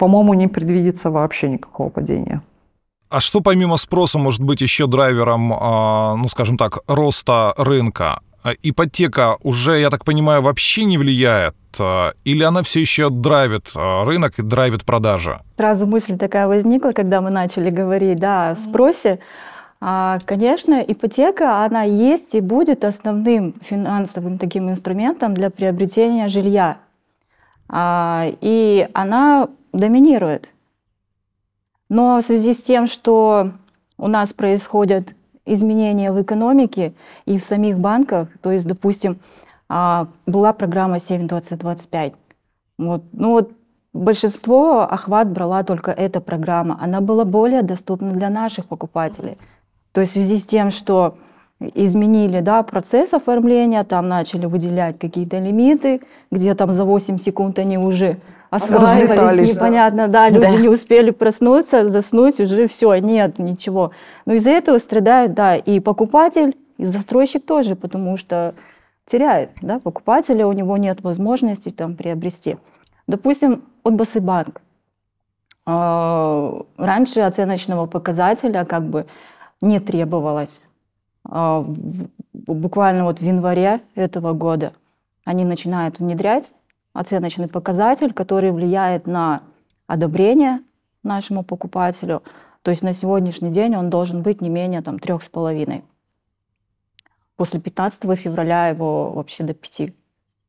по-моему, 0.00 0.34
не 0.34 0.48
предвидится 0.48 1.10
вообще 1.10 1.50
никакого 1.50 1.90
падения. 1.90 2.40
А 3.10 3.20
что 3.20 3.40
помимо 3.40 3.76
спроса 3.76 4.18
может 4.18 4.40
быть 4.40 4.62
еще 4.62 4.86
драйвером, 4.86 5.52
а, 5.52 6.16
ну, 6.16 6.28
скажем 6.28 6.56
так, 6.56 6.78
роста 6.86 7.52
рынка? 7.58 8.20
А 8.42 8.52
ипотека 8.62 9.36
уже, 9.42 9.78
я 9.78 9.90
так 9.90 10.04
понимаю, 10.04 10.40
вообще 10.40 10.84
не 10.84 10.96
влияет? 10.96 11.54
А, 11.78 12.12
или 12.24 12.42
она 12.42 12.62
все 12.62 12.80
еще 12.80 13.10
драйвит 13.10 13.72
рынок 13.74 14.38
и 14.38 14.42
драйвит 14.42 14.84
продажи? 14.84 15.38
Сразу 15.56 15.86
мысль 15.86 16.16
такая 16.16 16.46
возникла, 16.48 16.92
когда 16.92 17.20
мы 17.20 17.30
начали 17.30 17.68
говорить 17.68 18.18
да, 18.18 18.50
о 18.50 18.56
спросе. 18.56 19.18
Конечно, 19.80 20.82
ипотека, 20.88 21.64
она 21.64 21.82
есть 21.82 22.34
и 22.34 22.40
будет 22.40 22.84
основным 22.84 23.54
финансовым 23.60 24.38
таким 24.38 24.70
инструментом 24.70 25.34
для 25.34 25.50
приобретения 25.50 26.28
жилья. 26.28 26.76
И 27.72 28.88
она 28.92 29.48
доминирует. 29.72 30.52
Но 31.88 32.18
в 32.18 32.22
связи 32.22 32.54
с 32.54 32.62
тем, 32.62 32.86
что 32.86 33.52
у 33.98 34.08
нас 34.08 34.32
происходят 34.32 35.14
изменения 35.44 36.12
в 36.12 36.22
экономике 36.22 36.94
и 37.26 37.36
в 37.36 37.42
самих 37.42 37.78
банках, 37.78 38.28
то 38.40 38.52
есть, 38.52 38.66
допустим, 38.66 39.18
а, 39.68 40.08
была 40.26 40.52
программа 40.52 40.96
7-20-25. 40.98 42.14
Вот. 42.78 43.04
Ну 43.12 43.30
вот 43.30 43.52
большинство 43.92 44.82
охват 44.82 45.30
брала 45.30 45.62
только 45.62 45.90
эта 45.90 46.20
программа. 46.20 46.78
Она 46.80 47.00
была 47.00 47.24
более 47.24 47.62
доступна 47.62 48.12
для 48.12 48.30
наших 48.30 48.66
покупателей. 48.66 49.38
То 49.92 50.00
есть 50.00 50.12
в 50.12 50.14
связи 50.14 50.38
с 50.38 50.46
тем, 50.46 50.70
что 50.70 51.16
изменили 51.60 52.40
да, 52.40 52.62
процесс 52.62 53.12
оформления, 53.12 53.84
там 53.84 54.08
начали 54.08 54.46
выделять 54.46 54.98
какие-то 54.98 55.38
лимиты, 55.38 56.00
где 56.30 56.54
там 56.54 56.72
за 56.72 56.84
8 56.84 57.18
секунд 57.18 57.58
они 57.58 57.76
уже 57.76 58.18
осваивались, 58.50 59.54
непонятно, 59.54 60.08
да, 60.08 60.28
люди 60.28 60.46
да. 60.46 60.56
не 60.56 60.68
успели 60.68 61.10
проснуться, 61.10 61.88
заснуть, 61.88 62.40
уже 62.40 62.66
все, 62.66 62.94
нет, 62.96 63.38
ничего. 63.38 63.92
Но 64.26 64.34
из-за 64.34 64.50
этого 64.50 64.78
страдает, 64.78 65.34
да, 65.34 65.56
и 65.56 65.80
покупатель, 65.80 66.56
и 66.76 66.84
застройщик 66.84 67.46
тоже, 67.46 67.76
потому 67.76 68.16
что 68.16 68.54
теряет, 69.06 69.52
да, 69.62 69.78
покупателя, 69.78 70.46
у 70.46 70.52
него 70.52 70.76
нет 70.76 71.02
возможности 71.02 71.70
там 71.70 71.94
приобрести. 71.94 72.56
Допустим, 73.06 73.62
от 73.82 73.94
Басыбанк. 73.94 74.60
А, 75.66 76.62
раньше 76.76 77.20
оценочного 77.20 77.86
показателя 77.86 78.64
как 78.64 78.84
бы 78.84 79.06
не 79.60 79.78
требовалось. 79.78 80.62
А, 81.24 81.64
буквально 82.32 83.04
вот 83.04 83.20
в 83.20 83.22
январе 83.22 83.80
этого 83.94 84.32
года 84.32 84.72
они 85.24 85.44
начинают 85.44 85.98
внедрять 85.98 86.50
оценочный 86.92 87.48
показатель, 87.48 88.12
который 88.12 88.52
влияет 88.52 89.06
на 89.06 89.42
одобрение 89.86 90.60
нашему 91.02 91.42
покупателю. 91.44 92.22
То 92.62 92.70
есть 92.70 92.82
на 92.82 92.92
сегодняшний 92.92 93.50
день 93.50 93.76
он 93.76 93.90
должен 93.90 94.22
быть 94.22 94.40
не 94.40 94.48
менее 94.48 94.82
там, 94.82 94.98
трех 94.98 95.22
с 95.22 95.28
половиной. 95.28 95.84
После 97.36 97.58
15 97.58 98.18
февраля 98.18 98.68
его 98.68 99.12
вообще 99.12 99.44
до 99.44 99.54
5 99.54 99.94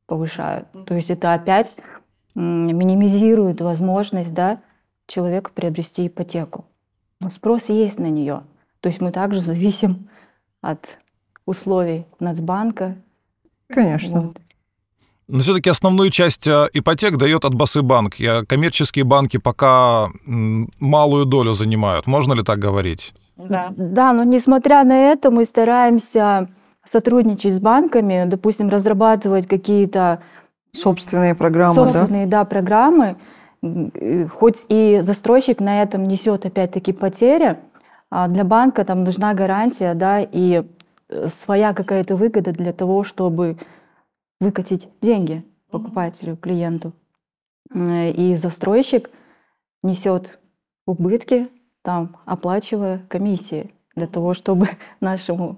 повышают. 0.08 0.68
То 0.86 0.94
есть 0.94 1.10
это 1.10 1.34
опять 1.34 1.72
минимизирует 2.36 3.62
возможность 3.62 4.34
да, 4.34 4.62
человека 5.08 5.52
приобрести 5.54 6.08
ипотеку. 6.08 6.66
Но 7.20 7.30
спрос 7.30 7.70
есть 7.70 8.00
на 8.00 8.10
нее. 8.10 8.44
То 8.82 8.88
есть 8.90 9.00
мы 9.00 9.12
также 9.12 9.42
зависим 9.42 10.10
от 10.60 10.98
условий 11.46 12.06
Нацбанка. 12.20 12.98
Конечно. 13.68 14.22
Вот. 14.22 14.38
Но 15.32 15.40
все-таки 15.40 15.70
основную 15.70 16.10
часть 16.10 16.46
э, 16.46 16.68
ипотек 16.74 17.16
дает 17.16 17.46
от 17.46 17.54
басы 17.54 17.82
банк. 17.82 18.16
Коммерческие 18.50 19.06
банки 19.06 19.38
пока 19.38 20.10
малую 20.26 21.26
долю 21.26 21.54
занимают. 21.54 22.06
Можно 22.06 22.34
ли 22.34 22.44
так 22.44 22.60
говорить? 22.60 23.14
Да. 23.38 23.72
да, 23.78 24.12
но 24.12 24.26
несмотря 24.26 24.84
на 24.84 25.14
это, 25.14 25.32
мы 25.32 25.46
стараемся 25.46 26.50
сотрудничать 26.84 27.54
с 27.54 27.60
банками, 27.60 28.26
допустим, 28.28 28.68
разрабатывать 28.68 29.48
какие-то 29.48 30.22
собственные 30.74 31.34
программы, 31.34 31.76
собственные, 31.76 32.26
да, 32.26 32.40
да 32.40 32.46
программы. 32.46 33.16
Хоть 34.38 34.66
и 34.68 35.00
застройщик 35.02 35.62
на 35.62 35.82
этом 35.82 36.10
несет 36.10 36.46
опять-таки 36.46 36.92
потери, 36.92 37.58
А 38.10 38.28
для 38.28 38.44
банка 38.44 38.84
там 38.84 39.06
нужна 39.06 39.34
гарантия, 39.34 39.94
да, 39.94 40.20
и 40.20 40.64
э, 41.08 41.28
своя 41.30 41.74
какая-то 41.74 42.18
выгода 42.18 42.52
для 42.52 42.74
того, 42.74 43.06
чтобы 43.06 43.58
выкатить 44.42 44.90
деньги 45.02 45.46
покупателю, 45.70 46.36
клиенту. 46.36 46.92
Э, 47.74 48.12
И 48.12 48.36
застройщик 48.36 49.10
несет 49.84 50.40
убытки, 50.86 51.48
там, 51.82 52.18
оплачивая 52.26 53.06
комиссии 53.08 53.74
для 53.96 54.08
того, 54.08 54.34
чтобы 54.34 54.68
нашему 55.00 55.58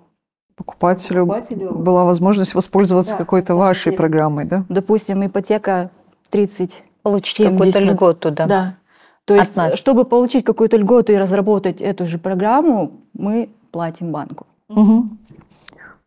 Покупателю 0.56 1.26
покупателю, 1.26 1.74
была 1.74 2.06
возможность 2.06 2.54
воспользоваться 2.54 3.14
Да, 3.14 3.18
какой-то 3.18 3.56
вашей 3.56 3.86
деле. 3.86 3.98
программой, 3.98 4.46
да? 4.46 4.66
допустим, 4.70 5.26
ипотека 5.26 5.90
30 6.30 6.84
Получить 7.02 7.38
70. 7.38 7.74
какую-то 7.74 7.80
льготу, 7.80 8.32
да. 8.32 8.46
Да. 8.46 8.76
То 9.26 9.36
есть, 9.36 9.56
нас. 9.56 9.74
чтобы 9.76 10.06
получить 10.06 10.46
какую-то 10.46 10.78
льготу 10.78 11.12
и 11.14 11.18
разработать 11.18 11.82
эту 11.82 12.06
же 12.06 12.20
программу, 12.20 13.02
мы 13.14 13.50
платим 13.72 14.12
банку. 14.12 14.46
Мгм. 14.70 15.18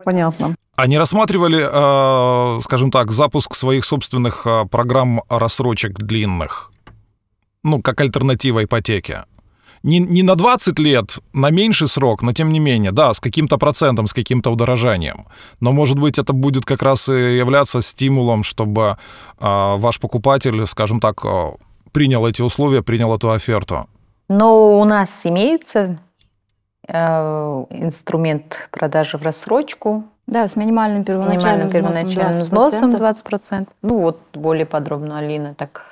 Понятно. 0.05 0.55
Не 0.85 0.99
рассматривали, 0.99 1.67
э, 1.67 2.61
скажем 2.63 2.91
так, 2.91 3.11
запуск 3.11 3.55
своих 3.55 3.85
собственных 3.85 4.47
э, 4.47 4.67
программ 4.71 5.23
рассрочек 5.29 5.99
длинных? 5.99 6.71
Ну, 7.63 7.81
как 7.81 8.01
альтернатива 8.01 8.63
ипотеке. 8.63 9.25
Не, 9.83 10.01
не 10.01 10.23
на 10.23 10.35
20 10.35 10.79
лет, 10.79 11.19
на 11.33 11.51
меньший 11.51 11.89
срок, 11.89 12.23
но 12.23 12.33
тем 12.33 12.51
не 12.51 12.61
менее, 12.61 12.93
да, 12.93 13.15
с 13.15 13.21
каким-то 13.21 13.57
процентом, 13.57 14.07
с 14.07 14.13
каким-то 14.13 14.51
удорожанием. 14.51 15.27
Но, 15.61 15.73
может 15.73 15.99
быть, 15.99 16.19
это 16.19 16.33
будет 16.35 16.67
как 16.67 16.83
раз 16.83 17.09
и 17.09 17.37
являться 17.39 17.81
стимулом, 17.81 18.43
чтобы 18.43 18.83
э, 18.83 19.77
ваш 19.79 19.99
покупатель, 19.99 20.67
скажем 20.67 21.01
так, 21.01 21.25
принял 21.93 22.27
эти 22.27 22.43
условия, 22.43 22.83
принял 22.83 23.15
эту 23.15 23.31
оферту. 23.31 23.87
Но 24.29 24.79
у 24.79 24.85
нас 24.85 25.25
имеется 25.25 25.99
инструмент 26.89 28.69
продажи 28.71 29.19
в 29.19 29.23
рассрочку, 29.23 30.05
Да, 30.27 30.49
с 30.49 30.57
минимальным 30.57 31.05
с 31.05 31.07
первоначальным, 31.07 31.69
минимальным 31.69 31.71
первоначальным 31.71 32.43
взносом 32.43 32.91
взносом 32.91 33.07
20%. 33.07 33.43
20%. 33.51 33.69
Ну 33.83 33.99
вот 33.99 34.19
более 34.33 34.67
подробно 34.67 35.19
Алина 35.19 35.55
так. 35.55 35.83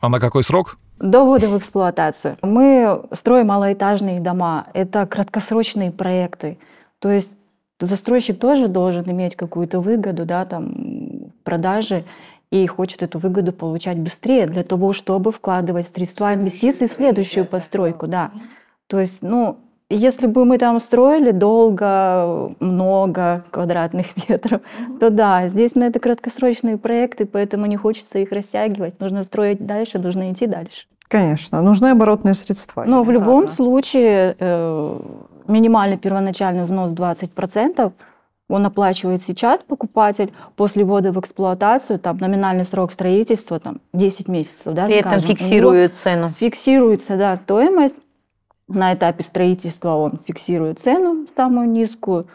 А 0.00 0.08
на 0.08 0.18
какой 0.20 0.42
срок? 0.42 0.78
До 0.98 1.24
ввода 1.24 1.48
в 1.48 1.58
эксплуатацию. 1.58 2.36
Мы 2.42 3.02
строим 3.12 3.48
малоэтажные 3.48 4.20
дома. 4.20 4.66
Это 4.74 5.06
краткосрочные 5.06 5.92
проекты. 5.92 6.58
То 6.98 7.10
есть 7.10 7.32
застройщик 7.80 8.38
тоже 8.38 8.68
должен 8.68 9.04
иметь 9.10 9.36
какую-то 9.36 9.80
выгоду 9.80 10.24
да, 10.24 10.44
там, 10.44 11.28
в 11.28 11.44
продаже 11.44 12.04
и 12.50 12.66
хочет 12.66 13.02
эту 13.02 13.18
выгоду 13.18 13.52
получать 13.52 13.98
быстрее 13.98 14.46
для 14.46 14.62
того, 14.62 14.92
чтобы 14.92 15.32
вкладывать 15.32 15.88
средства 15.88 16.34
инвестиций 16.34 16.88
в 16.88 16.92
следующую 16.92 17.46
постройку. 17.46 18.06
Да. 18.06 18.30
То 18.86 19.00
есть, 19.00 19.22
ну, 19.22 19.58
если 19.90 20.26
бы 20.26 20.44
мы 20.44 20.58
там 20.58 20.80
строили 20.80 21.30
долго, 21.30 22.54
много 22.60 23.44
квадратных 23.50 24.06
метров, 24.28 24.60
то 25.00 25.10
да, 25.10 25.48
здесь 25.48 25.74
ну, 25.74 25.84
это 25.84 26.00
краткосрочные 26.00 26.78
проекты, 26.78 27.26
поэтому 27.26 27.66
не 27.66 27.76
хочется 27.76 28.18
их 28.18 28.32
растягивать. 28.32 29.00
Нужно 29.00 29.22
строить 29.22 29.64
дальше, 29.64 29.98
нужно 29.98 30.32
идти 30.32 30.46
дальше. 30.46 30.86
Конечно. 31.08 31.60
Нужны 31.62 31.88
оборотные 31.88 32.34
средства. 32.34 32.84
Но 32.86 33.02
в 33.02 33.10
любом 33.10 33.44
элементарно. 33.44 33.54
случае 33.54 34.36
э, 34.38 35.00
минимальный 35.46 35.98
первоначальный 35.98 36.62
взнос 36.62 36.92
20%, 36.92 37.92
он 38.48 38.66
оплачивает 38.66 39.22
сейчас 39.22 39.62
покупатель, 39.62 40.32
после 40.56 40.84
ввода 40.84 41.12
в 41.12 41.20
эксплуатацию, 41.20 41.98
там 41.98 42.18
номинальный 42.18 42.64
срок 42.64 42.92
строительства 42.92 43.58
там 43.58 43.80
10 43.92 44.28
месяцев, 44.28 44.74
да, 44.74 44.86
При 44.86 44.96
этом 44.96 45.20
фиксируют 45.20 45.94
цену. 45.94 46.32
Фиксируется, 46.38 47.16
да, 47.16 47.36
стоимость. 47.36 48.03
На 48.74 48.92
этапе 48.92 49.22
строительства 49.22 49.94
он 49.94 50.18
фиксирует 50.18 50.80
цену 50.80 51.28
самую 51.28 51.68
низкую, 51.68 52.26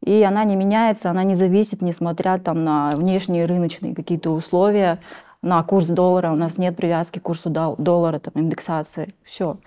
и 0.00 0.22
она 0.22 0.44
не 0.44 0.54
меняется, 0.54 1.10
она 1.10 1.24
не 1.24 1.34
зависит, 1.34 1.82
несмотря 1.82 2.38
там 2.38 2.62
на 2.62 2.90
внешние 2.90 3.46
рыночные 3.46 3.96
какие-то 3.96 4.30
условия, 4.30 5.00
на 5.42 5.60
курс 5.64 5.88
доллара. 5.88 6.30
У 6.30 6.36
нас 6.36 6.56
нет 6.56 6.76
привязки 6.76 7.18
к 7.18 7.22
курсу 7.22 7.50
дол- 7.50 7.74
доллара, 7.78 8.20
там, 8.20 8.32
индексации. 8.36 9.12
Все. 9.24 9.58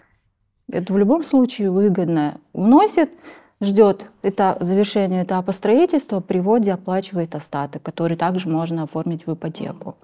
Это 0.71 0.93
в 0.93 0.97
любом 0.97 1.25
случае 1.25 1.69
выгодно. 1.69 2.39
Вносит, 2.53 3.11
ждет 3.59 4.05
это 4.21 4.55
завершения 4.61 5.23
этапа 5.23 5.51
строительства, 5.51 6.21
при 6.21 6.39
вводе 6.39 6.71
оплачивает 6.71 7.35
остаток, 7.35 7.83
который 7.83 8.15
также 8.15 8.47
можно 8.47 8.83
оформить 8.83 9.27
в 9.27 9.33
ипотеку. 9.33 9.97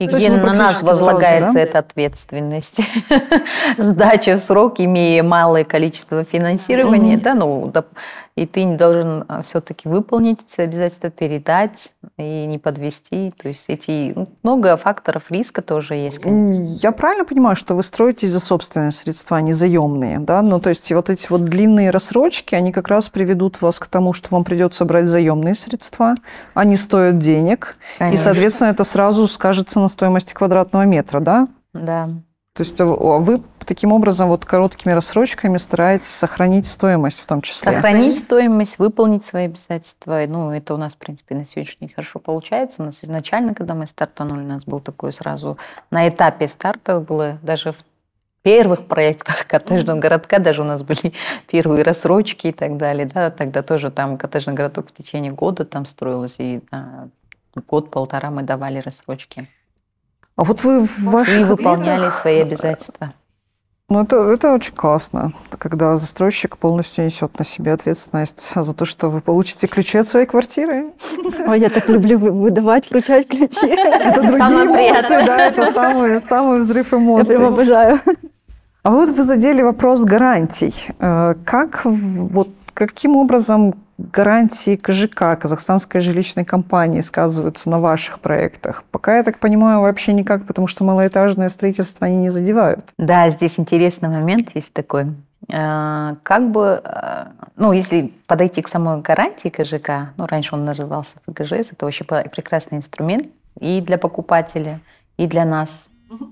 И 0.00 0.08
То 0.08 0.16
где 0.16 0.30
на 0.30 0.38
нас 0.38 0.42
практически 0.56 0.80
сразу, 0.80 0.86
возлагается 0.86 1.54
да? 1.54 1.60
эта 1.60 1.78
ответственность? 1.78 2.80
Сдача 3.76 4.38
в 4.38 4.40
срок, 4.40 4.80
имея 4.80 5.22
малое 5.22 5.64
количество 5.64 6.24
финансирования, 6.24 7.18
да, 7.18 7.34
ну, 7.34 7.70
и 8.36 8.46
ты 8.46 8.64
не 8.64 8.76
должен 8.76 9.24
все-таки 9.44 9.88
выполнить 9.88 10.38
эти 10.50 10.60
обязательства, 10.62 11.10
передать 11.10 11.94
и 12.16 12.46
не 12.46 12.58
подвести. 12.58 13.32
То 13.40 13.48
есть 13.48 13.64
эти 13.68 14.12
ну, 14.14 14.28
много 14.42 14.76
факторов 14.76 15.30
риска 15.30 15.62
тоже 15.62 15.94
есть. 15.94 16.20
Я 16.24 16.92
правильно 16.92 17.24
понимаю, 17.24 17.56
что 17.56 17.74
вы 17.74 17.82
строите 17.82 18.28
за 18.28 18.40
собственные 18.40 18.92
средства, 18.92 19.36
а 19.36 19.40
не 19.40 19.52
заемные, 19.52 20.18
да? 20.20 20.42
Ну, 20.42 20.60
то 20.60 20.68
есть 20.68 20.90
вот 20.92 21.10
эти 21.10 21.26
вот 21.28 21.44
длинные 21.44 21.90
рассрочки, 21.90 22.54
они 22.54 22.72
как 22.72 22.88
раз 22.88 23.08
приведут 23.08 23.60
вас 23.60 23.78
к 23.78 23.86
тому, 23.86 24.12
что 24.12 24.28
вам 24.30 24.44
придется 24.44 24.84
брать 24.84 25.08
заемные 25.08 25.54
средства, 25.54 26.14
они 26.54 26.76
стоят 26.76 27.18
денег, 27.18 27.76
и, 27.96 27.98
Конечно. 27.98 28.24
соответственно, 28.24 28.68
это 28.68 28.84
сразу 28.84 29.26
скажется 29.28 29.80
на 29.80 29.88
стоимости 29.88 30.32
квадратного 30.32 30.84
метра, 30.84 31.20
да? 31.20 31.48
Да. 31.72 32.08
То 32.54 32.62
есть 32.62 32.80
а 32.80 32.84
вы 32.84 33.42
таким 33.64 33.92
образом 33.92 34.28
вот 34.28 34.44
короткими 34.44 34.92
рассрочками 34.92 35.58
стараетесь 35.58 36.08
сохранить 36.10 36.66
стоимость 36.66 37.20
в 37.20 37.26
том 37.26 37.42
числе. 37.42 37.72
Сохранить 37.72 38.18
стоимость, 38.18 38.78
выполнить 38.78 39.24
свои 39.24 39.46
обязательства. 39.46 40.24
Ну, 40.28 40.50
это 40.50 40.74
у 40.74 40.76
нас, 40.76 40.94
в 40.94 40.96
принципе, 40.98 41.34
на 41.34 41.44
сегодняшний 41.46 41.86
день 41.88 41.94
хорошо 41.94 42.18
получается. 42.18 42.82
У 42.82 42.84
нас 42.86 42.98
изначально, 43.02 43.54
когда 43.54 43.74
мы 43.74 43.86
стартанули, 43.86 44.40
у 44.42 44.46
нас 44.48 44.64
был 44.64 44.80
такой 44.80 45.12
сразу 45.12 45.58
на 45.90 46.08
этапе 46.08 46.48
старта 46.48 47.00
было 47.00 47.38
даже 47.42 47.72
в 47.72 47.76
первых 48.42 48.86
проектах 48.86 49.46
коттеджного 49.46 49.98
городка 49.98 50.38
даже 50.38 50.62
у 50.62 50.64
нас 50.64 50.82
были 50.82 51.12
первые 51.46 51.82
рассрочки 51.82 52.46
и 52.48 52.52
так 52.52 52.76
далее. 52.76 53.06
Да, 53.06 53.30
тогда 53.30 53.62
тоже 53.62 53.90
там 53.90 54.16
коттеджный 54.16 54.54
городок 54.54 54.88
в 54.88 54.92
течение 54.92 55.32
года 55.32 55.64
там 55.64 55.84
строилось, 55.84 56.36
и 56.38 56.60
да, 56.70 57.08
год-полтора 57.68 58.30
мы 58.30 58.42
давали 58.42 58.78
рассрочки. 58.78 59.48
А 60.36 60.44
вот 60.44 60.64
вы 60.64 60.86
в 60.86 60.98
И 61.00 61.02
ваших 61.02 61.48
выполняли 61.48 62.06
ответах- 62.06 62.20
свои 62.22 62.40
обязательства. 62.40 63.12
Ну, 63.92 64.02
это, 64.02 64.16
это 64.30 64.54
очень 64.54 64.72
классно, 64.72 65.32
когда 65.58 65.96
застройщик 65.96 66.56
полностью 66.58 67.04
несет 67.04 67.36
на 67.40 67.44
себе 67.44 67.72
ответственность 67.72 68.52
за 68.54 68.72
то, 68.72 68.84
что 68.84 69.08
вы 69.08 69.20
получите 69.20 69.66
ключи 69.66 69.98
от 69.98 70.06
своей 70.06 70.26
квартиры. 70.26 70.92
Ой, 71.48 71.58
я 71.58 71.70
так 71.70 71.88
люблю 71.88 72.16
вы- 72.18 72.30
выдавать, 72.30 72.88
вручать 72.88 73.26
ключи. 73.26 73.66
Это 73.66 74.20
другие 74.22 74.38
Самое 74.38 74.66
эмоции, 74.66 74.76
приятное. 75.08 75.26
да, 75.26 75.38
это 75.46 75.72
самый, 75.72 76.20
самый 76.24 76.60
взрыв 76.60 76.92
Я 76.92 76.98
эмоций. 76.98 77.26
прям 77.26 77.44
обожаю. 77.46 78.00
А 78.84 78.90
вот 78.92 79.08
вы 79.10 79.22
задели 79.24 79.60
вопрос 79.62 80.00
гарантий. 80.02 80.72
Э, 81.00 81.34
Как, 81.44 81.80
вот, 81.84 82.48
каким 82.72 83.16
образом 83.16 83.74
гарантии 84.12 84.76
КЖК, 84.76 85.38
Казахстанской 85.40 86.00
жилищной 86.00 86.44
компании, 86.44 87.00
сказываются 87.00 87.68
на 87.70 87.80
ваших 87.80 88.20
проектах? 88.20 88.84
Пока, 88.90 89.18
я 89.18 89.22
так 89.22 89.38
понимаю, 89.38 89.80
вообще 89.80 90.12
никак, 90.12 90.46
потому 90.46 90.66
что 90.66 90.84
малоэтажное 90.84 91.48
строительство 91.48 92.06
они 92.06 92.16
не 92.16 92.30
задевают. 92.30 92.92
Да, 92.98 93.28
здесь 93.28 93.60
интересный 93.60 94.08
момент 94.08 94.50
есть 94.54 94.72
такой. 94.72 95.06
А, 95.52 96.16
Как 96.22 96.50
бы, 96.50 96.80
а, 96.84 97.32
ну, 97.56 97.72
если 97.72 98.12
подойти 98.26 98.62
к 98.62 98.68
самой 98.68 99.00
гарантии 99.00 99.48
КЖК, 99.48 100.12
ну, 100.16 100.26
раньше 100.26 100.54
он 100.54 100.64
назывался 100.64 101.16
ФГЖС, 101.26 101.72
это 101.72 101.84
вообще 101.84 102.04
прекрасный 102.04 102.78
инструмент 102.78 103.28
и 103.58 103.80
для 103.80 103.98
покупателя, 103.98 104.80
и 105.16 105.26
для 105.26 105.44
нас. 105.44 105.70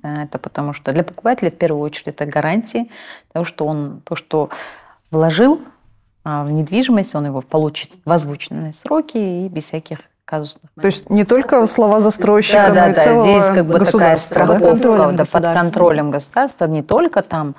А, 0.02 0.24
Это 0.24 0.38
потому 0.38 0.72
что 0.72 0.92
для 0.92 1.04
покупателя 1.04 1.50
в 1.50 1.56
первую 1.56 1.82
очередь 1.82 2.08
это 2.08 2.26
гарантии 2.26 2.90
того, 3.32 3.44
что 3.44 3.66
он 3.66 4.00
то, 4.04 4.16
что 4.16 4.50
вложил 5.10 5.60
в 6.44 6.50
недвижимость, 6.50 7.14
он 7.14 7.26
его 7.26 7.40
получит 7.40 7.92
в 8.04 8.12
озвученные 8.12 8.72
сроки 8.74 9.16
и 9.16 9.48
без 9.48 9.64
всяких 9.64 10.00
казусов. 10.24 10.60
То 10.78 10.86
есть 10.86 11.08
не 11.08 11.24
только 11.24 11.64
слова 11.66 12.00
застройщика, 12.00 12.68
Да, 12.68 12.74
да, 12.74 12.84
но 12.86 12.90
и 12.90 12.94
да. 12.94 13.00
целого 13.04 13.24
Здесь 13.24 13.46
как 13.56 13.66
бы 13.66 13.78
такая 13.78 14.16
страховка, 14.18 14.60
Под 14.60 14.70
контролем 14.72 14.98
да, 14.98 15.06
под 15.08 15.16
государства. 15.16 15.60
контролем 15.62 16.10
государства, 16.10 16.64
не 16.66 16.82
только 16.82 17.22
там 17.22 17.54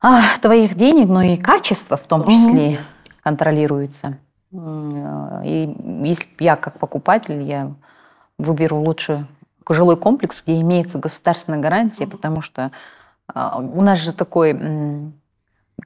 а, 0.00 0.22
твоих 0.40 0.74
денег, 0.76 1.08
но 1.08 1.22
и 1.22 1.36
качество 1.36 1.96
в 1.96 2.00
том 2.02 2.24
числе 2.28 2.80
контролируется. 3.22 4.18
М, 4.52 5.42
И 5.44 5.76
если 6.04 6.26
я 6.40 6.56
как 6.56 6.78
покупатель, 6.80 7.42
я 7.42 7.72
выберу 8.38 8.78
лучше 8.80 9.26
жилой 9.68 9.96
комплекс, 9.96 10.42
где 10.44 10.60
имеется 10.60 10.98
государственная 10.98 11.60
гарантия, 11.60 12.06
потому 12.08 12.42
что 12.42 12.72
а, 13.32 13.58
у 13.58 13.80
нас 13.82 14.00
же 14.00 14.12
такой, 14.12 14.52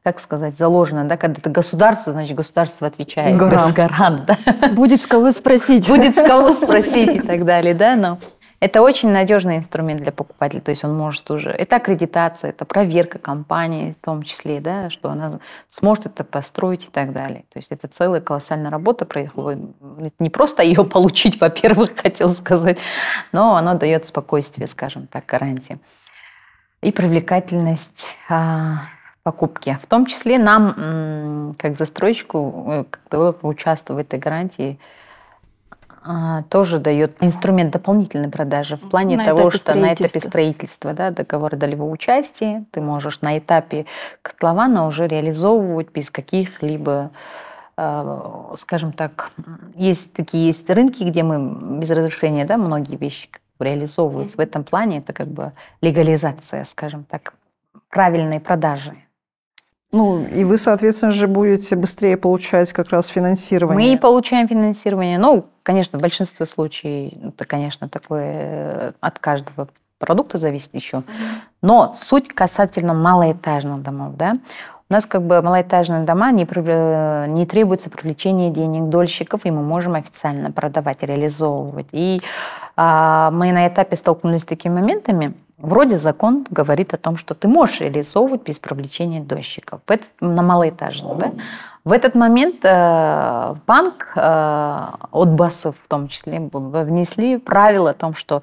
как 0.03 0.21
сказать, 0.21 0.57
заложено, 0.57 1.05
да, 1.05 1.17
когда 1.17 1.39
это 1.41 1.51
государство, 1.51 2.13
значит, 2.13 2.37
государство 2.37 2.87
отвечает. 2.87 3.37
Гарант. 3.37 3.75
Гарант, 3.75 4.25
да 4.27 4.69
Будет 4.69 5.01
с 5.01 5.07
кого 5.07 5.33
спросить. 5.33 5.89
будет 5.89 6.17
с 6.17 6.23
кого 6.23 6.53
спросить 6.53 7.17
и 7.17 7.21
так 7.21 7.45
далее, 7.45 7.75
да, 7.75 7.97
но 7.97 8.19
Это 8.59 8.83
очень 8.83 9.11
надежный 9.11 9.59
инструмент 9.59 10.01
для 10.03 10.13
покупателя, 10.13 10.61
то 10.61 10.71
есть 10.71 10.83
он 10.85 10.97
может 10.97 11.31
уже... 11.31 11.51
Это 11.51 11.77
аккредитация, 11.77 12.51
это 12.51 12.65
проверка 12.65 13.19
компании 13.19 13.97
в 14.01 14.05
том 14.05 14.23
числе, 14.23 14.61
да, 14.61 14.91
что 14.91 15.11
она 15.11 15.41
сможет 15.69 16.07
это 16.07 16.25
построить 16.25 16.85
и 16.85 16.91
так 16.91 17.13
далее. 17.13 17.45
То 17.53 17.59
есть 17.59 17.71
это 17.71 17.87
целая 17.89 18.21
колоссальная 18.21 18.71
работа 18.71 19.05
происходит. 19.05 19.61
Это 19.99 20.15
не 20.21 20.31
просто 20.31 20.63
ее 20.63 20.85
получить, 20.85 21.41
во-первых, 21.41 21.97
хотел 22.03 22.31
сказать, 22.31 22.79
но 23.33 23.57
оно 23.57 23.75
дает 23.75 24.07
спокойствие, 24.07 24.69
скажем 24.69 25.07
так, 25.07 25.27
гарантии. 25.27 25.79
И 26.81 26.93
привлекательность 26.93 28.15
а, 28.29 28.83
покупки. 29.27 29.77
В 29.83 29.87
том 29.87 30.07
числе 30.07 30.39
нам, 30.39 31.55
как 31.59 31.77
застройщику, 31.77 32.65
э, 32.69 32.85
девелоперу 33.11 33.49
участвовать 33.49 34.05
в 34.05 34.07
этой 34.07 34.21
гарантии– 34.21 34.79
а, 36.09 36.43
тоже 36.45 36.79
дает 36.79 37.17
инструмент 37.21 37.73
дополнительной 37.73 38.29
продажи 38.29 38.77
в 38.77 38.89
плане 38.89 39.17
на 39.17 39.25
того, 39.25 39.51
что 39.51 39.75
на 39.75 39.93
этапе 39.93 40.21
строительства, 40.21 40.93
да, 40.93 41.11
договора 41.11 41.57
долевого 41.57 41.91
участия, 41.91 42.65
ты 42.71 42.81
можешь 42.81 43.23
на 43.23 43.39
этапе 43.39 43.87
котлована 44.23 44.87
уже 44.87 45.09
реализовывать 45.09 45.91
без 45.91 46.11
каких-либо 46.11 47.11
а, 47.77 48.55
скажем 48.57 48.93
так, 48.93 49.33
есть 49.75 50.13
такие 50.13 50.47
есть 50.47 50.71
рынки, 50.71 51.03
где 51.03 51.25
мы 51.25 51.81
без 51.81 51.91
разрешения, 51.91 52.45
да, 52.45 52.57
многие 52.57 52.97
вещи 52.97 53.29
реализовываются. 53.59 54.37
В 54.37 54.41
этом 54.41 54.63
плане 54.63 54.99
это 54.99 55.13
как 55.13 55.27
бы 55.27 55.53
легализация, 55.81 56.65
скажем 56.67 57.03
так, 57.03 57.35
правильной 57.91 58.39
продажи. 58.39 58.95
Ну, 59.93 60.27
и 60.27 60.45
вы, 60.45 60.59
соответственно 60.59 61.13
же, 61.13 61.29
будете 61.29 61.77
быстрее 61.77 62.17
получать 62.17 62.73
как 62.73 62.91
раз 62.91 63.07
финансирование. 63.07 63.93
Мы 63.93 63.99
получаем 63.99 64.49
финансирование. 64.49 65.19
Ну, 65.19 65.47
конечно, 65.63 65.99
в 65.99 66.03
большинстве 66.03 66.45
случаев 66.45 67.13
это, 67.23 67.45
конечно, 67.45 67.89
такое 67.89 68.33
э, 68.35 68.93
от 69.01 69.19
каждого 69.19 69.69
продукта 69.99 70.39
зависит 70.39 70.75
еще. 70.75 71.03
Но 71.63 71.95
суть 71.97 72.29
касательно 72.29 72.95
малоэтажных 72.95 73.83
домов, 73.83 74.17
да, 74.17 74.39
у 74.89 74.93
нас 74.93 75.05
как 75.05 75.23
бы 75.23 75.43
малоэтажные 75.43 76.05
дома 76.05 76.31
не, 76.31 76.47
не 77.29 77.47
требуется 77.47 77.91
привлечения 77.91 78.51
денег 78.51 78.89
дольщиков, 78.89 79.45
и 79.45 79.51
мы 79.51 79.63
можем 79.63 79.95
официально 79.95 80.53
продавать, 80.53 81.03
реализовывать. 81.03 81.89
И 81.91 82.21
а, 82.77 83.33
мы 83.33 83.51
на 83.51 83.67
этапе 83.67 83.97
столкнулись 83.97 84.43
с 84.43 84.45
такими 84.45 84.75
моментами, 84.75 85.35
Вроде 85.59 85.97
закон 85.97 86.47
говорит 86.51 86.93
о 86.93 86.99
том, 86.99 87.17
что 87.17 87.35
ты 87.35 87.49
можешь 87.49 87.81
реализовывать 87.81 88.43
без 88.43 88.59
привлечения 88.59 89.21
дольщиков. 89.21 89.81
Это 89.87 90.05
на 90.21 90.43
малоэтажном. 90.43 91.19
Да? 91.19 91.33
В 91.85 91.93
этот 91.93 92.15
момент 92.15 92.57
э, 92.63 93.55
банк 93.67 94.13
э, 94.17 94.87
от 95.13 95.31
БАСов 95.31 95.77
в 95.83 95.89
том 95.89 96.09
числе 96.09 96.41
внесли 96.53 97.39
правило 97.39 97.91
о 97.91 97.95
том, 97.95 98.15
что 98.15 98.43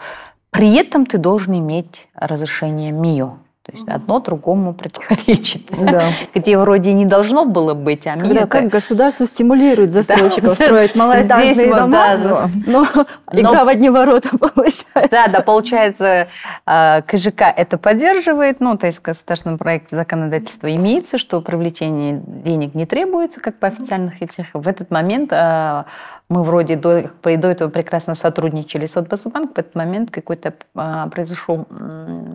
при 0.49 0.75
этом 0.75 1.05
ты 1.05 1.17
должен 1.17 1.53
иметь 1.59 2.07
разрешение 2.15 2.91
МИО. 2.91 3.37
То 3.65 3.71
есть 3.71 3.87
одно 3.87 4.19
другому 4.19 4.73
противоречит. 4.73 5.61
Да. 5.83 6.03
Где 6.33 6.57
вроде 6.57 6.93
не 6.93 7.05
должно 7.05 7.45
было 7.45 7.73
быть, 7.73 8.07
а 8.07 8.17
Когда 8.17 8.47
как 8.47 8.67
государство 8.67 9.25
стимулирует 9.25 9.91
застройщиков 9.93 10.57
да. 10.57 10.65
строить 10.65 10.95
малоэтажные 10.95 11.73
дома, 11.73 12.17
да, 12.17 12.17
но, 12.17 12.49
но, 12.65 13.05
но 13.31 13.39
игра 13.39 13.63
в 13.63 13.67
одни 13.67 13.89
ворота 13.89 14.29
получается. 14.37 14.85
Да, 15.11 15.27
да, 15.27 15.41
получается, 15.41 16.27
а, 16.65 17.01
КЖК 17.01 17.43
это 17.55 17.77
поддерживает, 17.77 18.59
ну, 18.59 18.77
то 18.77 18.87
есть 18.87 18.99
в 18.99 19.01
государственном 19.01 19.57
проекте 19.57 19.95
законодательства 19.95 20.73
имеется, 20.73 21.17
что 21.17 21.41
привлечение 21.41 22.21
денег 22.25 22.75
не 22.75 22.85
требуется, 22.85 23.39
как 23.39 23.59
по 23.59 23.67
официальных 23.67 24.21
этих. 24.21 24.47
В 24.53 24.67
этот 24.67 24.89
момент 24.91 25.31
а, 25.31 25.85
мы 26.33 26.43
вроде 26.43 26.75
до, 26.75 27.11
до 27.21 27.47
этого 27.47 27.69
прекрасно 27.69 28.15
сотрудничали 28.15 28.87
с 28.87 28.97
Отбасбанк, 28.97 29.55
в 29.55 29.59
этот 29.59 29.75
момент 29.75 30.09
какое-то 30.09 30.53
а, 30.73 31.07
произошло 31.09 31.67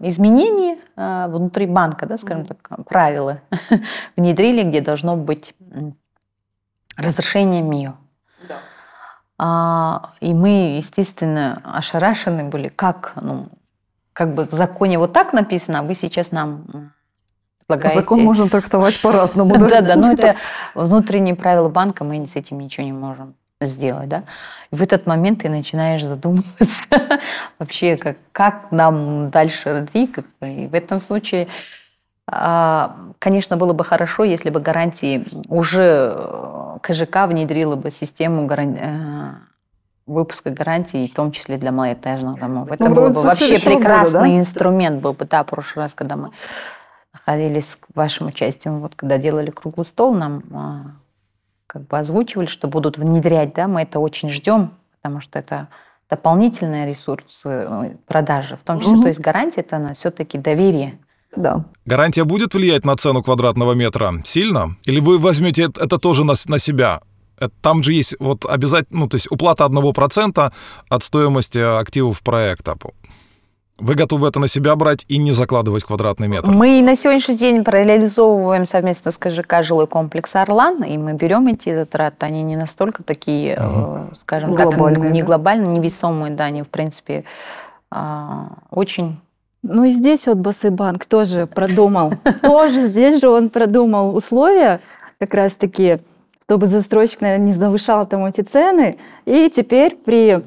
изменение 0.02 0.78
а, 0.96 1.26
внутри 1.26 1.66
банка, 1.66 2.06
да, 2.06 2.16
скажем 2.16 2.46
так, 2.46 2.84
правила 2.86 3.40
внедрили, 4.16 4.62
где 4.62 4.80
должно 4.80 5.16
быть 5.16 5.54
разрешение 6.96 7.62
МИО. 7.62 7.94
Да. 8.48 8.54
А, 9.38 10.12
и 10.20 10.32
мы, 10.32 10.76
естественно, 10.76 11.60
ошарашены 11.64 12.44
были, 12.44 12.68
как, 12.68 13.14
ну, 13.20 13.48
как 14.12 14.34
бы 14.34 14.44
в 14.44 14.52
законе 14.52 14.98
вот 14.98 15.12
так 15.12 15.32
написано, 15.32 15.80
а 15.80 15.82
вы 15.82 15.96
сейчас 15.96 16.30
нам 16.30 16.92
предлагаете... 17.66 18.00
Закон 18.00 18.22
можно 18.22 18.48
трактовать 18.48 19.02
по-разному, 19.02 19.54
да? 19.58 19.68
Да, 19.68 19.80
да, 19.80 19.96
но 19.96 20.12
это 20.12 20.36
внутренние 20.76 21.34
правила 21.34 21.68
банка, 21.68 22.04
мы 22.04 22.24
с 22.24 22.36
этим 22.36 22.60
ничего 22.60 22.86
не 22.86 22.92
можем 22.92 23.34
сделать, 23.60 24.08
да. 24.08 24.24
И 24.70 24.76
в 24.76 24.82
этот 24.82 25.06
момент 25.06 25.42
ты 25.42 25.48
начинаешь 25.48 26.04
задумываться 26.04 26.86
вообще, 27.58 27.96
как, 27.96 28.16
как 28.32 28.70
нам 28.70 29.30
дальше 29.30 29.86
двигаться. 29.92 30.46
И 30.46 30.66
в 30.66 30.74
этом 30.74 31.00
случае, 31.00 31.48
а, 32.26 32.96
конечно, 33.18 33.56
было 33.56 33.72
бы 33.72 33.84
хорошо, 33.84 34.24
если 34.24 34.50
бы 34.50 34.60
гарантии 34.60 35.24
уже 35.48 36.12
э, 36.14 36.78
КЖК 36.82 37.26
внедрила 37.26 37.76
бы 37.76 37.90
систему 37.90 38.46
гарантии 38.46 38.80
э, 38.82 39.48
выпуска 40.06 40.50
гарантий, 40.50 41.08
в 41.08 41.14
том 41.14 41.32
числе 41.32 41.58
для 41.58 41.70
малоэтажных 41.70 42.40
домов. 42.40 42.72
Это 42.72 42.88
ну, 42.88 42.94
был 42.94 43.08
бы 43.10 43.20
вообще 43.20 43.58
прекрасный 43.58 44.12
года, 44.12 44.20
да? 44.20 44.36
инструмент 44.36 45.02
был 45.02 45.12
бы. 45.12 45.26
Да, 45.26 45.42
в 45.44 45.46
прошлый 45.46 45.84
раз, 45.84 45.94
когда 45.94 46.16
мы 46.16 46.30
находились 47.12 47.76
к 47.76 47.94
вашим 47.94 48.28
участием, 48.28 48.80
вот 48.80 48.94
когда 48.94 49.18
делали 49.18 49.50
круглый 49.50 49.84
стол, 49.84 50.14
нам 50.14 50.42
а, 50.52 50.82
как 51.68 51.86
бы 51.86 51.98
озвучивали, 51.98 52.46
что 52.46 52.66
будут 52.66 52.98
внедрять, 52.98 53.54
да, 53.54 53.68
мы 53.68 53.82
это 53.82 54.00
очень 54.00 54.30
ждем, 54.30 54.72
потому 54.96 55.20
что 55.20 55.38
это 55.38 55.68
дополнительные 56.10 56.86
ресурсы 56.86 57.48
э, 57.48 57.96
продажи, 58.06 58.56
в 58.56 58.62
том 58.64 58.80
числе, 58.80 58.94
угу. 58.94 59.02
то 59.02 59.08
есть 59.08 59.20
гарантия 59.20 59.60
это 59.60 59.76
она 59.76 59.92
все-таки 59.92 60.38
доверие. 60.38 60.98
Да. 61.36 61.64
Гарантия 61.84 62.24
будет 62.24 62.54
влиять 62.54 62.86
на 62.86 62.96
цену 62.96 63.22
квадратного 63.22 63.74
метра 63.74 64.14
сильно? 64.24 64.76
Или 64.86 64.98
вы 64.98 65.18
возьмете 65.18 65.64
это 65.64 65.98
тоже 65.98 66.24
на, 66.24 66.32
на 66.46 66.58
себя? 66.58 67.02
Там 67.60 67.82
же 67.82 67.92
есть 67.92 68.16
вот 68.18 68.46
обязательно, 68.46 69.00
ну, 69.00 69.08
то 69.08 69.16
есть 69.16 69.30
уплата 69.30 69.66
одного 69.66 69.92
процента 69.92 70.52
от 70.88 71.02
стоимости 71.02 71.58
активов 71.58 72.22
проекта. 72.22 72.76
Вы 73.78 73.94
готовы 73.94 74.26
это 74.26 74.40
на 74.40 74.48
себя 74.48 74.74
брать 74.74 75.04
и 75.06 75.18
не 75.18 75.30
закладывать 75.30 75.84
квадратный 75.84 76.26
метр? 76.26 76.50
Мы 76.50 76.82
на 76.82 76.96
сегодняшний 76.96 77.36
день 77.36 77.62
реализовываем 77.64 78.66
совместно 78.66 79.12
с 79.12 79.18
КЖК 79.18 79.62
жилой 79.62 79.86
комплекс 79.86 80.34
«Орлан», 80.34 80.82
и 80.82 80.98
мы 80.98 81.12
берем 81.12 81.46
эти 81.46 81.72
затраты. 81.72 82.26
Они 82.26 82.42
не 82.42 82.56
настолько 82.56 83.04
такие, 83.04 83.56
угу. 83.56 84.16
скажем 84.20 84.52
глобальные, 84.52 85.02
так, 85.04 85.12
не 85.12 85.20
да? 85.20 85.26
глобально, 85.26 85.66
невесомые, 85.68 86.34
да, 86.34 86.46
они, 86.46 86.62
в 86.62 86.68
принципе, 86.68 87.24
а, 87.90 88.48
очень 88.70 89.20
ну 89.62 89.84
и 89.84 89.90
здесь 89.90 90.26
вот 90.26 90.38
Басыбанк 90.38 91.04
тоже 91.06 91.46
продумал. 91.46 92.14
Тоже 92.42 92.86
здесь 92.86 93.20
же 93.20 93.28
он 93.28 93.50
продумал 93.50 94.14
условия 94.14 94.80
как 95.18 95.34
раз-таки, 95.34 95.98
чтобы 96.44 96.68
застройщик, 96.68 97.20
наверное, 97.20 97.48
не 97.48 97.52
завышал 97.54 98.06
там 98.06 98.24
эти 98.24 98.42
цены. 98.42 98.98
И 99.24 99.50
теперь 99.50 99.96
при 99.96 100.42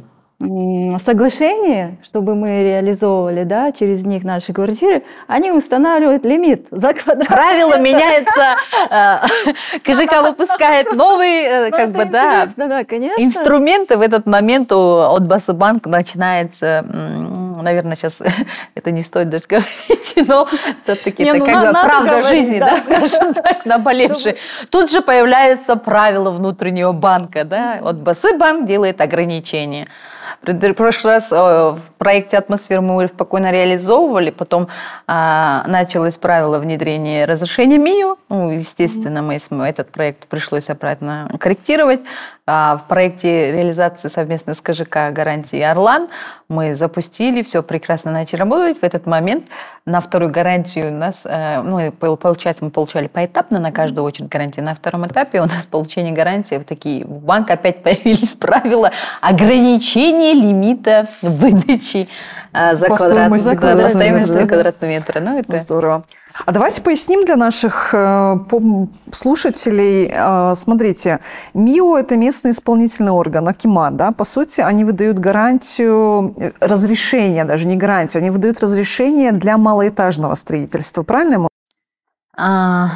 соглашение, 1.06 1.98
чтобы 2.04 2.36
мы 2.36 2.64
реализовывали 2.64 3.44
да, 3.44 3.72
через 3.72 4.06
них 4.06 4.24
наши 4.24 4.54
квартиры, 4.54 5.04
они 5.28 5.52
устанавливают 5.52 6.26
лимит 6.26 6.68
за 6.72 6.94
квадрат. 6.94 7.28
Правила 7.28 7.78
меняются, 7.80 8.58
э, 8.90 9.80
КЖК 9.84 10.24
выпускает 10.24 10.94
новые 10.94 11.70
ну, 11.70 11.78
как 11.78 11.92
бы, 11.92 12.06
да, 12.06 12.46
инструменты. 13.18 13.98
В 13.98 14.02
этот 14.02 14.26
момент 14.26 14.72
от 14.72 15.28
Басабанк 15.28 15.86
начинается 15.86 16.86
наверное, 17.62 17.96
сейчас 17.96 18.18
это 18.76 18.92
не 18.92 19.04
стоит 19.04 19.30
даже 19.30 19.46
говорить, 19.48 20.14
но 20.28 20.48
все-таки 20.84 21.24
это 21.24 21.38
ну, 21.38 21.46
как 21.46 21.68
бы 21.68 21.80
правда 21.80 22.22
жизни, 22.24 22.60
да, 22.60 22.82
скажем 22.84 23.34
так, 23.34 23.66
наболевшие. 23.66 24.38
Тут 24.70 24.92
же 24.92 25.02
появляется 25.02 25.76
правило 25.76 26.32
внутреннего 26.32 26.92
банка, 26.92 27.44
да, 27.44 27.80
вот 27.82 27.98
Басыбанк 27.98 28.66
делает 28.66 29.02
ограничения. 29.02 29.88
В 30.42 30.74
прошлый 30.74 31.16
раз 31.16 31.32
э, 31.32 31.36
в 31.36 31.80
проекте 31.98 32.38
«Атмосфера» 32.38 32.82
мы 32.82 33.08
спокойно 33.08 33.52
реализовывали, 33.52 34.32
потом 34.32 34.68
а, 35.08 35.64
началось 35.68 36.16
правило 36.16 36.60
внедрения 36.60 37.26
разрешения 37.26 37.78
МИО. 37.78 38.18
Ну, 38.30 38.52
естественно, 38.52 39.22
мы 39.22 39.40
этот 39.66 39.92
проект 39.92 40.28
пришлось 40.28 40.70
обратно 40.70 41.32
корректировать. 41.40 42.02
А 42.48 42.78
в 42.78 42.88
проекте 42.88 43.52
реализации 43.52 44.08
совместно 44.08 44.56
с 44.56 44.62
КЖК 44.62 45.12
гарантии 45.12 45.62
«Орлан» 45.62 46.10
мы 46.50 46.74
запустили, 46.76 47.44
все 47.44 47.62
прекрасно 47.62 48.12
начали 48.12 48.40
работать. 48.40 48.80
В 48.80 48.84
этот 48.84 49.06
момент 49.06 49.46
на 49.86 50.02
вторую 50.02 50.32
гарантию 50.32 50.88
у 50.88 50.92
нас, 50.92 51.22
э, 51.26 51.62
ну, 51.62 51.92
получается, 51.92 52.66
мы 52.66 52.72
получали 52.72 53.08
поэтапно 53.08 53.60
на 53.60 53.72
каждую 53.72 54.04
очередь 54.06 54.28
гарантии. 54.28 54.60
На 54.60 54.74
втором 54.74 55.06
этапе 55.06 55.40
у 55.40 55.46
нас 55.46 55.68
получение 55.68 56.14
гарантии, 56.14 56.56
вот 56.56 56.66
такие, 56.66 57.06
в 57.06 57.24
банк 57.24 57.50
опять 57.52 57.84
появились 57.84 58.36
правила 58.36 58.92
ограничения 59.22 60.34
лимита 60.34 61.08
выдачи 61.22 62.10
э, 62.54 62.76
за 62.76 62.88
По 62.88 62.96
квадратный, 62.96 63.40
стоимости 63.40 64.34
да, 64.34 64.48
квадратного 64.48 64.92
метра. 64.92 65.20
Ну, 65.20 65.38
это... 65.38 65.58
Здорово. 65.58 66.06
А 66.46 66.52
давайте 66.52 66.82
поясним 66.82 67.26
для 67.26 67.36
наших 67.36 67.94
э, 67.94 68.38
слушателей. 69.12 70.12
Э, 70.14 70.54
смотрите, 70.56 71.20
МИО– 71.54 71.98
это 72.00 72.16
местный 72.16 72.52
исполнительный 72.52 73.12
орган, 73.12 73.48
Акимат, 73.48 73.96
да, 73.96 74.12
по 74.12 74.26
сути, 74.26 74.62
они 74.62 74.84
выдают 74.84 75.20
гарантию, 75.20 76.34
э, 76.38 76.52
разрешение, 76.60 77.44
даже 77.44 77.68
не 77.68 77.76
гарантию, 77.76 78.22
они 78.22 78.30
выдают 78.30 78.62
разрешение 78.62 79.32
для 79.32 79.58
малоэтажного 79.58 80.36
строительства, 80.36 81.04
правильно? 81.04 81.48
А, 82.38 82.92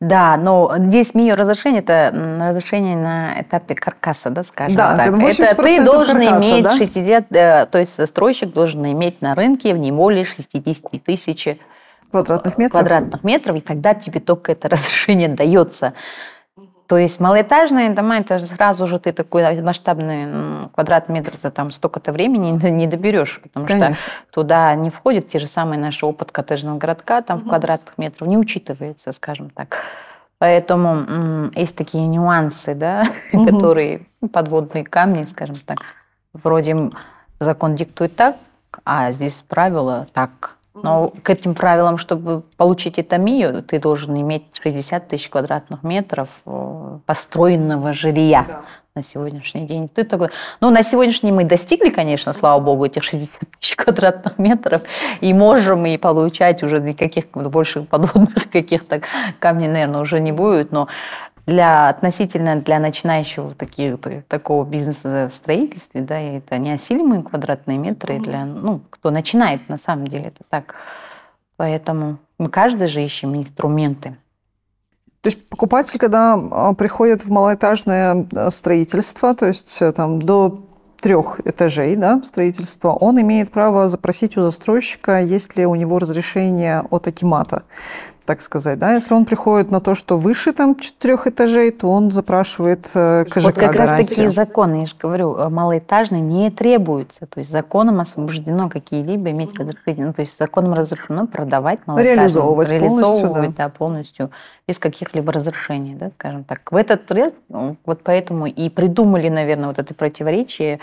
да, 0.00 0.36
но 0.36 0.74
здесь 0.76 1.14
МИО 1.14 1.36
разрешение 1.36 1.80
это 1.80 2.12
разрешение 2.40 2.96
на 2.96 3.40
этапе 3.40 3.74
каркаса, 3.74 4.30
да, 4.30 4.44
скажем 4.44 4.76
Да, 4.76 4.96
так. 4.96 5.08
80% 5.14 5.42
Это 5.42 5.62
ты 5.62 5.84
должен 5.84 6.18
каркаса, 6.18 6.50
иметь 6.50 6.64
да? 6.64 6.76
60, 6.76 7.28
то 7.70 7.78
есть 7.78 7.96
застройщик 7.96 8.52
должен 8.52 8.84
иметь 8.86 9.22
на 9.22 9.34
рынке 9.34 9.72
не 9.72 9.90
более 9.90 10.24
60 10.26 11.02
тысяч 11.02 11.56
Квадратных 12.14 12.58
метров? 12.58 12.72
квадратных 12.80 13.24
метров, 13.24 13.56
и 13.56 13.60
тогда 13.60 13.94
тебе 13.94 14.20
только 14.20 14.52
это 14.52 14.68
разрешение 14.70 15.28
дается. 15.28 15.94
То 16.86 16.98
есть 16.98 17.18
малоэтажные 17.18 17.90
дома, 17.90 18.18
это 18.18 18.44
сразу 18.44 18.86
же 18.86 18.98
ты 18.98 19.12
такой 19.12 19.60
масштабный 19.62 20.24
м, 20.24 20.70
квадратный 20.74 21.14
метр, 21.14 21.32
ты 21.38 21.50
там 21.50 21.70
столько-то 21.70 22.12
времени 22.12 22.50
не- 22.70 22.86
доберешь, 22.86 23.40
потому 23.42 23.66
что 23.66 23.78
Конечно. 23.78 24.04
туда 24.30 24.74
не 24.74 24.90
входят 24.90 25.28
те 25.28 25.38
же 25.38 25.46
самые 25.46 25.80
наши 25.80 26.04
опыт 26.04 26.30
коттеджного 26.30 26.76
городка, 26.78 27.22
там 27.22 27.38
в 27.40 27.48
квадратных 27.48 27.96
метров 27.96 28.28
не 28.28 28.36
учитывается, 28.36 29.12
скажем 29.12 29.48
так. 29.50 29.78
Поэтому 30.38 31.50
есть 31.54 31.74
такие 31.74 32.06
нюансы, 32.06 32.74
да, 32.74 33.04
Мгм. 33.32 33.46
которые 33.46 34.06
подводные 34.32 34.84
камни, 34.84 35.24
скажем 35.24 35.56
так. 35.64 35.78
Вроде 36.34 36.90
закон 37.40 37.76
диктует 37.76 38.14
так, 38.14 38.36
а 38.84 39.10
здесь 39.10 39.42
правило 39.48 40.06
так. 40.12 40.53
Но 40.74 41.12
к 41.22 41.30
этим 41.30 41.54
правилам, 41.54 41.98
чтобы 41.98 42.42
получить 42.56 42.98
это 42.98 43.16
МИО, 43.16 43.62
ты 43.62 43.78
должен 43.78 44.20
иметь 44.20 44.44
60 44.60 45.08
тысяч 45.08 45.28
квадратных 45.28 45.84
метров 45.84 46.28
э, 46.46 46.98
построенного 47.06 47.92
жилья 47.92 48.64
на 48.96 49.02
сегодняшний 49.02 49.66
день. 49.66 49.88
Ты 49.88 50.04
такой, 50.04 50.28
ну, 50.60 50.70
на 50.70 50.82
сегодняшний 50.82 51.32
мы 51.32 51.44
достигли, 51.44 51.90
конечно, 51.90 52.32
слава 52.32 52.60
богу, 52.60 52.84
этих 52.84 53.02
60 53.02 53.40
тысяч 53.58 53.76
квадратных 53.76 54.38
метров, 54.38 54.82
и 55.20 55.32
можем 55.32 55.86
и 55.86 55.96
получать 55.96 56.62
уже 56.62 56.80
никаких 56.80 57.26
больше 57.32 57.82
подводных 57.82 58.50
каких-то 58.52 59.00
камней, 59.38 59.68
наверное, 59.68 60.00
уже 60.00 60.20
не 60.20 60.32
будет, 60.32 60.72
но 60.72 60.88
для 61.46 61.88
относительно 61.88 62.56
для 62.56 62.78
начинающего 62.78 63.54
таких, 63.54 63.98
такого 64.28 64.64
бизнеса 64.64 65.28
в 65.30 65.34
строительстве, 65.34 66.00
да, 66.00 66.18
это 66.18 66.58
неосилимые 66.58 67.22
квадратные 67.22 67.78
метры 67.78 68.18
для, 68.18 68.44
ну, 68.44 68.80
кто 68.90 69.10
начинает, 69.10 69.68
на 69.68 69.78
самом 69.78 70.06
деле, 70.06 70.26
это 70.26 70.42
так. 70.48 70.74
Поэтому 71.56 72.18
мы 72.38 72.48
каждый 72.48 72.86
же 72.86 73.04
ищем 73.04 73.36
инструменты. 73.36 74.16
То 75.20 75.28
есть 75.28 75.48
покупатель, 75.48 75.98
когда 75.98 76.34
а, 76.34 76.74
приходит 76.74 77.24
в 77.24 77.30
малоэтажное 77.30 78.26
а, 78.34 78.50
строительство, 78.50 79.34
то 79.34 79.46
есть 79.46 79.80
э, 79.80 79.92
там 79.92 80.20
до 80.20 80.64
трех 81.00 81.40
этажей 81.46 81.96
да, 81.96 82.22
строительства, 82.22 82.90
он 82.90 83.20
имеет 83.20 83.50
право 83.50 83.88
запросить 83.88 84.36
у 84.36 84.42
застройщика, 84.42 85.20
есть 85.20 85.56
ли 85.56 85.66
у 85.66 85.74
него 85.74 85.98
разрешение 85.98 86.82
от 86.90 87.06
Акимата, 87.06 87.62
так 88.24 88.40
сказать. 88.40 88.78
Да? 88.78 88.94
Если 88.94 89.14
он 89.14 89.24
приходит 89.24 89.70
на 89.70 89.80
то, 89.80 89.94
что 89.94 90.16
выше 90.16 90.52
там 90.52 90.76
четырех 90.76 91.26
этажей, 91.26 91.70
то 91.70 91.90
он 91.90 92.10
запрашивает 92.10 92.90
э, 92.94 93.24
КЖК 93.24 93.44
вот 93.44 93.54
как 93.54 93.74
раз 93.74 93.90
такие 93.90 94.30
законы, 94.30 94.80
я 94.80 94.86
же 94.86 94.94
говорю, 95.00 95.36
э, 95.36 95.48
малоэтажные 95.48 96.22
не 96.22 96.50
требуются. 96.50 97.26
То 97.26 97.40
есть 97.40 97.50
законом 97.50 98.00
освобождено 98.00 98.68
какие-либо 98.68 99.30
иметь 99.30 99.58
разрешение. 99.58 100.06
Ну, 100.06 100.12
то 100.12 100.20
есть 100.20 100.38
законом 100.38 100.74
разрешено 100.74 101.26
продавать 101.26 101.80
малоэтажные. 101.86 102.16
Реализовывать 102.16 102.68
полностью, 102.68 102.88
реализовывать, 102.88 103.54
да, 103.56 103.68
полностью, 103.68 104.30
без 104.66 104.78
каких-либо 104.78 105.32
разрешений, 105.32 105.94
да, 105.94 106.10
скажем 106.10 106.44
так. 106.44 106.72
В 106.72 106.76
этот 106.76 107.10
раз, 107.12 107.32
ну, 107.48 107.76
вот 107.84 108.00
поэтому 108.02 108.46
и 108.46 108.68
придумали, 108.68 109.28
наверное, 109.28 109.68
вот 109.68 109.78
это 109.78 109.94
противоречие. 109.94 110.80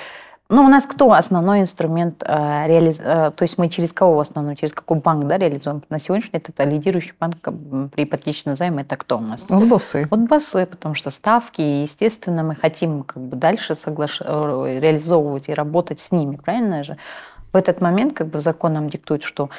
Ну, 0.51 0.65
у 0.65 0.67
нас 0.67 0.85
кто 0.85 1.13
основной 1.13 1.61
инструмент 1.61 2.21
э, 2.23 2.67
реализ... 2.67 2.99
э, 2.99 3.31
То 3.33 3.43
есть 3.43 3.57
мы 3.57 3.69
через 3.69 3.93
кого 3.93 4.15
в 4.15 4.19
основном, 4.19 4.57
через 4.57 4.73
какой 4.73 4.97
банк 4.99 5.25
да, 5.25 5.37
реализуем? 5.37 5.81
На 5.89 5.97
сегодняшний 5.97 6.31
день 6.33 6.41
это 6.45 6.63
лидирующий 6.65 7.13
банк 7.17 7.37
при 7.41 8.03
ипотечном 8.03 8.57
займе. 8.57 8.81
Это 8.81 8.97
кто 8.97 9.17
у 9.17 9.21
нас? 9.21 9.45
Вот 9.47 9.69
боссы. 9.69 10.05
Вот 10.11 10.19
басы, 10.19 10.65
потому 10.65 10.93
что 10.93 11.09
ставки, 11.09 11.61
и, 11.61 11.83
естественно, 11.83 12.43
мы 12.43 12.55
хотим 12.55 13.03
как 13.03 13.23
бы 13.23 13.37
дальше 13.37 13.75
соглаш... 13.75 14.19
э, 14.19 14.79
реализовывать 14.81 15.47
и 15.47 15.53
работать 15.53 16.01
с 16.01 16.11
ними, 16.11 16.35
правильно 16.35 16.83
же? 16.83 16.97
В 17.53 17.55
этот 17.55 17.79
момент 17.79 18.13
как 18.13 18.27
бы 18.27 18.41
закон 18.41 18.73
нам 18.73 18.89
диктует, 18.89 19.23
что 19.23 19.49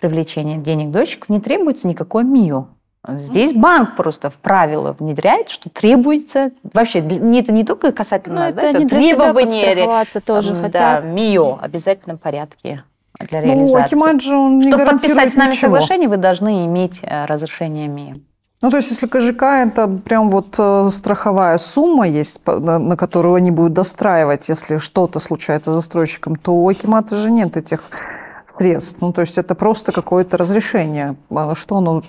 привлечение 0.00 0.56
денег 0.56 0.90
дочек 0.90 1.28
не 1.28 1.40
требуется 1.40 1.86
никакой 1.86 2.24
МИО. 2.24 2.66
Здесь 3.08 3.54
банк 3.54 3.96
просто 3.96 4.28
в 4.28 4.34
правила 4.34 4.94
внедряет, 4.98 5.48
что 5.48 5.70
требуется 5.70 6.50
вообще 6.74 6.98
это 7.00 7.50
не 7.52 7.64
только 7.64 7.92
касательно 7.92 8.34
Ну, 8.36 8.40
нас, 8.42 8.52
это 8.54 8.72
да, 8.72 8.78
себя 8.80 8.88
требование 8.88 10.00
тоже 10.26 10.52
м, 10.52 10.60
хотят. 10.60 10.72
да, 10.72 11.00
МИО 11.00 11.58
обязательном 11.62 12.18
порядке 12.18 12.84
для 13.18 13.40
Ну, 13.40 13.46
реализации. 13.46 13.84
Акимат 13.84 14.20
же 14.20 14.36
он 14.36 14.58
не 14.58 14.70
Чтобы 14.70 14.84
подписать 14.84 15.32
с 15.32 15.34
нами 15.36 15.50
ничего. 15.50 15.72
соглашение, 15.72 16.08
вы 16.10 16.18
должны 16.18 16.66
иметь 16.66 17.00
э, 17.02 17.24
разрешение 17.24 17.88
МИО. 17.88 18.16
Ну, 18.62 18.70
то 18.70 18.76
есть, 18.76 18.90
если 18.90 19.06
КЖК 19.06 19.42
это 19.44 19.88
прям 19.88 20.28
вот 20.28 20.54
э, 20.58 20.88
страховая 20.90 21.56
сумма 21.56 22.06
есть, 22.06 22.42
на 22.46 22.96
которую 22.98 23.34
они 23.36 23.50
будут 23.50 23.72
достраивать, 23.72 24.50
если 24.50 24.76
что-то 24.76 25.18
случается 25.20 25.70
с 25.72 25.74
застройщиком, 25.76 26.36
то 26.36 26.52
у 26.52 26.68
Акимата 26.68 27.16
же 27.16 27.30
нет 27.30 27.56
этих 27.56 27.80
средств. 28.50 28.98
Ну, 29.00 29.12
то 29.12 29.20
есть, 29.20 29.38
это 29.38 29.54
просто 29.54 29.92
какое-то 29.92 30.36
разрешение. 30.36 31.16
А 31.30 31.54
Что 31.54 31.78
оно, 31.78 32.02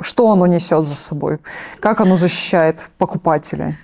что 0.00 0.30
оно 0.30 0.46
несет 0.46 0.86
за 0.86 0.94
собой? 0.94 1.38
Как 1.80 2.00
оно 2.00 2.14
защищает 2.14 2.90
покупателя? 2.98 3.76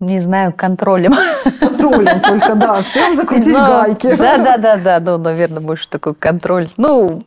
Не 0.00 0.20
знаю, 0.20 0.52
контролем. 0.52 1.14
Контролем 1.60 2.20
только, 2.20 2.56
да. 2.56 2.82
Всем 2.82 3.14
закрутить 3.14 3.56
Но- 3.56 3.66
гайки. 3.66 4.16
Да, 4.16 4.38
да, 4.38 4.56
да, 4.56 4.76
да, 4.76 5.00
ну, 5.00 5.18
наверное, 5.18 5.60
больше 5.60 5.88
такой 5.88 6.14
контроль. 6.14 6.68
Ну, 6.76 7.22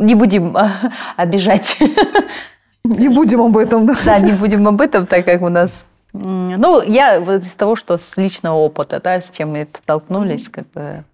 не 0.00 0.14
будем 0.16 0.56
а, 0.56 0.72
обижать. 1.16 1.78
Не 2.82 3.08
будем 3.08 3.42
об 3.42 3.56
этом, 3.56 3.86
да. 3.86 3.94
Да, 4.04 4.18
не 4.18 4.32
будем 4.32 4.66
об 4.66 4.80
этом, 4.80 5.06
так 5.06 5.24
как 5.24 5.42
у 5.42 5.48
нас... 5.48 5.84
Ну, 6.12 6.82
я 6.82 7.20
вот 7.20 7.42
из 7.42 7.52
того, 7.52 7.76
что 7.76 7.98
с 7.98 8.16
личного 8.16 8.56
опыта, 8.56 9.00
да, 9.04 9.20
с 9.20 9.30
чем 9.30 9.52
мы 9.52 9.68
столкнулись, 9.84 10.48
как 10.48 10.66
бы 10.72 11.04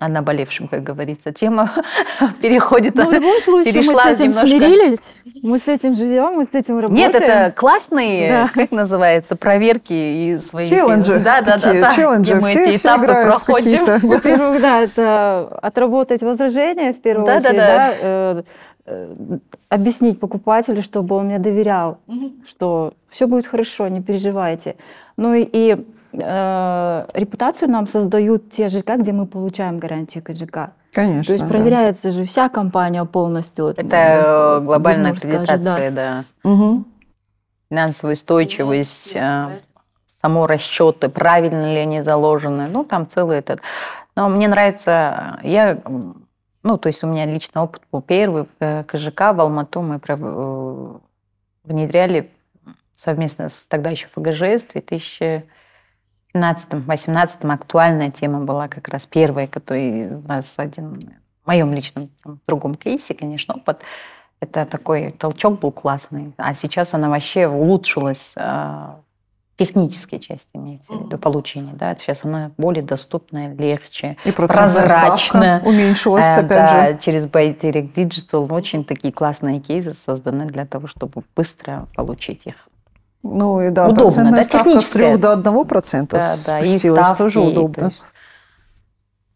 о 0.00 0.08
наболевшем, 0.08 0.66
как 0.66 0.82
говорится, 0.82 1.32
тема 1.32 1.70
переходит. 2.42 2.94
Ну, 2.94 3.08
в 3.08 3.12
любом 3.12 3.40
случае, 3.40 3.72
мы 3.74 3.80
перешла 3.80 4.02
с 4.04 4.06
этим 4.20 4.30
немножко- 4.30 4.46
смирились, 4.48 5.12
мы 5.42 5.58
с 5.58 5.68
этим 5.68 5.94
живем, 5.94 6.32
мы 6.36 6.44
с 6.44 6.54
этим 6.54 6.78
работаем. 6.78 7.12
Нет, 7.12 7.14
это 7.14 7.52
классные, 7.54 8.28
Да. 8.30 8.50
как 8.52 8.72
называется, 8.72 9.36
проверки 9.36 9.92
и 9.92 10.38
свои... 10.38 10.68
Челленджи 10.70 11.20
Да, 11.20 11.42
да, 11.42 11.58
да, 11.58 11.72
да. 11.80 11.90
челленджи. 11.90 12.34
мы 12.36 12.48
Все, 12.48 12.64
эти 12.64 12.78
все 12.78 12.88
этапы 12.88 13.04
играют 13.04 13.28
проходим. 13.44 13.84
Во-первых, 14.08 14.60
да, 14.60 14.80
это 14.80 15.58
отработать 15.62 16.22
возражения 16.22 16.92
в 16.94 17.00
первую 17.00 17.26
Да, 17.26 17.36
очередь, 17.36 17.56
да. 17.56 17.76
да, 17.76 17.94
э, 18.00 18.42
э, 18.86 19.14
объяснить 19.68 20.18
покупателю, 20.18 20.82
чтобы 20.82 21.14
он 21.16 21.26
мне 21.26 21.38
доверял, 21.38 21.98
что 22.48 22.94
все 23.10 23.26
будет 23.26 23.46
хорошо, 23.46 23.86
не 23.88 24.00
переживайте. 24.00 24.76
Ну 25.16 25.34
и, 25.34 25.46
и, 25.52 25.76
э, 26.12 27.06
репутацию 27.14 27.70
нам 27.70 27.86
создают 27.86 28.50
те 28.50 28.68
ЖК, 28.68 28.96
где 28.96 29.12
мы 29.12 29.26
получаем 29.26 29.78
гарантию 29.78 30.22
КЖК. 30.24 30.72
Конечно, 30.92 31.24
То 31.24 31.32
есть 31.32 31.44
да. 31.44 31.48
проверяется 31.48 32.10
же 32.10 32.24
вся 32.24 32.48
компания 32.48 33.04
полностью. 33.04 33.68
Это 33.68 34.58
ну, 34.60 34.66
глобальная 34.66 35.14
скажет, 35.14 35.48
аккредитация, 35.50 35.90
да. 35.90 36.24
Мгм. 36.42 36.86
Финансовая 37.70 38.14
устойчивость, 38.14 39.12
э, 39.14 39.60
само 40.20 40.46
расчеты, 40.46 41.08
правильно 41.08 41.72
ли 41.72 41.80
они 41.80 42.02
заложены. 42.02 42.66
Ну, 42.68 42.84
там 42.84 43.08
целый 43.08 43.38
этот. 43.38 43.60
Но 44.16 44.28
мне 44.28 44.48
нравится, 44.48 45.38
э, 45.42 45.48
я, 45.48 45.78
ну, 46.62 46.78
то 46.78 46.88
есть 46.88 47.04
у 47.04 47.06
меня 47.06 47.26
личный 47.26 47.62
опыт 47.62 47.82
был 47.92 48.02
первый 48.02 48.46
КЖК 48.58 49.32
в 49.32 49.40
Алмату 49.40 49.80
мы 49.82 50.00
внедряли 51.64 52.30
совместно 52.96 53.48
с 53.48 53.64
тогда 53.68 53.90
еще 53.90 54.08
ФГЖС 54.08 54.64
в 54.64 54.72
2017-2018 56.34 57.52
актуальная 57.52 58.10
тема 58.10 58.40
была 58.40 58.68
как 58.68 58.88
раз 58.88 59.06
первая, 59.06 59.46
которая 59.46 60.18
у 60.18 60.28
нас 60.28 60.54
один 60.56 60.94
в 61.44 61.46
моем 61.46 61.72
личном 61.72 62.10
там, 62.22 62.38
другом 62.46 62.74
кейсе, 62.74 63.14
конечно, 63.14 63.54
опыт. 63.54 63.80
Это 64.40 64.64
такой 64.64 65.10
толчок 65.10 65.60
был 65.60 65.70
классный. 65.72 66.32
А 66.38 66.54
сейчас 66.54 66.94
она 66.94 67.10
вообще 67.10 67.46
улучшилась 67.46 68.32
а, 68.36 69.00
технической 69.60 70.18
части, 70.18 70.48
имеется 70.54 70.90
в 70.94 71.04
виду, 71.04 71.18
получения. 71.18 71.74
Да? 71.74 71.94
Сейчас 71.96 72.24
она 72.24 72.50
более 72.56 72.82
доступная, 72.82 73.54
легче. 73.54 74.16
И 74.24 74.32
ставка 75.58 75.68
уменьшилась, 75.68 76.24
Э, 76.24 76.40
опять 76.40 76.48
да, 76.48 76.92
же. 76.92 76.98
через 77.02 77.26
Buy 77.26 77.60
Direct 77.60 77.92
Digital 77.92 78.50
очень 78.50 78.84
такие 78.84 79.12
классные 79.12 79.60
кейсы 79.60 79.94
созданы 80.06 80.46
для 80.46 80.64
того, 80.64 80.86
чтобы 80.86 81.22
быстро 81.36 81.88
получить 81.94 82.46
их. 82.46 82.69
Ну 83.22 83.60
и 83.60 83.70
да, 83.70 83.84
Удобно, 83.88 84.02
процентная 84.04 84.36
да, 84.38 84.42
ставка 84.42 84.68
с 84.80 84.84
техническая. 84.84 85.12
3 85.12 85.20
до 85.20 85.32
1 85.32 85.64
процента 85.66 86.18
Да, 86.18 86.34
да, 86.46 86.60
и 86.60 86.64
спустилась, 86.64 87.00
ставки, 87.04 87.18
тоже 87.18 87.40
и, 87.40 87.42
то 87.42 87.48
удобно. 87.64 87.84
есть 87.86 88.02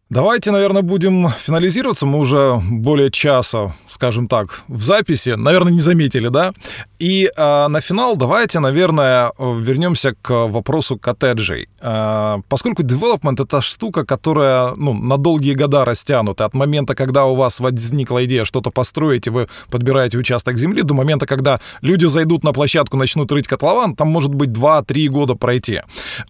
Давайте, 0.09 0.51
наверное, 0.51 0.83
будем 0.83 1.29
финализироваться. 1.29 2.05
Мы 2.05 2.19
уже 2.19 2.61
более 2.69 3.09
часа, 3.09 3.73
скажем 3.89 4.27
так, 4.27 4.61
в 4.67 4.83
записи. 4.83 5.31
Наверное, 5.31 5.73
не 5.73 5.79
заметили, 5.79 6.27
да? 6.27 6.53
И 6.99 7.25
э, 7.35 7.67
на 7.67 7.81
финал 7.81 8.15
давайте, 8.15 8.59
наверное, 8.59 9.31
вернемся 9.39 10.13
к 10.21 10.45
вопросу 10.47 10.97
коттеджей. 10.97 11.69
Э, 11.81 12.37
поскольку 12.47 12.83
development— 12.83 13.43
это 13.43 13.61
штука, 13.61 14.05
которая 14.05 14.75
ну, 14.75 14.93
на 14.93 15.17
долгие 15.17 15.55
года 15.55 15.83
растянута. 15.85 16.45
От 16.45 16.53
момента, 16.53 16.93
когда 16.93 17.25
у 17.25 17.35
вас 17.35 17.59
возникла 17.59 18.23
идея 18.25 18.45
что-то 18.45 18.69
построить, 18.69 19.25
и 19.25 19.31
вы 19.31 19.47
подбираете 19.71 20.19
участок 20.19 20.59
земли, 20.59 20.83
до 20.83 20.93
момента, 20.93 21.25
когда 21.25 21.59
люди 21.81 22.05
зайдут 22.05 22.43
на 22.43 22.53
площадку, 22.53 22.95
начнут 22.95 23.31
рыть 23.31 23.47
котлован, 23.47 23.95
там 23.95 24.09
может 24.09 24.35
быть 24.35 24.49
2-3 24.51 25.07
года 25.07 25.33
пройти. 25.33 25.81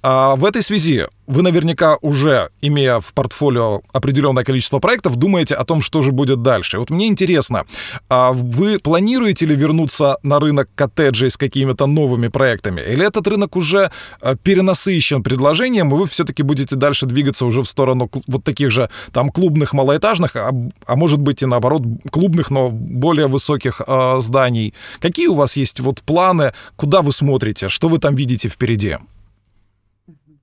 А 0.02 0.36
в 0.38 0.46
этой 0.46 0.62
связи 0.62 1.08
вы 1.28 1.42
наверняка 1.42 1.98
уже, 2.02 2.50
имея 2.62 3.00
в 3.00 3.14
портфолио 3.14 3.65
определенное 3.94 4.44
количество 4.44 4.80
проектов, 4.80 5.16
думаете 5.16 5.56
о 5.56 5.64
том, 5.64 5.82
что 5.82 6.02
же 6.02 6.12
будет 6.12 6.42
дальше. 6.42 6.80
Вот 6.80 6.90
мне 6.90 7.08
интересно, 7.08 7.64
а 8.10 8.32
вы 8.32 8.80
планируете 8.80 9.46
ли 9.46 9.56
вернуться 9.56 10.18
на 10.24 10.40
рынок 10.40 10.70
коттеджей 10.76 11.30
с 11.30 11.38
какими-то 11.38 11.88
новыми 11.88 12.30
проектами? 12.30 12.82
Или 12.82 13.06
этот 13.06 13.28
рынок 13.28 13.56
уже 13.56 13.92
а, 14.22 14.36
перенасыщен 14.36 15.24
предложением, 15.24 15.94
и 15.94 15.98
вы 15.98 16.06
все-таки 16.06 16.44
будете 16.44 16.76
дальше 16.76 17.06
двигаться 17.06 17.46
уже 17.46 17.62
в 17.62 17.68
сторону 17.68 18.10
вот 18.28 18.44
таких 18.44 18.72
же 18.72 18.90
там 19.12 19.30
клубных 19.30 19.74
малоэтажных, 19.74 20.36
а, 20.36 20.52
а 20.86 20.96
может 20.96 21.20
быть 21.20 21.42
и 21.42 21.46
наоборот 21.46 21.82
клубных, 22.12 22.52
но 22.52 22.70
более 22.70 23.28
высоких 23.28 23.82
э, 23.88 24.16
зданий? 24.20 24.74
Какие 25.00 25.28
у 25.28 25.36
вас 25.36 25.58
есть 25.58 25.80
вот 25.80 26.02
планы, 26.02 26.54
куда 26.76 27.02
вы 27.02 27.12
смотрите, 27.12 27.70
что 27.70 27.88
вы 27.88 28.00
там 28.00 28.16
видите 28.16 28.50
впереди? 28.50 28.98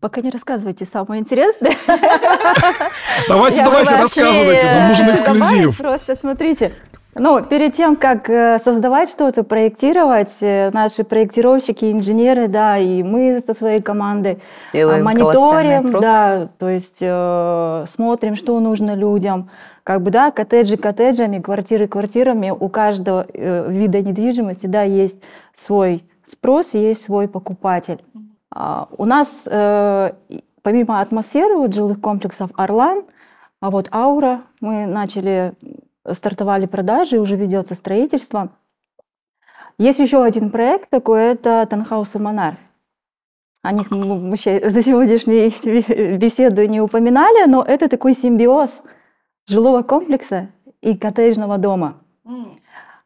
Пока 0.02 0.20
не 0.20 0.30
рассказывайте 0.30 0.84
самое 0.84 1.20
интересное. 1.20 1.74
Давайте, 3.28 3.62
давайте, 3.62 3.94
рассказывайте, 3.94 4.66
нам 4.66 4.88
нужен 4.88 5.08
эксклюзив. 5.14 5.78
Просто 5.78 6.16
смотрите. 6.16 6.72
Ну, 7.14 7.40
перед 7.40 7.74
тем, 7.74 7.94
как 7.94 8.28
э, 8.28 8.58
создавать 8.58 9.10
что-то, 9.10 9.44
проектировать, 9.44 10.38
э, 10.40 10.70
наши 10.72 11.04
проектировщики, 11.04 11.92
инженеры, 11.92 12.48
да, 12.48 12.78
и 12.78 13.04
мы 13.04 13.40
со 13.46 13.54
своей 13.54 13.80
командой 13.80 14.38
э, 14.72 14.78
Делаем 14.78 15.04
мониторим, 15.04 16.00
да, 16.00 16.48
то 16.58 16.68
есть 16.68 16.98
э, 17.00 17.84
смотрим, 17.86 18.34
что 18.34 18.58
нужно 18.58 18.96
людям. 18.96 19.50
Как 19.84 20.02
бы, 20.02 20.10
да, 20.10 20.32
коттеджи 20.32 20.78
коттеджами, 20.78 21.38
квартиры 21.38 21.86
квартирами, 21.86 22.50
у 22.50 22.68
каждого 22.68 23.24
э, 23.32 23.66
вида 23.68 24.02
недвижимости, 24.02 24.66
да, 24.66 24.82
есть 24.82 25.22
свой 25.54 26.02
спрос, 26.24 26.74
есть 26.74 27.04
свой 27.04 27.28
покупатель. 27.28 28.00
А, 28.54 28.88
у 28.98 29.04
нас 29.04 29.44
э, 29.46 30.12
помимо 30.62 31.00
атмосферы 31.00 31.56
вот 31.56 31.74
жилых 31.74 32.00
комплексов 32.00 32.50
«Орлан», 32.56 33.04
а 33.60 33.70
вот 33.70 33.88
«Аура» 33.92 34.42
мы 34.60 34.86
начали, 34.86 35.54
стартовали 36.10 36.66
продажи, 36.66 37.18
уже 37.18 37.36
ведется 37.36 37.74
строительство. 37.74 38.50
Есть 39.78 40.00
еще 40.00 40.22
один 40.22 40.50
проект 40.50 40.90
такой, 40.90 41.22
это 41.22 41.66
«Танхаусы 41.68 42.18
Монарх». 42.18 42.58
О 43.62 43.72
них 43.72 43.90
мы 43.90 44.36
за 44.36 44.82
сегодняшней 44.82 45.54
беседу 46.18 46.66
не 46.66 46.80
упоминали, 46.80 47.48
но 47.48 47.62
это 47.62 47.88
такой 47.88 48.12
симбиоз 48.12 48.82
жилого 49.48 49.82
комплекса 49.82 50.48
и 50.80 50.96
коттеджного 50.96 51.58
дома. 51.58 51.98
Mm. 52.26 52.58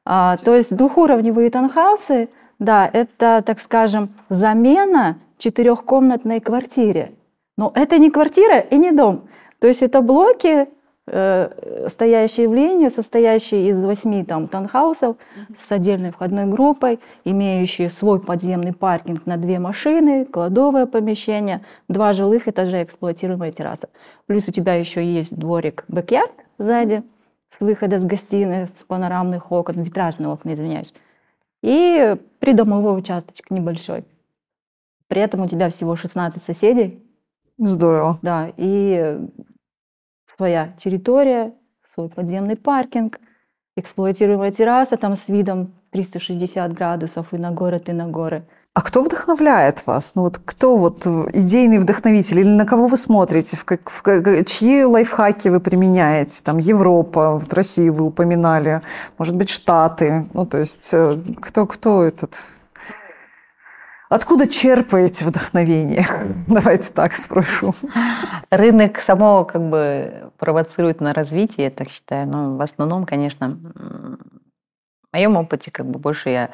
А, 0.07 0.37
то 0.39 0.55
есть 0.55 0.75
двухуровневые 0.75 1.51
танхаусы, 1.51 2.31
да, 2.59 2.89
это, 2.91 3.43
так 3.45 3.61
скажем, 3.61 4.15
замена 4.31 5.19
четырехкомнатной 5.39 6.41
квартире. 6.41 7.15
Но 7.57 7.73
это 7.75 7.99
не 7.99 8.11
квартира 8.11 8.59
и 8.59 8.77
не 8.77 8.93
дом. 8.93 9.29
То 9.61 9.67
есть 9.67 9.83
это 9.83 10.03
блоки, 10.03 10.69
э, 11.07 11.87
стоящие 11.89 12.49
в 12.49 12.55
линию, 12.55 12.91
состоящие 12.91 13.71
из 13.71 13.83
восьми 13.83 14.25
там 14.25 14.49
таунхаусов 14.49 15.17
с 15.57 15.73
отдельной 15.73 16.11
входной 16.11 16.45
группой, 16.45 17.01
имеющие 17.25 17.89
свой 17.89 18.21
подземный 18.21 18.75
паркинг 18.75 19.25
на 19.25 19.37
две 19.37 19.59
машины, 19.59 20.27
кладовое 20.27 20.87
помещение, 20.87 21.65
два 21.89 22.13
жилых 22.13 22.49
этажа, 22.49 22.83
эксплуатируемая 22.83 23.53
терраса. 23.53 23.89
Плюс 24.27 24.49
у 24.49 24.53
тебя 24.53 24.75
еще 24.75 25.05
есть 25.05 25.35
дворик 25.35 25.85
бэк 25.89 26.31
сзади 26.59 27.03
с 27.49 27.61
выхода 27.61 27.99
с 27.99 28.05
гостиной, 28.05 28.67
с 28.67 28.85
панорамных 28.85 29.51
окон, 29.51 29.83
витражные 29.83 30.29
окна, 30.29 30.53
извиняюсь. 30.53 30.93
И 31.63 32.17
придомовой 32.39 32.99
участочек 32.99 33.51
небольшой. 33.51 34.05
При 35.09 35.21
этом 35.21 35.43
у 35.43 35.49
тебя 35.49 35.69
всего 35.71 35.97
16 35.97 36.43
соседей. 36.43 37.03
Здорово. 37.59 38.19
Да, 38.23 38.53
и 38.57 39.19
своя 40.27 40.75
территория, 40.77 41.55
свой 41.95 42.09
подземный 42.09 42.57
паркинг, 42.57 43.21
эксплуатируемая 43.77 44.51
терраса 44.51 44.97
там 44.97 45.17
с 45.17 45.29
видом 45.29 45.75
360 45.91 46.73
градусов 46.73 47.33
и 47.33 47.39
на 47.39 47.51
город, 47.51 47.89
и 47.89 47.93
на 47.93 48.07
горы. 48.07 48.45
А 48.75 48.83
кто 48.83 49.03
вдохновляет 49.03 49.87
вас? 49.87 50.13
Ну 50.15 50.23
вот 50.25 50.39
кто 50.45 50.77
вот 50.77 51.07
идейный 51.07 51.79
вдохновитель? 51.79 52.41
Или 52.41 52.49
на 52.49 52.67
кого 52.67 52.89
вы 52.89 52.99
смотрите? 52.99 53.57
В, 53.57 53.65
как, 53.65 53.91
в, 53.91 54.45
чьи 54.45 54.85
лайфхаки 54.85 55.49
вы 55.49 55.61
применяете? 55.61 56.43
Там 56.45 56.59
Европа, 56.59 57.39
вот 57.39 57.55
Россию 57.55 57.95
вы 57.95 58.05
упоминали, 58.05 58.83
может 59.17 59.35
быть, 59.35 59.49
Штаты. 59.49 60.29
Ну 60.35 60.45
то 60.45 60.59
есть 60.59 60.91
э, 60.93 61.17
кто, 61.41 61.67
кто 61.67 62.03
этот 62.03 62.45
Откуда 64.09 64.47
черпаете 64.47 65.25
вдохновение? 65.25 66.07
Давайте 66.47 66.93
так 66.93 67.17
спрошу. 67.17 67.75
Рынок 68.51 68.99
само 69.01 69.45
как 69.45 69.69
бы 69.69 70.31
провоцирует 70.39 71.01
на 71.01 71.13
развитие, 71.13 71.65
я 71.65 71.71
так 71.71 71.91
считаю. 71.91 72.27
Но 72.27 72.57
в 72.57 72.61
основном, 72.63 73.05
конечно, 73.05 73.59
в 73.75 75.13
моем 75.13 75.37
опыте 75.37 75.71
как 75.71 75.87
бы 75.87 75.99
больше 75.99 76.31
я 76.31 76.51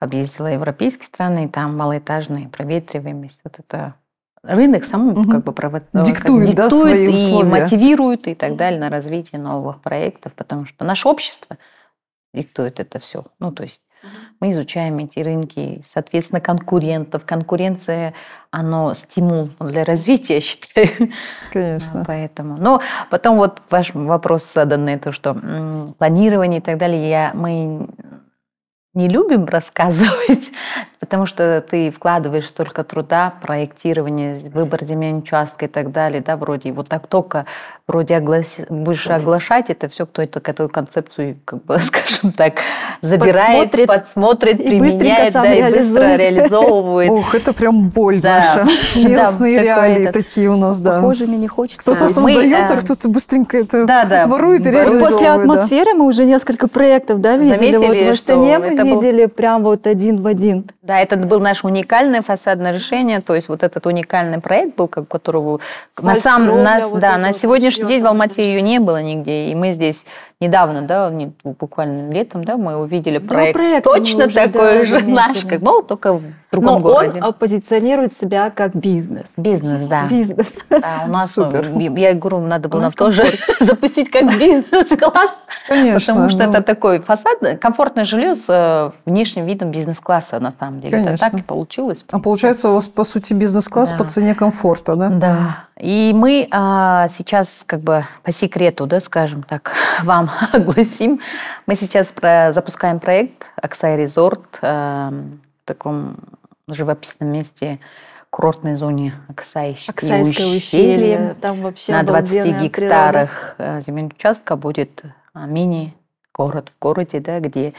объездила 0.00 0.48
европейские 0.48 1.06
страны, 1.06 1.44
и 1.44 1.48
там 1.48 1.76
малоэтажные, 1.76 2.48
проветриваемость, 2.48 3.40
вот 3.44 3.58
это 3.58 3.94
рынок 4.42 4.84
сам 4.84 5.08
угу. 5.08 5.30
как 5.30 5.44
бы 5.44 5.52
провод... 5.52 5.84
диктует, 5.92 6.48
как, 6.48 6.56
да, 6.56 6.68
диктует 6.68 6.70
свои 6.70 7.04
и 7.04 7.08
условия. 7.08 7.48
мотивирует 7.48 8.28
и 8.28 8.34
так 8.34 8.56
далее 8.56 8.80
на 8.80 8.90
развитие 8.90 9.40
новых 9.40 9.80
проектов, 9.80 10.32
потому 10.34 10.66
что 10.66 10.84
наше 10.84 11.08
общество 11.08 11.56
диктует 12.34 12.80
это 12.80 12.98
все. 12.98 13.24
Ну, 13.38 13.52
то 13.52 13.62
есть 13.62 13.82
мы 14.40 14.50
изучаем 14.50 14.98
эти 14.98 15.20
рынки, 15.20 15.82
соответственно, 15.92 16.40
конкурентов. 16.40 17.24
Конкуренция, 17.24 18.14
оно 18.50 18.94
стимул 18.94 19.50
для 19.60 19.84
развития, 19.84 20.40
считаю. 20.40 21.10
Конечно. 21.52 22.04
Поэтому. 22.06 22.56
Но 22.56 22.80
потом 23.10 23.36
вот 23.36 23.62
ваш 23.70 23.94
вопрос 23.94 24.52
заданный, 24.52 24.98
то, 24.98 25.12
что 25.12 25.34
планирование 25.98 26.60
и 26.60 26.62
так 26.62 26.78
далее, 26.78 27.08
я, 27.08 27.32
мы 27.34 27.88
не 28.94 29.08
любим 29.08 29.44
рассказывать, 29.46 30.50
потому 31.06 31.24
что 31.24 31.64
ты 31.68 31.90
вкладываешь 31.90 32.48
столько 32.48 32.82
труда, 32.82 33.32
проектирование, 33.40 34.50
выбор 34.52 34.84
земельного 34.84 35.22
участка 35.22 35.66
и 35.66 35.68
так 35.68 35.92
далее, 35.92 36.20
да, 36.20 36.36
вроде 36.36 36.72
вот 36.72 36.88
так 36.88 37.06
только 37.06 37.46
вроде 37.86 38.16
оглас... 38.16 38.56
будешь 38.68 39.06
оглашать 39.06 39.70
это 39.70 39.88
все, 39.88 40.06
кто 40.06 40.22
это 40.22 40.40
эту 40.44 40.68
концепцию, 40.68 41.36
как 41.44 41.64
бы, 41.64 41.78
скажем 41.84 42.32
так, 42.32 42.54
забирает, 43.00 43.70
подсмотрит, 43.70 43.86
подсмотрит 43.86 44.58
применяет, 44.58 45.32
да, 45.32 45.52
и 45.52 45.72
быстро 45.72 46.16
реализовывает. 46.16 47.10
Ух, 47.10 47.34
это 47.34 47.52
прям 47.52 47.88
боль 47.88 48.20
да. 48.20 48.38
наша. 48.38 48.68
Местные 48.98 49.58
да, 49.58 49.62
реалии 49.62 50.08
этот, 50.08 50.24
такие 50.24 50.50
у 50.50 50.56
нас, 50.56 50.80
да. 50.80 50.96
Похожими 50.96 51.36
не 51.36 51.48
хочется. 51.48 51.82
Кто-то 51.82 52.08
создает, 52.08 52.50
мы, 52.50 52.56
а 52.56 52.76
кто-то 52.80 53.08
быстренько 53.08 53.58
это 53.58 53.86
да, 53.86 54.04
да, 54.04 54.26
ворует 54.26 54.66
и 54.66 54.70
реализовывает. 54.70 55.12
После 55.12 55.28
атмосферы 55.28 55.94
мы 55.94 56.06
уже 56.06 56.24
несколько 56.24 56.68
проектов, 56.68 57.20
да, 57.20 57.36
видели? 57.36 57.56
Заметили, 57.56 57.86
вот 57.86 57.96
в 57.96 58.10
Астане 58.10 58.58
мы 58.58 58.70
видели 58.70 59.26
прям 59.26 59.62
вот 59.62 59.86
один 59.86 60.22
в 60.22 60.26
один. 60.26 60.64
Да, 60.82 60.95
это 61.00 61.16
был 61.16 61.40
наше 61.40 61.66
уникальное 61.66 62.22
фасадное 62.22 62.72
решение, 62.72 63.20
то 63.20 63.34
есть 63.34 63.48
вот 63.48 63.62
этот 63.62 63.86
уникальный 63.86 64.40
проект 64.40 64.76
был, 64.76 64.88
которого 64.88 65.60
на 66.00 66.14
сам, 66.14 66.62
нас, 66.62 66.84
вот 66.84 67.00
да, 67.00 67.16
на 67.18 67.32
сегодняшний 67.32 67.86
день 67.86 68.02
в 68.02 68.06
Алмате 68.06 68.46
ее 68.46 68.62
не 68.62 68.78
было 68.78 69.02
нигде, 69.02 69.50
и 69.50 69.54
мы 69.54 69.72
здесь 69.72 70.04
недавно, 70.40 70.82
да, 70.82 71.10
не, 71.10 71.32
буквально 71.44 72.12
летом, 72.12 72.44
да, 72.44 72.56
мы 72.56 72.76
увидели 72.76 73.18
проект, 73.18 73.54
да, 73.54 73.58
проект 73.58 73.84
точно 73.84 74.28
такой 74.28 74.78
да, 74.78 74.84
же 74.84 75.00
наш, 75.06 75.44
как, 75.44 75.62
ну, 75.62 75.82
только 75.82 76.14
в 76.14 76.22
другом 76.52 76.74
Но 76.74 76.80
городе. 76.80 77.22
он 77.22 77.32
позиционирует 77.32 78.12
себя 78.12 78.50
как 78.50 78.74
бизнес. 78.74 79.32
Бизнес, 79.36 79.88
да. 79.88 80.06
Бизнес. 80.08 80.58
Да, 80.68 81.04
у 81.06 81.10
нас, 81.10 81.32
Супер. 81.32 81.68
я 81.96 82.14
говорю, 82.14 82.40
надо 82.40 82.68
было 82.68 82.80
нам 82.82 82.92
тоже 82.92 83.34
запустить 83.60 84.10
как 84.10 84.38
бизнес-класс. 84.38 85.30
Конечно. 85.68 86.14
Потому 86.14 86.30
что 86.30 86.44
ну... 86.44 86.52
это 86.52 86.62
такой 86.62 87.00
фасад, 87.00 87.38
комфортное 87.60 88.04
жилье 88.04 88.34
с 88.34 88.44
э, 88.48 88.90
внешним 89.06 89.46
видом 89.46 89.70
бизнес-класса, 89.70 90.38
на 90.38 90.52
самом 90.58 90.80
деле. 90.80 90.98
Конечно. 91.02 91.26
Это 91.26 91.32
так 91.32 91.40
и 91.40 91.42
получилось. 91.42 92.04
А 92.10 92.18
получается 92.18 92.68
у 92.68 92.74
вас, 92.74 92.88
по 92.88 93.04
сути, 93.04 93.32
бизнес-класс 93.32 93.92
да. 93.92 93.96
по 93.96 94.04
цене 94.04 94.34
комфорта, 94.34 94.96
да? 94.96 95.08
Да. 95.08 95.66
И 95.78 96.12
мы 96.14 96.48
а, 96.50 97.08
сейчас, 97.18 97.62
как 97.66 97.80
бы 97.80 98.06
по 98.22 98.32
секрету, 98.32 98.86
да, 98.86 98.98
скажем 98.98 99.42
так, 99.42 99.72
вам 100.04 100.25
огласим. 100.52 101.20
Мы 101.66 101.76
сейчас 101.76 102.12
про, 102.12 102.52
запускаем 102.52 103.00
проект 103.00 103.46
Аксай 103.56 103.96
Резорт 103.96 104.58
а, 104.62 105.10
в 105.10 105.66
таком 105.66 106.16
живописном 106.68 107.30
месте 107.30 107.80
курортной 108.30 108.74
зоне 108.74 109.14
Аксайское, 109.28 109.94
Аксайское 109.94 110.46
ущелье. 110.46 111.36
там 111.40 111.62
вообще 111.62 111.92
На 111.92 112.02
20 112.02 112.36
обалденная 112.36 112.62
гектарах 112.62 113.54
э, 113.58 113.80
земельного 113.86 114.14
участка 114.14 114.56
будет 114.56 115.04
а, 115.32 115.46
мини-город 115.46 116.72
в 116.74 116.82
городе, 116.82 117.20
да, 117.20 117.40
где 117.40 117.72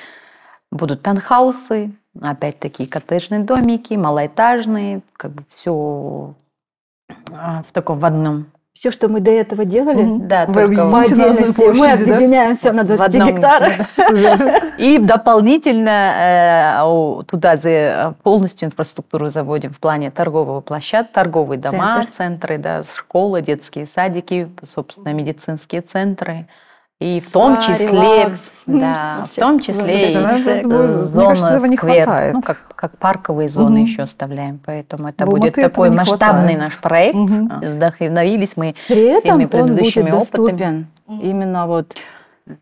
будут 0.72 1.04
танхаусы, 1.04 1.92
опять-таки 2.20 2.86
коттеджные 2.88 3.42
домики, 3.42 3.94
малоэтажные, 3.94 5.02
как 5.14 5.32
бы 5.32 5.44
все 5.50 6.34
в 7.28 7.66
таком 7.72 8.00
в 8.00 8.06
одном. 8.06 8.48
Все, 8.80 8.92
что 8.92 9.08
мы 9.10 9.22
до 9.22 9.32
этого 9.32 9.66
делели, 9.66 10.04
Мгм. 10.04 10.28
Да, 10.28 10.46
Вы 10.46 10.54
только 10.54 10.92
по 10.92 11.00
отдельности, 11.00 11.48
мы 11.48 11.74
площади, 11.74 12.06
да? 12.06 12.16
объединяем 12.16 12.58
все 12.58 12.72
на 12.72 12.84
в 12.84 12.88
20 12.88 13.16
одном- 13.16 13.32
гектарах. 13.32 13.74
И 14.78 15.00
дополнительно 15.00 16.80
э, 17.20 17.24
туда 17.28 17.58
за- 17.58 18.14
полностью 18.22 18.68
инфраструктуру 18.68 19.30
заводим 19.30 19.72
в 19.74 19.80
плане 19.80 20.12
торгового 20.12 20.62
площадки, 20.62 21.12
торговые 21.14 21.60
дома, 21.60 21.96
Центр. 22.02 22.12
центры, 22.14 22.58
да, 22.60 22.84
школы, 22.84 23.42
детские 23.42 23.88
садики, 23.88 24.48
собственно, 24.64 25.12
медицинские 25.12 25.82
центры. 25.82 26.46
И 27.00 27.22
в 27.22 27.32
том 27.32 27.60
числе, 27.62 28.32
да, 28.66 29.28
в 29.30 29.36
том 29.36 29.60
числе 29.60 30.10
и 30.10 30.14
зона 30.14 31.46
этого 31.46 31.66
не 31.68 31.78
хватает. 31.78 32.34
ну, 32.34 32.42
как, 32.42 32.66
как 32.76 32.98
парковые 32.98 33.50
зоны 33.50 33.78
еще 33.78 34.02
оставляем. 34.02 34.60
Поэтому 34.66 35.10
это 35.10 35.26
В 35.26 35.30
будет 35.30 35.54
такой 35.54 35.92
масштабный 35.92 36.56
наш 36.56 36.76
проект. 36.80 37.18
А, 37.50 37.60
Вдохновились 37.60 38.58
мы 38.58 38.74
всеми 38.88 39.46
предыдущими 39.46 40.12
опытами. 40.12 40.88
Именно 41.08 41.68
вот, 41.68 41.96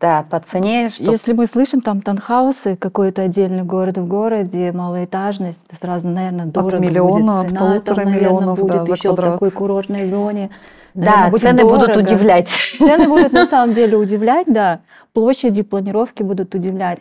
Да, 0.00 0.24
по 0.28 0.38
цене, 0.40 0.88
что 0.90 1.04
если 1.04 1.32
мы 1.32 1.46
слышим 1.46 1.80
там 1.80 2.00
танхаусы, 2.00 2.76
какой-то 2.76 3.22
отдельный 3.22 3.62
город 3.62 3.98
в 3.98 4.06
городе, 4.06 4.70
малоэтажность, 4.72 5.64
сразу, 5.80 6.08
наверное, 6.08 6.46
дорого 6.46 6.78
миллиона, 6.78 7.42
будет. 7.42 7.44
от 7.44 7.48
Цена 7.48 7.60
полутора 7.60 7.94
там, 7.96 8.04
наверное, 8.04 8.20
миллионов, 8.20 8.58
да, 8.58 8.62
будет 8.62 8.86
за 8.88 8.94
еще 8.94 9.12
в 9.12 9.14
квадрат. 9.14 9.34
такой 9.34 9.50
курортной 9.50 10.06
зоне. 10.06 10.50
Да, 10.96 11.04
Наверное, 11.04 11.30
будет 11.30 11.42
цены 11.42 11.62
будут 11.64 11.88
дорого. 11.88 11.98
удивлять. 12.00 12.48
Цены 12.78 13.08
будут 13.08 13.32
на 13.32 13.46
самом 13.50 13.74
деле 13.74 13.96
удивлять, 13.96 14.46
да. 14.48 14.80
Площади, 15.12 15.62
планировки 15.62 16.22
будут 16.22 16.54
удивлять. 16.54 17.00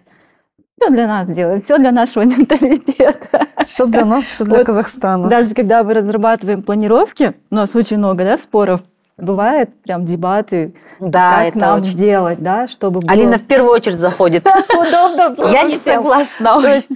Все 0.77 0.89
для 0.89 1.07
нас 1.07 1.29
делаем, 1.29 1.61
все 1.61 1.77
для 1.77 1.91
нашего 1.91 2.23
менталитета. 2.25 3.47
Все 3.65 3.85
для 3.85 4.03
нас, 4.03 4.25
все 4.25 4.43
для 4.43 4.57
Вот 4.57 4.65
Казахстана. 4.65 5.29
Даже 5.29 5.55
когда 5.55 5.83
мы 5.83 5.93
разрабатываем 5.93 6.61
планировки, 6.61 7.33
у 7.49 7.55
нас 7.55 7.73
очень 7.75 7.97
много 7.97 8.25
да, 8.25 8.35
споров, 8.35 8.81
бывает 9.17 9.69
прям 9.83 10.05
дебаты, 10.05 10.73
Да, 10.99 11.45
как 11.45 11.55
нам 11.55 11.79
очень 11.79 11.91
сделать, 11.91 12.39
да, 12.39 12.67
чтобы 12.67 12.99
было 12.99 13.11
Алина 13.11 13.37
в 13.37 13.43
первую 13.43 13.71
очередь 13.71 13.99
заходит. 13.99 14.45
удобно. 14.73 15.47
Я 15.49 15.63
не 15.63 15.79
согласна. 15.79 16.61
То 16.61 16.67
есть 16.67 16.87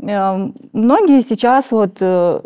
э, 0.00 0.50
многие 0.72 1.22
сейчас 1.22 1.72
вот 1.72 1.96
э, 2.00 2.40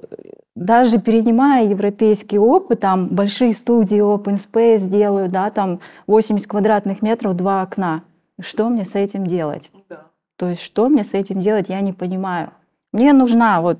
даже 0.56 0.98
перенимая 0.98 1.68
европейский 1.68 2.38
опыт, 2.38 2.80
там 2.80 3.08
большие 3.08 3.52
студии 3.52 3.98
open 3.98 4.36
space 4.36 4.88
делают, 4.88 5.30
да, 5.30 5.50
там 5.50 5.80
80 6.06 6.46
квадратных 6.48 7.02
метров, 7.02 7.36
два 7.36 7.62
окна. 7.62 8.02
Что 8.40 8.68
мне 8.68 8.84
с 8.84 8.94
этим 8.94 9.26
делать? 9.26 9.70
То 10.36 10.48
есть 10.48 10.62
что 10.62 10.88
мне 10.88 11.04
с 11.04 11.14
этим 11.14 11.40
делать, 11.40 11.68
я 11.68 11.80
не 11.80 11.92
понимаю. 11.92 12.50
Мне 12.92 13.12
нужна 13.12 13.60
вот, 13.60 13.78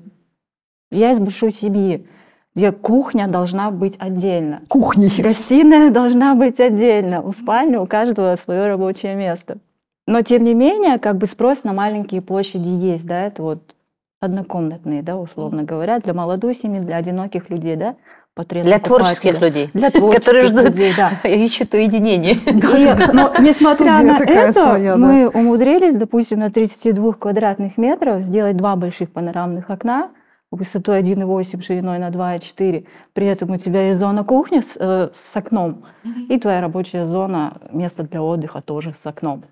я 0.91 1.11
из 1.11 1.19
большой 1.19 1.51
семьи, 1.51 2.07
где 2.55 2.71
кухня 2.71 3.27
должна 3.27 3.71
быть 3.71 3.95
отдельно. 3.97 4.61
Кухни. 4.67 5.09
Гостиная 5.21 5.91
должна 5.91 6.35
быть 6.35 6.59
отдельно. 6.59 7.21
У 7.21 7.31
спальни 7.31 7.75
у 7.75 7.87
каждого 7.87 8.35
свое 8.35 8.67
рабочее 8.67 9.15
место. 9.15 9.57
Но 10.05 10.21
тем 10.21 10.43
не 10.43 10.53
менее, 10.53 10.99
как 10.99 11.17
бы 11.17 11.25
спрос 11.25 11.63
на 11.63 11.73
маленькие 11.73 12.21
площади 12.21 12.69
есть, 12.69 13.05
да, 13.05 13.23
это 13.23 13.43
вот 13.43 13.75
однокомнатные, 14.19 15.03
да, 15.03 15.17
условно 15.17 15.63
говоря, 15.63 15.99
для 15.99 16.13
молодой 16.13 16.55
семьи, 16.55 16.79
для 16.79 16.97
одиноких 16.97 17.49
людей, 17.49 17.75
да, 17.75 17.95
Для 18.35 18.79
творческих 18.79 19.41
людей, 19.41 19.69
Для 19.73 19.91
творческих 19.91 20.25
которые 20.25 20.45
ждут 20.45 20.63
людей, 20.65 20.93
да. 20.95 21.09
ищут 21.23 21.73
уединение. 21.73 22.33
И, 22.45 23.13
но 23.13 23.33
несмотря 23.39 23.95
Студия 23.95 24.13
на 24.13 24.23
это, 24.23 24.51
своя, 24.53 24.91
да. 24.91 24.97
мы 24.97 25.27
умудрились, 25.27 25.95
допустим, 25.95 26.39
на 26.39 26.51
32 26.51 27.13
квадратных 27.13 27.77
метров 27.77 28.21
сделать 28.21 28.57
два 28.57 28.75
больших 28.75 29.11
панорамных 29.11 29.69
окна 29.69 30.09
высотой 30.49 31.01
1,8, 31.01 31.61
шириной 31.61 31.99
на 31.99 32.09
2,4. 32.09 32.85
При 33.13 33.27
этом 33.27 33.51
у 33.51 33.57
тебя 33.57 33.89
есть 33.89 33.99
зона 33.99 34.23
кухни 34.23 34.61
с, 34.61 34.77
э, 34.79 35.09
с 35.13 35.35
окном, 35.35 35.83
и 36.29 36.39
твоя 36.39 36.61
рабочая 36.61 37.05
зона, 37.05 37.57
место 37.71 38.03
для 38.03 38.21
отдыха 38.21 38.61
тоже 38.61 38.95
с 38.97 39.05
окном. 39.05 39.43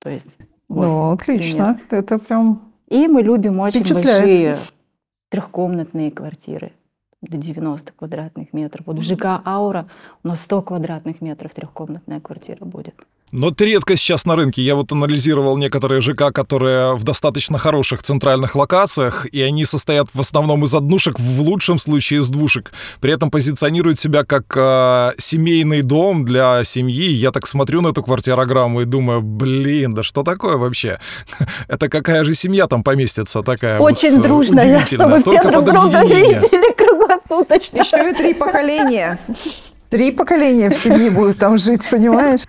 То 0.00 0.08
есть 0.08 0.36
вот. 0.68 0.84
Ну, 0.84 1.10
отлично. 1.12 1.78
Это 1.90 2.18
прям... 2.18 2.72
И 2.88 3.08
мы 3.08 3.22
любим 3.22 3.60
очень 3.60 3.92
большие 3.92 4.56
трехкомнатные 5.30 6.10
квартиры 6.10 6.72
до 7.20 7.36
90 7.36 7.92
квадратных 7.92 8.52
метров. 8.52 8.86
Вот 8.86 8.98
в 8.98 9.02
ЖК 9.02 9.42
«Аура» 9.44 9.88
у 10.22 10.28
нас 10.28 10.42
100 10.42 10.62
квадратных 10.62 11.20
метров 11.20 11.52
трехкомнатная 11.54 12.20
квартира 12.20 12.64
будет. 12.64 12.94
Но 13.32 13.48
это 13.48 13.64
редко 13.64 13.96
сейчас 13.96 14.24
на 14.24 14.36
рынке. 14.36 14.62
Я 14.62 14.76
вот 14.76 14.92
анализировал 14.92 15.56
некоторые 15.56 16.00
ЖК, 16.00 16.32
которые 16.32 16.94
в 16.94 17.02
достаточно 17.02 17.58
хороших 17.58 18.04
центральных 18.04 18.54
локациях, 18.54 19.26
и 19.26 19.42
они 19.42 19.64
состоят 19.64 20.06
в 20.14 20.20
основном 20.20 20.64
из 20.64 20.72
однушек, 20.74 21.18
в 21.18 21.40
лучшем 21.40 21.78
случае 21.78 22.20
из 22.20 22.30
двушек. 22.30 22.72
При 23.00 23.12
этом 23.12 23.32
позиционируют 23.32 23.98
себя 23.98 24.22
как 24.22 24.44
э, 24.56 25.12
семейный 25.18 25.82
дом 25.82 26.24
для 26.24 26.62
семьи. 26.62 27.10
Я 27.10 27.32
так 27.32 27.48
смотрю 27.48 27.80
на 27.80 27.88
эту 27.88 28.04
квартирограмму 28.04 28.82
и 28.82 28.84
думаю, 28.84 29.22
блин, 29.22 29.92
да 29.92 30.04
что 30.04 30.22
такое 30.22 30.56
вообще? 30.56 30.98
Это 31.68 31.88
какая 31.88 32.22
же 32.22 32.32
семья 32.34 32.68
там 32.68 32.84
поместится 32.84 33.42
такая? 33.42 33.80
Очень 33.80 34.18
вот, 34.18 34.22
дружная, 34.22 34.86
чтобы 34.86 35.20
все 35.20 35.30
только 35.32 35.50
друг 35.50 35.64
под 35.64 35.74
друга 35.74 36.00
объединение. 36.00 36.40
видели 36.40 36.72
круглосуточно. 36.74 37.78
Еще 37.78 38.10
и 38.10 38.14
три 38.14 38.34
поколения. 38.34 39.18
Три 39.90 40.12
поколения 40.12 40.68
в 40.68 40.74
семье 40.74 41.10
будут 41.10 41.38
там 41.38 41.56
жить, 41.56 41.88
понимаешь? 41.90 42.42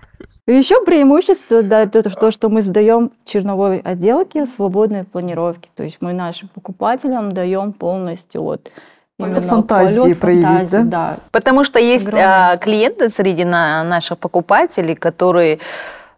Еще 0.48 0.82
преимущество, 0.86 1.62
да, 1.62 1.82
это 1.82 2.04
то, 2.10 2.32
что 2.32 2.48
мы 2.48 2.62
сдаем 2.62 3.12
черновой 3.26 3.80
отделке 3.80 4.45
свободной 4.45 5.04
планировки. 5.04 5.70
То 5.76 5.84
есть 5.84 5.98
мы 6.00 6.14
нашим 6.14 6.48
покупателям 6.48 7.34
даем 7.34 7.74
полностью 7.74 8.43
вот 8.43 8.72
Полет 9.18 9.38
именно 9.38 9.41
фантазии 9.41 10.00
полет 10.04 10.20
проявить, 10.20 10.45
фантазии, 10.45 10.78
да? 10.78 10.82
да. 10.84 11.18
Потому 11.32 11.64
что 11.66 11.80
есть 11.80 12.08
Огромный. 12.08 12.26
а, 12.26 12.58
клиенты 12.58 13.10
среди 13.10 13.43
на- 13.43 13.84
наших 13.84 14.20
покупателей, 14.20 14.95
которые 14.95 15.60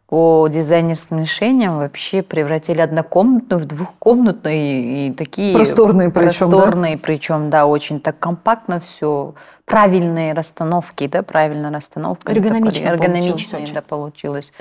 по 0.10 0.48
дизайнерским 0.48 1.20
решениям 1.20 1.78
вообще 1.78 2.24
превратили 2.24 2.82
однокомнатную 2.82 3.62
в 3.62 3.66
двухкомнатную 3.66 4.56
и, 4.56 5.10
и 5.10 5.14
такие 5.14 5.54
Просторные 5.54 6.10
причем, 6.10 6.50
да? 6.50 6.58
просторные, 6.58 6.98
причем 6.98 7.50
да, 7.52 7.68
очень 7.68 8.00
так 8.00 8.18
компактно 8.18 8.80
все, 8.80 9.36
правильные 9.66 10.34
расстановки, 10.34 11.06
да, 11.06 11.22
правильная 11.22 11.72
расстановка, 11.72 12.32
Эргономично 12.32 12.90
такой, 12.90 12.98
получилось 12.98 13.54
эргономичная, 13.54 13.74
да, 13.76 13.82
получилось. 13.84 14.52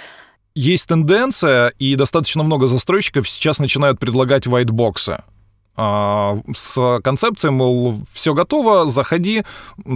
Есть 0.54 0.86
тенденция, 0.90 1.72
и 1.78 1.96
достаточно 1.96 2.42
много 2.42 2.66
застройщиков 2.66 3.26
сейчас 3.26 3.58
начинают 3.58 3.98
предлагать 3.98 4.46
whiteboxы. 4.46 5.22
А, 5.80 6.36
С 6.52 7.00
концепцией, 7.04 7.52
мол, 7.52 7.94
все 8.12 8.34
готово, 8.34 8.90
заходи, 8.90 9.44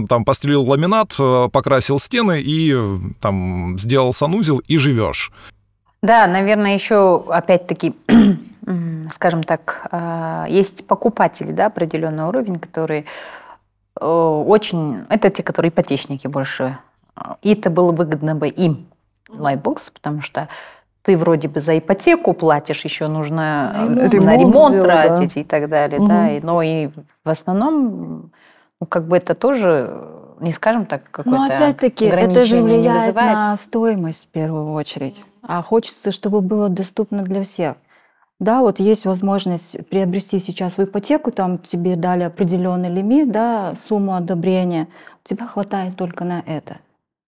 там 0.07 0.23
постелил 0.23 0.63
ламинат, 0.63 1.13
э, 1.19 1.49
покрасил 1.51 1.99
стены 1.99 2.39
и 2.39 2.73
э, 2.73 2.97
там 3.19 3.77
сделал 3.77 4.13
санузел 4.13 4.59
и 4.59 4.77
живешь. 4.77 5.33
Да, 6.01 6.25
наверное, 6.25 6.73
еще 6.73 7.21
опять-таки, 7.27 7.95
скажем 9.13 9.43
так, 9.43 9.89
а, 9.91 10.45
есть 10.47 10.87
покупатели, 10.87 11.51
да, 11.51 11.65
определенный 11.65 12.23
уровень, 12.23 12.59
которые 12.59 13.03
э, 13.99 14.05
очень, 14.05 15.03
это 15.09 15.29
те, 15.29 15.43
которые 15.43 15.69
ипотечники 15.69 16.27
больше, 16.27 16.77
А, 17.13 17.35
и 17.41 17.53
это 17.53 17.69
было 17.69 17.91
выгодно 17.91 18.35
бы 18.35 18.47
им, 18.47 18.85
Lightbox, 19.29 19.91
потому 19.93 20.21
что 20.21 20.47
ты 21.03 21.17
вроде 21.17 21.47
бы 21.49 21.59
за 21.59 21.77
ипотеку 21.77 22.33
платишь, 22.33 22.83
еще 22.85 23.07
нужно 23.07 23.71
На 23.75 24.01
э, 24.05 24.09
ремонт. 24.09 24.13
на 24.13 24.31
Ремонт 24.37 24.39
ремонт 24.39 24.69
сделать, 24.71 24.87
да. 24.89 25.07
тратить 25.17 25.37
и 25.37 25.43
так 25.43 25.69
далее, 25.69 25.99
Мгм. 25.99 26.07
да, 26.09 26.31
и- 26.31 26.41
но 26.41 26.61
и 26.61 26.87
в 26.87 27.29
основном, 27.29 28.31
ну, 28.79 28.87
как 28.87 29.05
бы 29.07 29.17
это 29.17 29.35
тоже, 29.35 29.93
не 30.39 30.51
скажем 30.51 30.85
так, 30.85 31.03
какой-то 31.11 31.37
Но 31.37 31.45
опять-таки 31.45 32.05
это 32.05 32.43
же 32.45 32.61
влияет 32.61 33.15
на 33.15 33.55
стоимость 33.57 34.25
в 34.25 34.27
первую 34.29 34.71
очередь. 34.73 35.23
А 35.45 35.61
хочется, 35.61 36.11
чтобы 36.11 36.39
было 36.41 36.69
доступно 36.69 37.21
для 37.23 37.43
всех. 37.43 37.75
Да, 38.39 38.61
вот 38.61 38.79
есть 38.79 39.05
возможность 39.05 39.77
приобрести 39.89 40.39
сейчас 40.39 40.77
в 40.77 40.83
ипотеку, 40.83 41.31
там 41.31 41.57
тебе 41.59 41.95
дали 41.95 42.23
определенный 42.23 42.89
лимит, 42.89 43.31
да, 43.31 43.73
сумму 43.87 44.15
одобрения. 44.15 44.87
У 45.23 45.27
тебя 45.29 45.45
хватает 45.47 45.95
только 45.97 46.23
на 46.23 46.41
это. 46.45 46.77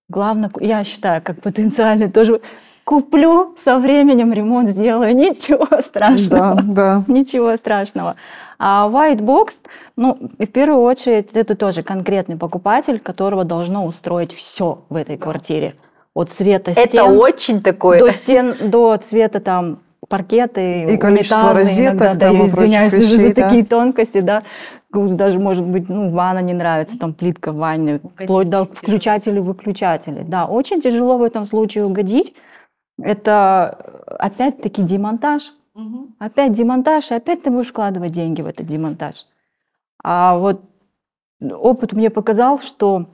Главное, 0.10 0.50
я 0.60 0.84
считаю, 0.84 1.22
как 1.22 1.42
потенциально 1.42 2.10
тоже 2.10 2.42
куплю, 2.86 3.56
со 3.58 3.80
временем 3.80 4.32
ремонт 4.32 4.70
сделаю, 4.70 5.14
ничего 5.16 5.82
страшного. 5.82 6.56
Да, 6.56 6.64
да. 6.64 7.04
Ничего 7.12 7.58
страшного. 7.58 8.16
А 8.58 8.88
white 8.88 9.20
box, 9.20 9.56
ну, 9.98 10.18
в 10.40 10.46
первую 10.46 10.82
очередь, 10.82 11.32
это 11.34 11.56
тоже 11.56 11.84
конкретный 11.84 12.38
покупатель, 12.38 13.00
которого 13.00 13.44
должно 13.44 13.86
устроить 13.86 14.34
все 14.34 14.80
в 14.88 14.96
этой 14.96 15.18
квартире. 15.18 15.74
От 16.14 16.30
цвета 16.30 16.72
Это 16.72 16.88
стен 16.88 17.18
очень 17.18 17.62
такое... 17.62 18.00
до 18.00 18.14
стен, 18.14 18.56
до 18.62 18.96
цвета 18.96 19.42
там 19.42 19.80
паркеты, 20.08 20.86
И 20.86 20.98
количество 20.98 21.50
унитазы 21.50 21.60
розеток 21.60 22.02
иногда, 22.02 22.14
да, 22.14 22.20
там 22.20 22.34
я 22.34 22.40
прочих 22.40 22.56
извиняюсь 22.56 22.94
уже 22.94 23.02
вещей, 23.02 23.28
за 23.28 23.36
да. 23.36 23.42
такие 23.42 23.66
тонкости, 23.66 24.20
да. 24.22 24.44
даже, 24.94 25.40
может 25.40 25.66
быть, 25.66 25.90
ну, 25.90 26.12
ванна 26.12 26.40
не 26.40 26.54
нравится, 26.54 26.98
там 26.98 27.14
плитка 27.14 27.52
в 27.52 27.56
ванне, 27.56 28.00
вплоть 28.16 28.50
до 28.50 28.66
включателей, 28.66 29.42
выключателей. 29.42 30.24
Да, 30.24 30.46
очень 30.46 30.80
тяжело 30.80 31.18
в 31.18 31.24
этом 31.24 31.46
случае 31.46 31.86
угодить. 31.86 32.34
Это 32.98 33.70
опять-таки 34.20 34.82
демонтаж. 34.82 35.54
Опять 36.20 36.54
демонтаж, 36.54 37.12
и 37.12 37.16
опять 37.16 37.44
ты 37.44 37.52
будешь 37.52 37.68
вкладывать 37.68 38.14
деньги 38.14 38.42
в 38.42 38.48
этот 38.48 38.66
демонтаж. 38.66 39.26
А 40.02 40.38
вот 40.38 40.62
опыт 41.42 41.92
мне 41.94 42.10
показал, 42.10 42.60
что 42.60 43.08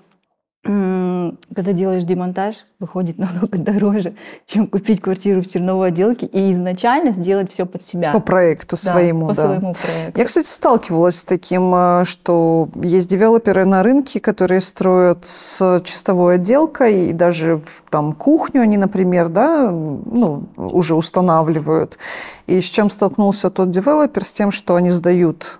когда 0.63 1.73
делаешь 1.73 2.03
демонтаж, 2.03 2.65
выходит 2.79 3.17
намного 3.17 3.57
дороже, 3.57 4.13
чем 4.45 4.67
купить 4.67 5.01
квартиру 5.01 5.41
в 5.41 5.47
черновой 5.47 5.87
отделке 5.87 6.27
и 6.27 6.53
изначально 6.53 7.13
сделать 7.13 7.51
все 7.51 7.65
под 7.65 7.81
себя. 7.81 8.11
По 8.11 8.19
проекту 8.19 8.75
Да, 8.75 8.93
своему, 8.93 9.27
по 9.27 9.33
да. 9.33 9.41
своему 9.41 9.73
проекту. 9.73 10.19
Я, 10.19 10.25
кстати, 10.25 10.47
сталкивалась 10.47 11.17
с 11.17 11.25
таким, 11.25 11.73
э, 11.73 12.03
что 12.05 12.69
есть 12.75 13.09
девелоперы 13.09 13.65
на 13.65 13.81
рынке, 13.81 14.19
которые 14.19 14.61
строят 14.61 15.25
с 15.25 15.81
чистовой 15.83 16.35
отделкой, 16.35 17.07
и 17.07 17.13
даже 17.13 17.61
там 17.89 18.13
кухню 18.13 18.61
они, 18.61 18.77
например, 18.77 19.29
да, 19.29 19.71
ну, 19.71 20.43
уже 20.57 20.93
устанавливают. 20.95 21.97
И 22.45 22.61
с 22.61 22.65
чем 22.65 22.89
столкнулся 22.89 23.49
тот 23.49 23.71
девелопер? 23.71 24.25
С 24.25 24.31
тем, 24.31 24.51
что 24.51 24.75
они 24.75 24.91
сдают 24.91 25.59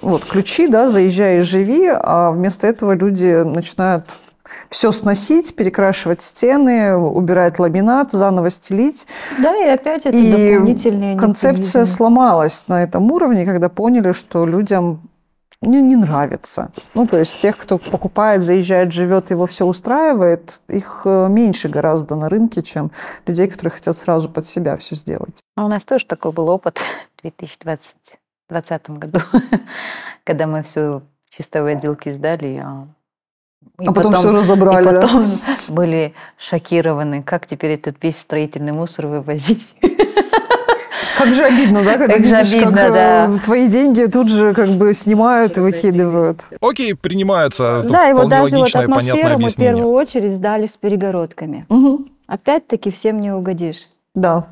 вот, 0.00 0.24
ключи, 0.24 0.68
да, 0.68 0.88
заезжай 0.88 1.38
и 1.38 1.42
живи, 1.42 1.88
а 1.88 2.30
вместо 2.30 2.66
этого 2.66 2.92
люди 2.92 3.42
начинают 3.42 4.04
все 4.68 4.92
сносить, 4.92 5.54
перекрашивать 5.54 6.22
стены, 6.22 6.96
убирать 6.96 7.58
ламинат, 7.58 8.12
заново 8.12 8.50
стелить. 8.50 9.06
Да, 9.38 9.56
и 9.56 9.68
опять 9.68 10.06
это 10.06 10.16
И 10.16 10.30
дополнительные 10.30 11.16
Концепция 11.16 11.84
сломалась 11.84 12.64
на 12.68 12.82
этом 12.82 13.10
уровне, 13.10 13.44
когда 13.44 13.68
поняли, 13.68 14.12
что 14.12 14.46
людям 14.46 15.00
не, 15.60 15.80
не 15.80 15.96
нравится. 15.96 16.70
Ну, 16.94 17.06
то 17.06 17.18
есть 17.18 17.38
тех, 17.38 17.56
кто 17.56 17.78
покупает, 17.78 18.44
заезжает, 18.44 18.92
живет, 18.92 19.30
его 19.30 19.46
все 19.46 19.64
устраивает, 19.64 20.60
их 20.68 21.02
э, 21.04 21.28
меньше 21.28 21.68
гораздо 21.68 22.16
на 22.16 22.28
рынке, 22.28 22.62
чем 22.62 22.90
людей, 23.26 23.46
которые 23.48 23.72
хотят 23.72 23.96
сразу 23.96 24.28
под 24.28 24.44
себя 24.44 24.76
все 24.76 24.96
сделать. 24.96 25.42
А 25.56 25.64
У 25.64 25.68
нас 25.68 25.84
тоже 25.84 26.04
такой 26.04 26.32
был 26.32 26.48
опыт 26.48 26.78
в 27.18 27.22
2020 27.22 27.94
году, 28.98 29.18
когда 30.24 30.46
мы 30.46 30.62
всю 30.62 31.02
чистовые 31.30 31.76
отделки 31.76 32.10
сдали, 32.12 32.62
а, 32.62 32.86
и 33.80 33.86
а 33.86 33.92
потом, 33.92 34.12
все 34.12 34.30
и 34.30 34.36
разобрали, 34.36 34.84
да? 34.84 35.00
потом 35.02 35.24
были 35.68 36.14
шокированы, 36.38 37.22
как 37.22 37.46
теперь 37.46 37.72
этот 37.72 37.96
весь 38.02 38.18
строительный 38.18 38.72
мусор 38.72 39.06
вывозить. 39.06 39.68
Как 41.18 41.34
же 41.34 41.44
обидно, 41.44 41.84
да, 41.84 41.98
когда 41.98 42.14
Как 42.14 42.24
же 42.24 42.36
видишь, 42.36 42.54
обидно, 42.54 42.72
как 42.72 42.90
э, 42.90 42.92
да. 42.92 43.38
твои 43.44 43.68
деньги 43.68 44.06
тут 44.06 44.28
же 44.28 44.54
как 44.54 44.70
бы 44.70 44.92
снимают 44.92 45.56
и 45.56 45.60
выкидывают. 45.60 46.42
Окей, 46.60 46.96
принимается. 46.96 47.82
Это 47.84 47.92
Да, 47.92 48.08
и 48.08 48.12
вот 48.12 48.26
вполне 48.26 48.50
даже 48.50 48.56
вот 48.56 48.74
и 48.74 48.78
атмосферу 48.78 49.38
мы 49.38 49.48
в 49.48 49.56
первую 49.56 49.88
очередь 49.90 50.34
сдали 50.34 50.66
с 50.66 50.76
перегородками. 50.76 51.66
Мгм. 51.68 52.08
Опять-таки 52.26 52.90
всем 52.90 53.20
не 53.20 53.30
угодишь. 53.30 53.88
Да. 54.14 54.46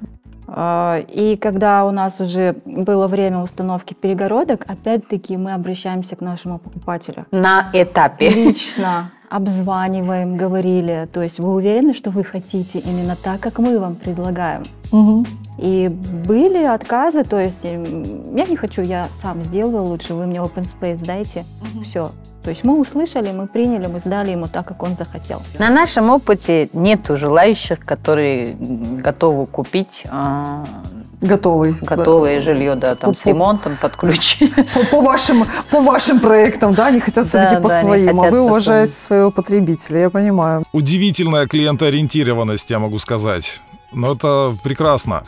А, 0.52 0.98
И 1.08 1.36
когда 1.36 1.84
у 1.84 1.90
нас 1.90 2.20
уже 2.20 2.56
было 2.64 3.06
время 3.06 3.38
установки 3.38 3.94
перегородок, 3.94 4.64
опять-таки 4.68 5.36
мы 5.36 5.54
обращаемся 5.54 6.16
к 6.16 6.20
нашему 6.20 6.58
покупателю. 6.58 7.26
На 7.30 7.70
этапе. 7.72 8.30
Лично 8.30 9.10
обзваниваем, 9.30 10.36
говорили. 10.36 11.08
То 11.12 11.22
есть 11.22 11.38
вы 11.38 11.54
уверены, 11.54 11.94
что 11.94 12.10
вы 12.10 12.24
хотите 12.24 12.80
именно 12.80 13.16
так, 13.16 13.40
как 13.40 13.58
мы 13.58 13.78
вам 13.78 13.94
предлагаем? 13.94 14.64
Мгм. 14.92 15.24
И 15.58 15.88
были 16.26 16.64
отказы, 16.64 17.22
то 17.22 17.38
есть 17.38 17.64
м, 17.64 18.36
я 18.36 18.44
не 18.46 18.56
хочу, 18.56 18.82
я 18.82 19.06
сам 19.22 19.40
сделаю 19.40 19.84
лучше, 19.84 20.14
вы 20.14 20.26
мне 20.26 20.38
open 20.38 20.66
space 20.66 21.04
дайте, 21.04 21.44
все. 21.84 22.10
То 22.42 22.48
есть 22.50 22.64
мы 22.64 22.80
услышали, 22.80 23.30
мы 23.32 23.46
приняли, 23.46 23.86
мы 23.86 24.00
сдали 24.00 24.30
ему 24.30 24.46
так, 24.46 24.66
как 24.66 24.82
он 24.82 24.96
захотел. 24.96 25.42
На 25.58 25.68
нашем 25.68 26.08
опыте 26.10 26.70
нету 26.72 27.16
желающих, 27.16 27.80
которые 27.80 28.54
готовы 28.58 29.46
купить 29.46 30.04
а, 30.10 30.64
Готовый. 31.20 31.74
готовое 31.82 32.40
жилье, 32.40 32.74
да, 32.76 32.94
там 32.94 33.14
с 33.14 33.18
По- 33.18 33.24
по- 33.24 33.28
ремонтом 33.28 33.76
под 33.80 33.96
ключ. 33.96 34.38
По, 34.74 34.84
по 34.86 35.00
вашим, 35.02 35.44
по 35.70 35.80
вашим 35.80 36.18
проектам, 36.20 36.72
да, 36.74 36.86
они 36.86 37.00
хотят 37.00 37.24
Да, 37.24 37.28
все-таки 37.28 37.62
по 37.62 37.68
да, 37.68 37.82
своим, 37.82 38.20
а 38.20 38.30
вы 38.30 38.40
уважаете 38.40 38.92
своего 38.94 39.30
потребителя, 39.30 40.00
я 40.00 40.10
понимаю. 40.10 40.64
Удивительная 40.72 41.46
клиентоориентированность, 41.46 42.70
я 42.70 42.78
могу 42.78 42.98
сказать. 42.98 43.60
Но 43.92 44.12
это 44.12 44.56
прекрасно. 44.62 45.24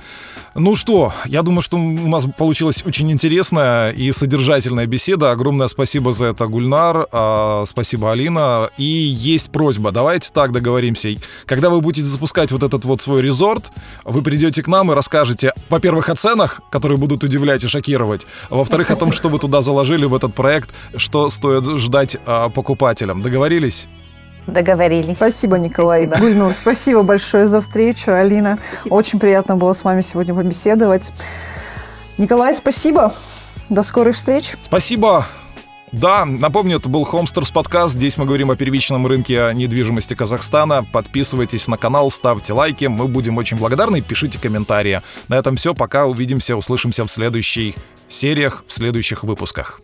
Ну 0.55 0.75
что, 0.75 1.15
я 1.25 1.43
думаю, 1.43 1.63
что 1.63 1.79
у 1.79 2.09
нас 2.09 2.27
получилась 2.37 2.85
очень 2.85 3.11
интересная 3.11 3.91
и 3.91 4.13
содержательная 4.13 4.87
беседа. 4.87 5.31
Огромное 5.31 5.67
спасибо 5.67 6.13
за 6.13 6.27
это, 6.27 6.47
Гульнар. 6.47 7.09
а, 7.11 7.65
Спасибо, 7.67 8.13
Алина. 8.13 8.69
И 8.77 8.85
есть 8.85 9.51
просьба, 9.51 9.93
давайте 9.93 10.31
так 10.31 10.53
договоримся. 10.53 11.09
Когда 11.47 11.71
вы 11.71 11.81
будете 11.81 12.07
запускать 12.07 12.53
вот 12.53 12.63
этот 12.63 12.85
вот 12.85 13.01
свой 13.01 13.23
резорт, 13.23 13.73
вы 14.05 14.21
придете 14.23 14.63
к 14.63 14.69
нам 14.69 14.93
и 14.93 14.95
расскажете, 14.95 15.53
во-первых, 15.71 16.11
о 16.11 16.15
ценах, 16.17 16.61
которые 16.71 16.99
будут 16.99 17.25
удивлять 17.25 17.65
и 17.65 17.69
шокировать, 17.69 18.27
а 18.51 18.57
во-вторых, 18.57 18.91
о 18.91 18.97
том, 18.97 19.11
что 19.11 19.31
вы 19.31 19.39
туда 19.39 19.63
заложили 19.63 20.05
в 20.05 20.15
этот 20.15 20.35
проект, 20.35 20.71
что 20.97 21.31
стоит 21.31 21.65
ждать 21.79 22.19
а, 22.27 22.51
покупателям. 22.51 23.23
Договорились? 23.23 23.89
Договорились. 24.47 25.17
Спасибо, 25.17 25.59
Николай. 25.59 26.07
Спасибо. 26.07 26.27
Гульнур, 26.27 26.53
спасибо 26.53 27.03
большое 27.03 27.47
за 27.47 27.61
встречу, 27.61 28.13
Алина. 28.13 28.59
Очень 28.91 29.19
приятно 29.21 29.57
было 29.57 29.73
с 29.73 29.85
вами 29.85 30.01
сегодня 30.01 30.35
побеседовать. 30.35 31.13
Николай, 32.19 32.53
спасибо. 32.55 33.13
До 33.69 33.83
скорых 33.83 34.17
встреч. 34.17 34.55
Спасибо. 34.65 35.27
Да, 35.93 36.25
напомню, 36.25 36.79
это 36.79 36.89
был 36.89 37.05
Homesters 37.05 37.53
подкаст. 37.53 37.93
Здесь 37.95 38.17
мы 38.17 38.25
говорим 38.25 38.51
о 38.51 38.57
первичном 38.57 39.07
рынке 39.07 39.51
недвижимости 39.53 40.15
Казахстана. 40.15 40.85
Подписывайтесь 40.91 41.69
на 41.69 41.77
канал, 41.77 42.11
ставьте 42.11 42.55
лайки. 42.55 42.87
Мы 42.87 43.09
будем 43.09 43.37
очень 43.37 43.59
благодарны. 43.59 44.01
Пишите 44.01 44.39
комментарии. 44.39 45.03
На 45.29 45.35
этом 45.37 45.57
все. 45.57 45.75
Пока 45.75 46.07
увидимся, 46.07 46.57
услышимся 46.57 47.05
в 47.05 47.11
следующих 47.11 47.75
сериях, 48.09 48.65
в 48.67 48.73
следующих 48.73 49.23
выпусках. 49.23 49.82